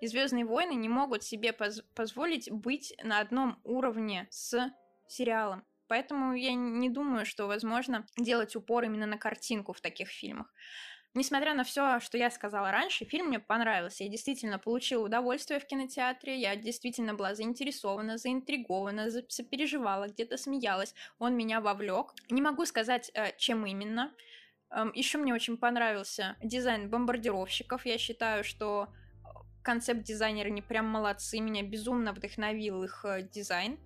[0.00, 4.72] И Звездные войны не могут себе поз- позволить быть на одном уровне с
[5.06, 5.64] сериалом.
[5.86, 10.52] Поэтому я не думаю, что возможно делать упор именно на картинку в таких фильмах.
[11.16, 14.02] Несмотря на все, что я сказала раньше, фильм мне понравился.
[14.02, 20.92] Я действительно получила удовольствие в кинотеатре, я действительно была заинтересована, заинтригована, сопереживала, где-то смеялась.
[21.20, 22.14] Он меня вовлек.
[22.30, 24.12] Не могу сказать, э, чем именно.
[24.70, 27.86] Эм, Еще мне очень понравился дизайн бомбардировщиков.
[27.86, 28.88] Я считаю, что
[29.62, 33.78] концепт-дизайнеры не прям молодцы, меня безумно вдохновил их э, дизайн.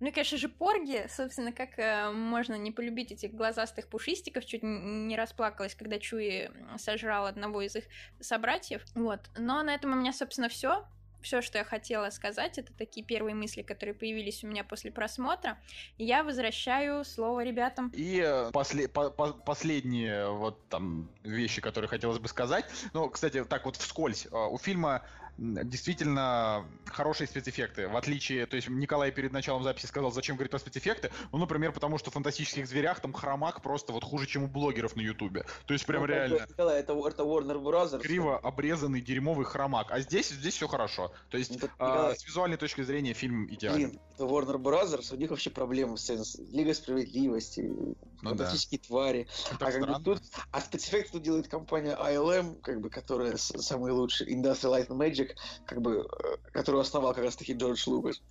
[0.00, 4.62] Ну и, конечно же, порги, собственно, как э, можно не полюбить этих глазастых пушистиков, чуть
[4.62, 7.84] не расплакалась, когда Чуи сожрал одного из их
[8.20, 8.82] собратьев.
[8.94, 9.20] Вот.
[9.36, 10.84] Но на этом у меня, собственно, все.
[11.22, 15.58] Все, что я хотела сказать, это такие первые мысли, которые появились у меня после просмотра.
[15.96, 17.90] Я возвращаю слово ребятам.
[17.94, 22.66] И э, после, по, по, последние вот там вещи, которые хотелось бы сказать.
[22.92, 24.26] Ну, кстати, так вот вскользь.
[24.26, 25.02] Э, у фильма
[25.36, 27.88] действительно хорошие спецэффекты.
[27.88, 31.10] В отличие, то есть Николай перед началом записи сказал, зачем говорить про спецэффекты.
[31.32, 34.96] Ну, например, потому что в фантастических зверях там хромак просто вот хуже, чем у блогеров
[34.96, 35.44] на Ютубе.
[35.66, 36.46] То есть прям ну, реально.
[36.48, 37.98] Николай, это, это Warner Bros.
[38.00, 39.88] Криво обрезанный дерьмовый хромак.
[39.90, 41.12] А здесь, здесь все хорошо.
[41.30, 43.86] То есть ну, а, с визуальной точки зрения фильм идеальный.
[43.86, 45.12] Блин, это Warner Bros.
[45.12, 46.10] У них вообще проблемы с,
[46.52, 48.86] Лига справедливости, ну, фантастические да.
[48.86, 49.28] твари.
[49.52, 54.32] а, как бы тут, а спецэффекты тут делает компания ILM, как бы, которая самый лучший
[54.32, 55.36] Industrial Light and Magic Magic,
[55.66, 58.22] как бы, э, которую основал как раз таки Джордж Лукас.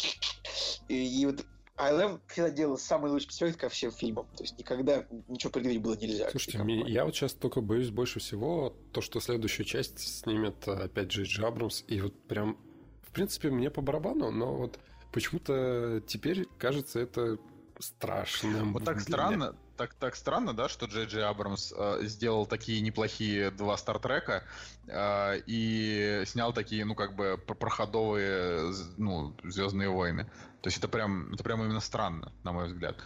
[0.88, 1.46] И, и вот
[1.78, 4.28] ILM всегда делал самый лучший спецэффект ко всем фильмам.
[4.38, 6.30] То есть никогда ничего предъявить было нельзя.
[6.30, 11.24] Слушайте, я вот сейчас только боюсь больше всего то, что следующую часть снимет опять же
[11.24, 11.84] Джей Абрамс.
[11.88, 12.58] И вот прям,
[13.02, 14.80] в принципе, мне по барабану, но вот
[15.12, 17.38] почему-то теперь кажется это
[17.80, 18.74] страшным.
[18.74, 23.52] Вот так странно, так, так странно, да, что Джей Джей Абрамс э, сделал такие неплохие
[23.52, 24.44] два Стартрека
[24.88, 30.26] э, и снял такие, ну, как бы, проходовые, ну, Звездные войны.
[30.62, 32.98] То есть это прям, это прям именно странно, на мой взгляд.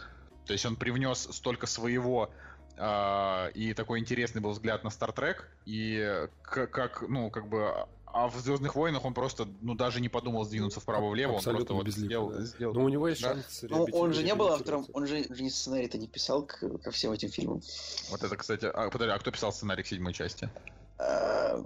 [0.45, 2.31] То есть он привнес столько своего
[2.79, 7.87] Uh, и такой интересный был взгляд на Стартрек, и как, как, ну, как бы
[8.17, 11.87] а в Звездных войнах он просто, ну, даже не подумал сдвинуться вправо-влево, он просто вот
[11.87, 12.41] сделал, да.
[12.41, 12.73] сделал.
[12.73, 13.35] Но у него есть да?
[13.35, 16.57] шанс Ну, он же не был автором, он же, же не сценарий-то не писал к,
[16.79, 17.61] ко всем этим фильмам.
[18.09, 20.49] Вот это, кстати, а, подожди, а кто писал сценарий к седьмой части?
[20.97, 21.63] А,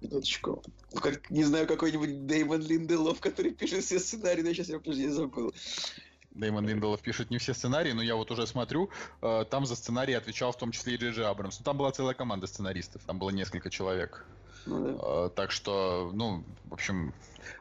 [0.00, 0.64] минуточку.
[0.92, 5.08] Ну, как, не знаю, какой-нибудь Дэймон Линделов, который пишет все сценарии, но сейчас я, подожди,
[5.08, 5.54] забыл.
[6.34, 8.90] Дэймон Линделов пишет не все сценарии, но я вот уже смотрю,
[9.22, 11.58] э, там за сценарий отвечал в том числе и Джей Джей Абрамс.
[11.60, 14.26] Ну, там была целая команда сценаристов, там было несколько человек.
[14.66, 15.26] Ну, да.
[15.26, 17.14] э, так что, ну, в общем,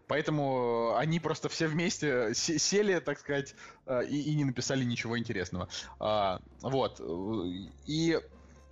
[0.08, 3.56] поэтому они просто все вместе сели, так сказать,
[3.86, 5.68] э, и, и не написали ничего интересного.
[6.00, 7.00] А, вот.
[7.86, 8.20] И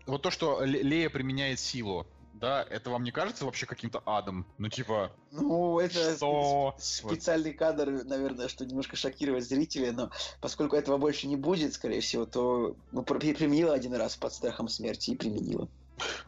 [0.07, 2.07] вот то, что Лея применяет силу,
[2.41, 4.47] да, это вам не кажется вообще каким-то адом?
[4.57, 5.11] Ну, типа...
[5.31, 6.75] Ну, это что?
[6.79, 10.09] специальный кадр, наверное, что немножко шокировать зрителей, но
[10.41, 15.11] поскольку этого больше не будет, скорее всего, то ну, применила один раз под страхом смерти
[15.11, 15.69] и применила.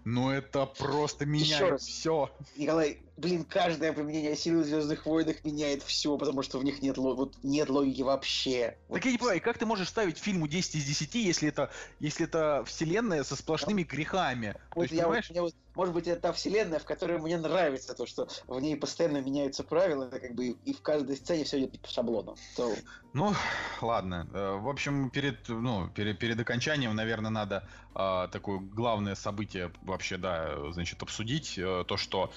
[0.05, 2.29] Ну это просто меняет все.
[2.57, 6.97] Николай, блин, каждое применение силы в Звездных войнах меняет все, потому что в них нет,
[6.97, 8.77] вот, нет логики вообще.
[8.89, 12.25] Так я не понимаю, как ты можешь ставить фильму 10 из 10, если это, если
[12.25, 14.55] это вселенная со сплошными грехами?
[14.75, 15.29] Вот есть, я, понимаешь?
[15.29, 18.75] Вот, вот, может быть, это та вселенная, в которой мне нравится то, что в ней
[18.75, 22.35] постоянно меняются правила, как бы и в каждой сцене все идет по шаблону.
[22.55, 22.73] То...
[23.13, 23.33] Ну,
[23.81, 24.27] ладно.
[24.33, 30.17] Э, в общем, перед, ну, перед, перед окончанием, наверное, надо э, такое главное событие вообще,
[30.17, 31.57] да, значит, обсудить.
[31.57, 32.31] Э, то, что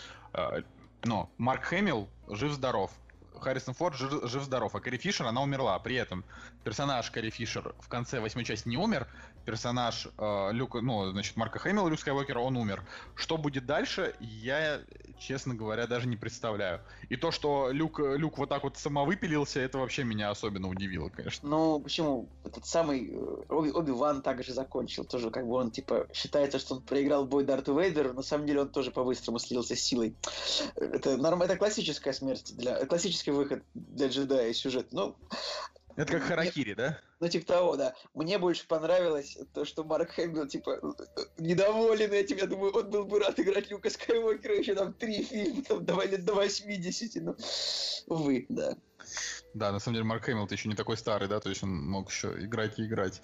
[1.05, 2.91] но Марк Хэмилл жив-здоров.
[3.41, 5.79] Харрисон Форд жив-здоров, а Кэрри Фишер, она умерла.
[5.79, 6.25] При этом
[6.65, 9.07] персонаж Кэрри Фишер в конце восьмой части не умер,
[9.47, 12.85] персонаж э, Люка, ну, значит, Марка Хэмилла, Люк Скайуокера, он умер.
[13.15, 14.81] Что будет дальше, я,
[15.19, 16.81] честно говоря, даже не представляю.
[17.09, 21.49] И то, что Люк, Люк вот так вот самовыпилился, это вообще меня особенно удивило, конечно.
[21.49, 22.29] Ну, почему?
[22.45, 25.05] Этот самый э, Оби, Оби Ван также закончил.
[25.05, 28.63] Тоже как бы он, типа, считается, что он проиграл бой Дарту Вейдеру, на самом деле
[28.63, 30.15] он тоже по-быстрому слился силой.
[30.75, 31.43] Это, норм...
[31.43, 32.85] это классическая смерть, для...
[32.87, 34.89] классический выход для джедая сюжет.
[34.91, 35.15] Ну,
[35.97, 36.99] это как Харакири, да?
[37.21, 37.95] Ну, типа того, да.
[38.15, 40.79] Мне больше понравилось то, что Марк Хэмилл, типа,
[41.39, 42.37] недоволен этим.
[42.37, 46.09] Я думаю, он был бы рад играть Люка Скайуокера еще там три фильма, там, давай
[46.09, 47.37] лет до 80, но,
[48.07, 48.77] увы, да.
[49.55, 52.11] Да, на самом деле Марк Хэмилл еще не такой старый, да, то есть он мог
[52.11, 53.23] еще играть и играть.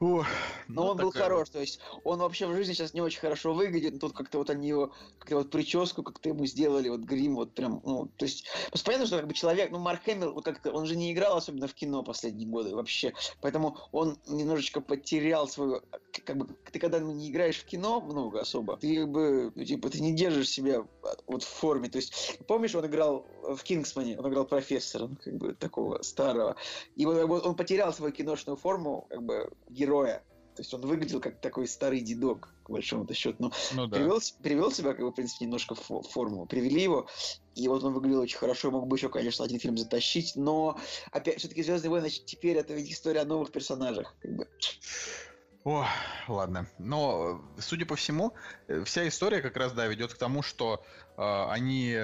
[0.00, 0.24] О,
[0.68, 3.54] но ну, он был хорош, то есть он вообще в жизни сейчас не очень хорошо
[3.54, 7.36] выглядит, но тут как-то вот они его, как-то вот прическу как-то ему сделали, вот грим,
[7.36, 8.46] вот прям, ну, то есть,
[8.84, 11.68] понятно, что как бы человек, ну, Марк Хэмилл, вот как-то, он же не играл особенно
[11.68, 15.82] в кино последние годы вообще, поэтому он немножечко потерял свою,
[16.24, 19.90] как бы, ты когда не играешь в кино много особо, ты как бы, ну, типа,
[19.90, 20.84] ты не держишь себя
[21.26, 25.34] вот в форме, то есть, помнишь, он играл в Кингсмане, он играл профессора, ну, как
[25.34, 26.56] бы, такого старого.
[26.96, 29.50] И вот он потерял свою киношную форму, как бы,
[29.84, 30.22] героя.
[30.56, 33.36] То есть он выглядел как такой старый дедок, к большому счету.
[33.40, 33.96] Но ну, да.
[33.96, 36.46] привел, привел себя, как бы, в принципе, немножко в форму.
[36.46, 37.08] Привели его,
[37.56, 38.70] и вот он выглядел очень хорошо.
[38.70, 40.78] Мог бы еще, конечно, один фильм затащить, но
[41.10, 44.14] опять все-таки Звездные войны теперь это ведь история о новых персонажах.
[44.20, 44.48] Как бы.
[45.64, 45.86] О,
[46.28, 46.68] ладно.
[46.78, 48.32] Но, судя по всему,
[48.68, 50.84] э, вся история как раз, да, ведет к тому, что
[51.16, 51.98] э, они,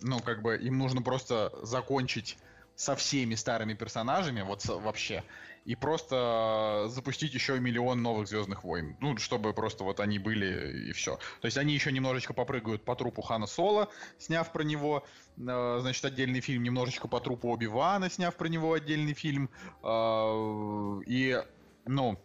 [0.00, 2.36] ну, как бы, им нужно просто закончить
[2.80, 5.22] со всеми старыми персонажами, вот вообще,
[5.64, 8.96] и просто запустить еще миллион новых Звездных войн.
[9.00, 11.16] Ну, чтобы просто вот они были и все.
[11.40, 13.88] То есть они еще немножечко попрыгают по трупу Хана Соло,
[14.18, 15.04] сняв про него,
[15.36, 19.50] э, значит, отдельный фильм, немножечко по трупу Оби-Вана, сняв про него отдельный фильм.
[19.82, 21.42] Э, и
[21.86, 22.18] ну,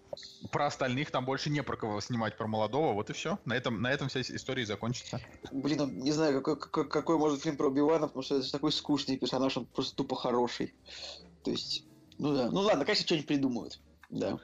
[0.51, 3.39] про остальных там больше не про кого снимать, про молодого, вот и все.
[3.45, 5.19] На этом, на этом вся история закончится.
[5.51, 8.71] Блин, ну, не знаю, какой, какой, какой может фильм про Убивана, потому что это такой
[8.71, 10.73] скучный персонаж, он просто тупо хороший.
[11.43, 11.85] То есть,
[12.17, 12.49] ну да.
[12.51, 13.79] Ну ладно, конечно, что-нибудь придумают.
[14.09, 14.37] Да.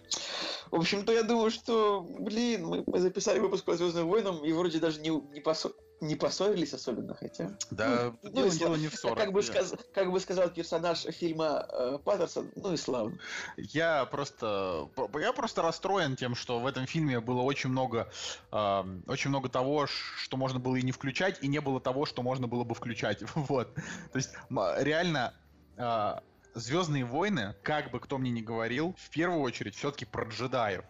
[0.72, 4.80] В общем-то, я думаю, что, блин, мы, мы записали выпуск по Звездным войнам и вроде
[4.80, 5.72] даже не, не, посо
[6.02, 7.58] не поссорились особенно, хотя...
[7.70, 9.18] Да, ну, дело, ну, дело не в ссорах.
[9.18, 13.20] Как бы, сказ, как бы сказал персонаж фильма э, Паттерсон, ну и славно.
[13.58, 14.90] Я просто...
[15.14, 18.10] Я просто расстроен тем, что в этом фильме было очень много...
[18.52, 22.24] Э, очень много того, что можно было и не включать, и не было того, что
[22.24, 23.20] можно было бы включать.
[23.36, 23.74] Вот.
[23.76, 25.34] То есть, реально...
[25.78, 26.20] Э,
[26.54, 30.84] Звездные войны, как бы кто мне ни говорил, в первую очередь все-таки про джедаев.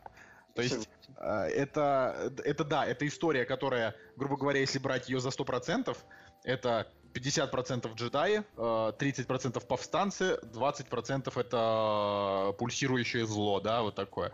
[0.56, 5.30] То есть э, это, это да, это история, которая, грубо говоря, если брать ее за
[5.30, 5.96] 100%,
[6.44, 14.32] это 50% джедаи, 30% э, повстанцы, 20% это пульсирующее зло, да, вот такое.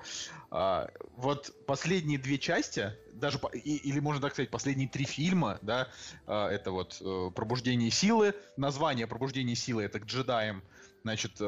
[0.51, 5.87] А, вот последние две части, даже, или можно так сказать, последние три фильма, да,
[6.27, 7.01] э, это вот
[7.35, 10.63] «Пробуждение силы», название «Пробуждение силы» это к джедаям,
[11.07, 11.39] значит,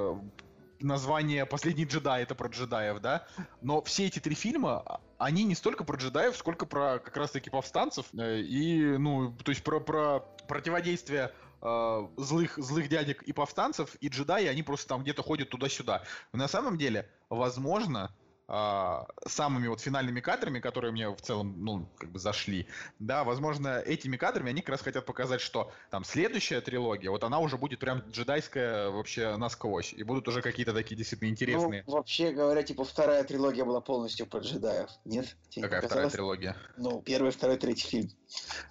[0.80, 3.27] название «Последний джедай»— это про джедаев, да?
[3.61, 7.49] Но все эти три фильма, а, они не столько про джедаев, сколько про как раз-таки
[7.49, 8.06] повстанцев.
[8.18, 14.07] Э, и, ну, то есть про, про противодействие э, злых, злых дядек и повстанцев, и
[14.07, 16.03] джедаи, они просто там где-то ходят туда-сюда.
[16.31, 18.15] На самом деле, возможно,
[18.49, 22.65] самыми вот финальными кадрами, которые мне в целом, ну, как бы зашли,
[22.97, 27.39] да, возможно, этими кадрами они как раз хотят показать, что там следующая трилогия, вот она
[27.39, 31.84] уже будет прям джедайская вообще насквозь, и будут уже какие-то такие действительно интересные.
[31.85, 35.35] Ну, вообще говоря, типа вторая трилогия была полностью про джедаев, нет?
[35.49, 36.57] Тебе Какая вторая трилогия?
[36.77, 38.09] Ну, первый, второй, третий фильм.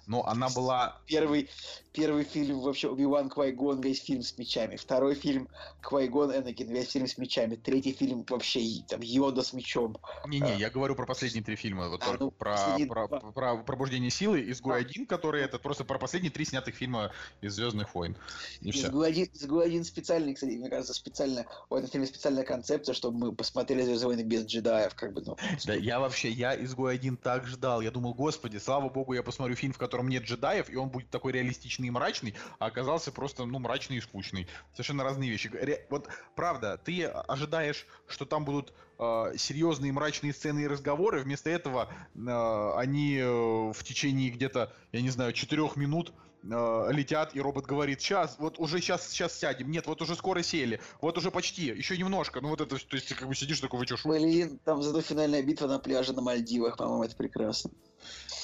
[0.07, 1.01] Ну, она была...
[1.05, 1.49] Первый,
[1.93, 4.75] первый фильм вообще Оби-Ван Квайгон, весь фильм с мечами.
[4.75, 5.49] Второй фильм
[5.81, 7.55] Квайгон Энакин, весь фильм с мечами.
[7.55, 9.97] Третий фильм вообще там Йода с мечом.
[10.27, 10.55] Не-не, а.
[10.55, 11.89] я говорю про последние три фильма.
[11.89, 15.99] Вот а, ну, про, про, про, про пробуждение силы, изгой один, который это просто про
[15.99, 18.15] последние три снятых фильма из Звездных войн.
[18.61, 22.93] И изгой один, изгой один специальный, кстати, мне кажется, специально в этом фильме специальная концепция,
[22.93, 25.37] чтобы мы посмотрели Звездные войны без джедаев, как бы, ну.
[25.65, 27.81] Да, я вообще, я изгой один так ждал.
[27.81, 31.09] Я думал, господи, слава богу, я посмотрю фильм, в котором нет джедаев, и он будет
[31.09, 34.47] такой реалистичный и мрачный, а оказался просто, ну, мрачный и скучный.
[34.73, 35.49] Совершенно разные вещи.
[35.53, 35.85] Ре...
[35.89, 41.89] Вот, правда, ты ожидаешь, что там будут э, серьезные мрачные сцены и разговоры, вместо этого
[42.15, 46.13] э, они э, в течение где-то, я не знаю, четырех минут
[46.43, 50.43] э, летят, и робот говорит, сейчас, вот уже сейчас, сейчас сядем, нет, вот уже скоро
[50.43, 53.59] сели, вот уже почти, еще немножко, ну вот это, то есть ты как бы сидишь
[53.59, 57.71] такой, вы что, Блин, там зато финальная битва на пляже на Мальдивах, по-моему, это прекрасно.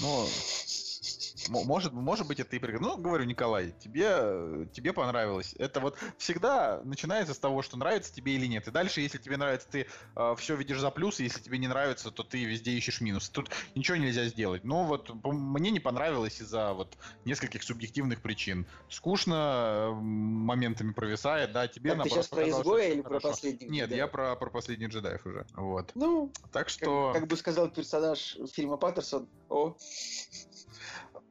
[0.02, 0.26] Ну,
[1.50, 2.90] может, может быть, это и прикольно.
[2.90, 5.56] Ну, говорю, Николай, тебе, тебе понравилось.
[5.58, 8.68] Это вот всегда начинается с того, что нравится тебе или нет.
[8.68, 12.12] И дальше, если тебе нравится, ты э, все видишь за плюсы, если тебе не нравится,
[12.12, 13.30] то ты везде ищешь минус.
[13.30, 14.64] Тут ничего нельзя сделать.
[14.64, 18.66] Но вот мне не понравилось из-за вот нескольких субъективных причин.
[18.90, 23.98] Скучно, моментами провисает, да, тебе так, ты сейчас про изгоя или про последних Нет, джедаев?
[23.98, 25.46] я про, про последних джедаев уже.
[25.56, 25.92] Вот.
[25.96, 27.12] Ну, так что...
[27.14, 29.76] Как, как бы сказал персонаж фильма Паттерсон, о,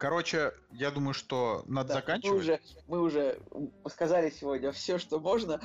[0.04, 2.34] Короче, я думаю, что надо да, заканчивать.
[2.34, 3.40] Мы уже, мы уже
[3.88, 5.62] сказали сегодня все, что можно.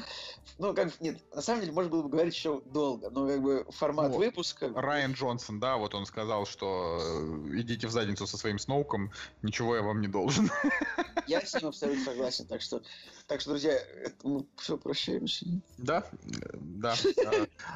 [0.58, 3.66] Ну, как нет, на самом деле, можно было бы говорить еще долго, но как бы
[3.72, 4.20] формат вот.
[4.20, 4.72] выпуска.
[4.74, 9.12] Райан Джонсон, да, вот он сказал, что э, идите в задницу со своим Сноуком,
[9.42, 10.50] ничего я вам не должен.
[11.28, 12.82] Я с ним абсолютно согласен, так что,
[13.28, 13.78] так что, друзья,
[14.24, 15.48] мы все прощаемся.
[15.78, 16.06] Да,
[16.54, 16.96] да.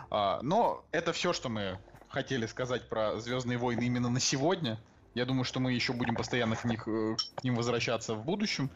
[0.10, 1.78] А, но это все, что мы
[2.08, 4.80] хотели сказать про Звездные войны именно на сегодня.
[5.16, 8.72] Я думаю, что мы еще будем постоянно к, них, э, к ним возвращаться в будущем.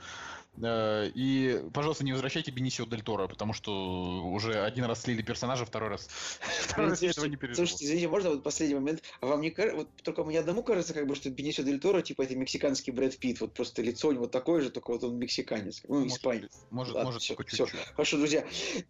[0.61, 5.65] Э, и, пожалуйста, не возвращайте Бенисио Дель Торо, потому что уже один раз слили персонажа,
[5.65, 6.07] второй раз,
[6.61, 7.67] второй раз этого не переживу.
[7.67, 9.03] Слушайте, извините, можно вот последний момент?
[9.21, 12.01] А вам не кажется, вот только мне одному кажется, как бы, что Бенисио Дель Торо,
[12.01, 15.17] типа, это мексиканский Брэд Питт, вот просто лицо у него такое же, только вот он
[15.17, 16.51] мексиканец, ну, испанец.
[16.71, 17.69] Может, Ладно, может, все, только чуть-чуть.
[17.69, 17.93] Все.
[17.93, 18.45] Хорошо, друзья,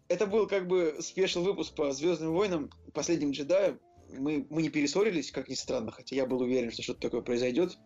[0.08, 3.78] это был как бы спешл выпуск по Звездным войнам, последним джедаем
[4.10, 7.76] мы, мы не перессорились, как ни странно, хотя я был уверен, что что-то такое произойдет.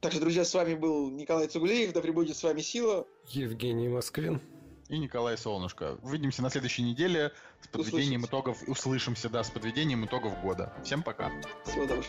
[0.00, 3.06] Так что, друзья, с вами был Николай Цугулеев, да пребудет с вами сила.
[3.28, 4.40] Евгений Москвин.
[4.88, 5.98] И Николай Солнышко.
[6.02, 7.32] Увидимся на следующей неделе
[7.62, 8.28] с подведением Услышимся.
[8.28, 8.68] итогов.
[8.68, 10.74] Услышимся, да, с подведением итогов года.
[10.84, 11.30] Всем пока.
[11.64, 12.04] Всего доброго.